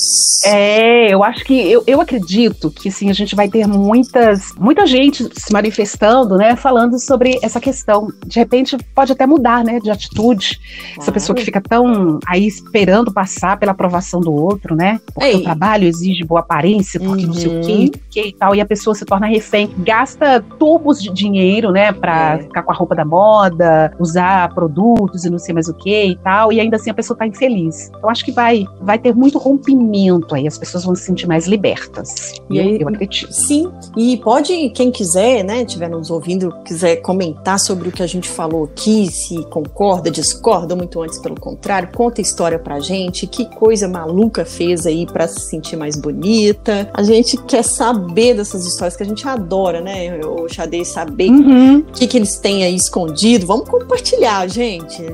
É, 0.45 1.13
eu 1.13 1.23
acho 1.23 1.43
que 1.45 1.53
eu, 1.59 1.83
eu 1.87 2.01
acredito 2.01 2.69
que 2.71 2.89
assim, 2.89 3.09
a 3.09 3.13
gente 3.13 3.35
vai 3.35 3.47
ter 3.47 3.67
muitas, 3.67 4.53
muita 4.57 4.85
gente 4.85 5.27
se 5.39 5.51
manifestando, 5.51 6.35
né, 6.37 6.55
falando 6.55 6.99
sobre 6.99 7.39
essa 7.41 7.59
questão. 7.59 8.07
De 8.25 8.39
repente 8.39 8.77
pode 8.95 9.11
até 9.11 9.25
mudar, 9.25 9.63
né, 9.63 9.79
de 9.79 9.89
atitude. 9.89 10.59
Essa 10.91 10.95
Claro. 10.97 11.13
pessoa 11.13 11.35
que 11.35 11.43
fica 11.43 11.61
tão 11.61 12.19
aí 12.27 12.45
esperando 12.45 13.11
passar 13.13 13.57
pela 13.57 13.71
aprovação 13.71 14.19
do 14.21 14.33
outro, 14.33 14.75
né? 14.75 14.99
Porque 15.13 15.27
Ei. 15.29 15.35
o 15.35 15.43
trabalho 15.43 15.87
exige 15.87 16.23
boa 16.23 16.41
aparência, 16.41 16.99
porque 16.99 17.25
não 17.25 17.33
sei 17.33 17.47
o 17.47 17.53
Uhum. 17.55 17.61
quê, 17.61 17.91
que 18.09 18.21
e 18.27 18.33
tal, 18.33 18.55
e 18.55 18.61
a 18.61 18.65
pessoa 18.65 18.95
se 18.95 19.05
torna 19.05 19.27
refém, 19.27 19.69
gasta 19.77 20.41
tubos 20.59 21.01
de 21.01 21.11
dinheiro, 21.11 21.71
né, 21.71 21.91
pra 21.91 22.35
É. 22.35 22.43
ficar 22.43 22.63
com 22.63 22.71
a 22.71 22.75
roupa 22.75 22.95
da 22.95 23.05
moda, 23.05 23.93
usar 23.99 24.53
produtos 24.53 24.82
e 25.25 25.29
não 25.29 25.39
sei 25.39 25.53
mais 25.53 25.67
o 25.67 25.73
que 25.73 26.05
e 26.05 26.15
tal, 26.17 26.51
e 26.51 26.59
ainda 26.59 26.75
assim 26.75 26.89
a 26.89 26.93
pessoa 26.93 27.17
tá 27.17 27.25
infeliz. 27.25 27.89
Eu 28.01 28.09
acho 28.09 28.23
que 28.25 28.31
vai, 28.31 28.65
vai 28.81 28.97
ter 28.99 29.15
muito 29.15 29.37
rompimento 29.37 30.35
aí, 30.35 30.47
as 30.47 30.57
pessoas 30.57 30.83
vão 30.83 30.95
se 30.95 31.03
sentir 31.03 31.27
mais 31.27 31.47
libertas. 31.47 32.33
E 32.49 32.57
eu, 32.57 32.63
aí- 32.63 32.81
eu 32.81 32.87
acredito. 32.87 33.31
Sim, 33.33 33.71
e 33.97 34.17
pode, 34.17 34.69
quem 34.69 34.91
quiser, 34.91 35.43
né, 35.43 35.61
estiver 35.63 35.89
nos 35.89 36.09
ouvindo, 36.09 36.53
quiser 36.65 36.97
comentar 36.97 37.59
sobre 37.59 37.89
o 37.89 37.91
que 37.91 38.03
a 38.03 38.07
gente 38.07 38.27
falou 38.29 38.65
aqui, 38.65 39.09
se 39.11 39.43
concorda, 39.45 40.09
discorda, 40.11 40.75
muito 40.75 41.01
antes 41.01 41.19
pelo 41.19 41.39
contrário, 41.39 41.89
conta 41.95 42.21
a 42.21 42.23
história 42.23 42.59
pra 42.59 42.79
gente, 42.79 43.25
que 43.27 43.45
coisa 43.55 43.87
maluca 43.87 44.45
fez 44.45 44.85
aí 44.85 45.05
pra 45.05 45.27
se 45.27 45.39
sentir 45.41 45.75
mais 45.75 45.95
bonita. 45.95 46.89
A 46.93 47.03
gente 47.03 47.37
quer 47.43 47.63
saber 47.63 48.35
dessas 48.35 48.65
histórias 48.65 48.95
que 48.95 49.03
a 49.03 49.05
gente 49.05 49.27
adora, 49.27 49.81
né, 49.81 50.19
o 50.25 50.47
Xadê, 50.49 50.83
saber 50.85 51.29
Uhum, 51.29 51.79
o 51.79 51.83
que, 51.83 52.07
que 52.07 52.17
eles 52.17 52.37
têm 52.37 52.63
aí 52.63 52.75
escondido. 52.75 53.45
Vamos 53.45 53.67
compartilhar, 53.69 54.47
gente. 54.47 54.72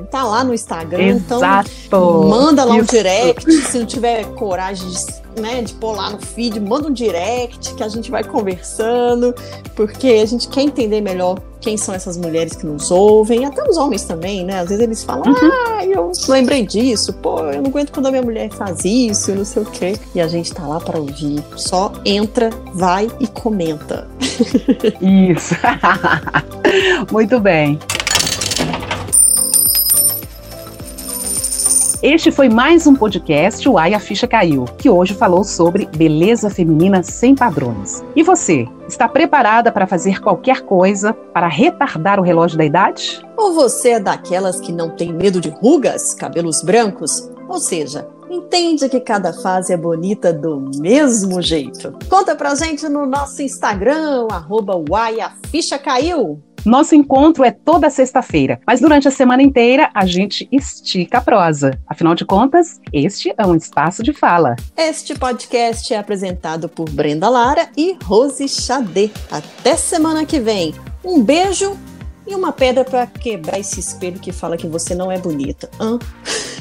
Tá 0.09 0.23
lá 0.23 0.43
no 0.43 0.53
Instagram, 0.53 1.17
então 1.17 1.37
exato. 1.37 1.69
Manda 2.29 2.63
lá 2.63 2.75
um 2.75 2.81
Isso. 2.81 2.91
direct, 2.91 3.51
se 3.51 3.79
não 3.79 3.85
tiver 3.85 4.25
coragem 4.33 4.87
de, 4.89 5.41
né, 5.41 5.61
de 5.61 5.73
pôr 5.73 5.95
lá 5.95 6.09
no 6.09 6.19
feed, 6.19 6.59
manda 6.59 6.87
um 6.87 6.93
direct 6.93 7.73
que 7.73 7.83
a 7.83 7.87
gente 7.87 8.09
vai 8.11 8.23
conversando, 8.23 9.33
porque 9.75 10.07
a 10.07 10.25
gente 10.25 10.47
quer 10.47 10.61
entender 10.61 11.01
melhor 11.01 11.37
quem 11.61 11.77
são 11.77 11.93
essas 11.93 12.17
mulheres 12.17 12.55
que 12.55 12.65
nos 12.65 12.89
ouvem, 12.89 13.45
até 13.45 13.61
os 13.67 13.77
homens 13.77 14.05
também, 14.05 14.45
né? 14.45 14.59
Às 14.59 14.69
vezes 14.69 14.83
eles 14.83 15.03
falam, 15.03 15.23
ah, 15.27 15.85
eu 15.85 16.11
lembrei 16.29 16.65
disso, 16.65 17.13
pô, 17.13 17.39
eu 17.39 17.61
não 17.61 17.69
aguento 17.69 17.91
quando 17.91 18.07
a 18.07 18.11
minha 18.11 18.23
mulher 18.23 18.49
faz 18.49 18.85
isso, 18.85 19.33
não 19.35 19.45
sei 19.45 19.63
o 19.63 19.65
quê. 19.65 19.93
E 20.15 20.21
a 20.21 20.27
gente 20.27 20.53
tá 20.53 20.65
lá 20.65 20.79
para 20.79 20.97
ouvir. 20.97 21.43
Só 21.55 21.91
entra, 22.05 22.49
vai 22.73 23.09
e 23.19 23.27
comenta. 23.27 24.07
Isso. 25.01 25.55
Muito 27.11 27.39
bem. 27.39 27.79
Este 32.01 32.31
foi 32.31 32.47
mais 32.47 32.87
um 32.87 32.95
podcast, 32.95 33.67
o 33.67 33.77
Ai 33.77 33.93
a 33.93 33.99
Ficha 33.99 34.25
Caiu, 34.25 34.63
que 34.77 34.89
hoje 34.89 35.13
falou 35.13 35.43
sobre 35.43 35.85
beleza 35.85 36.49
feminina 36.49 37.03
sem 37.03 37.35
padrões. 37.35 38.01
E 38.15 38.23
você, 38.23 38.65
está 38.87 39.05
preparada 39.05 39.69
para 39.69 39.85
fazer 39.85 40.21
qualquer 40.21 40.61
coisa 40.61 41.11
para 41.11 41.49
retardar 41.49 42.17
o 42.17 42.23
relógio 42.23 42.57
da 42.57 42.63
idade? 42.63 43.21
Ou 43.35 43.53
você 43.53 43.89
é 43.89 43.99
daquelas 43.99 44.61
que 44.61 44.71
não 44.71 44.89
tem 44.89 45.11
medo 45.11 45.41
de 45.41 45.49
rugas, 45.49 46.13
cabelos 46.13 46.61
brancos? 46.61 47.29
Ou 47.49 47.59
seja, 47.59 48.07
entende 48.29 48.87
que 48.87 48.99
cada 48.99 49.33
fase 49.33 49.73
é 49.73 49.77
bonita 49.77 50.31
do 50.31 50.69
mesmo 50.77 51.41
jeito? 51.41 51.97
Conta 52.07 52.35
pra 52.35 52.53
gente 52.53 52.87
no 52.87 53.07
nosso 53.07 53.41
Instagram, 53.41 54.27
arroba. 54.29 54.75
Nosso 56.63 56.93
encontro 56.93 57.43
é 57.43 57.49
toda 57.49 57.89
sexta-feira, 57.89 58.59
mas 58.67 58.79
durante 58.79 59.07
a 59.07 59.11
semana 59.11 59.41
inteira 59.41 59.89
a 59.95 60.05
gente 60.05 60.47
estica 60.51 61.17
a 61.17 61.21
prosa. 61.21 61.71
Afinal 61.87 62.13
de 62.13 62.23
contas, 62.23 62.79
este 62.93 63.33
é 63.35 63.45
um 63.45 63.55
espaço 63.55 64.03
de 64.03 64.13
fala. 64.13 64.55
Este 64.77 65.17
podcast 65.17 65.91
é 65.91 65.97
apresentado 65.97 66.69
por 66.69 66.87
Brenda 66.87 67.29
Lara 67.29 67.69
e 67.75 67.97
Rose 68.03 68.47
Xadê. 68.47 69.09
Até 69.31 69.75
semana 69.75 70.23
que 70.23 70.39
vem. 70.39 70.75
Um 71.03 71.23
beijo 71.23 71.75
e 72.29 72.35
uma 72.35 72.51
pedra 72.51 72.83
pra 72.83 73.07
quebrar 73.07 73.59
esse 73.59 73.79
espelho 73.79 74.19
que 74.19 74.31
fala 74.31 74.57
que 74.57 74.67
você 74.67 74.93
não 74.93 75.11
é 75.11 75.17
bonita. 75.17 75.69
Hã? 75.79 75.97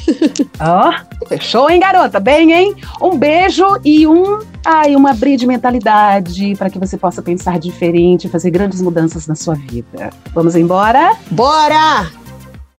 Ó, 0.60 1.26
fechou, 1.26 1.70
hein, 1.70 1.80
garota? 1.80 2.18
Bem, 2.18 2.52
hein? 2.52 2.74
Um 3.00 3.16
beijo 3.16 3.64
e 3.84 4.06
um. 4.06 4.38
Ai, 4.64 4.96
uma 4.96 5.10
abrir 5.10 5.36
de 5.36 5.46
mentalidade 5.46 6.54
para 6.56 6.70
que 6.70 6.78
você 6.78 6.96
possa 6.96 7.22
pensar 7.22 7.58
diferente, 7.58 8.28
fazer 8.28 8.50
grandes 8.50 8.80
mudanças 8.80 9.26
na 9.26 9.34
sua 9.34 9.54
vida. 9.54 10.10
Vamos 10.34 10.56
embora? 10.56 11.16
Bora! 11.30 12.27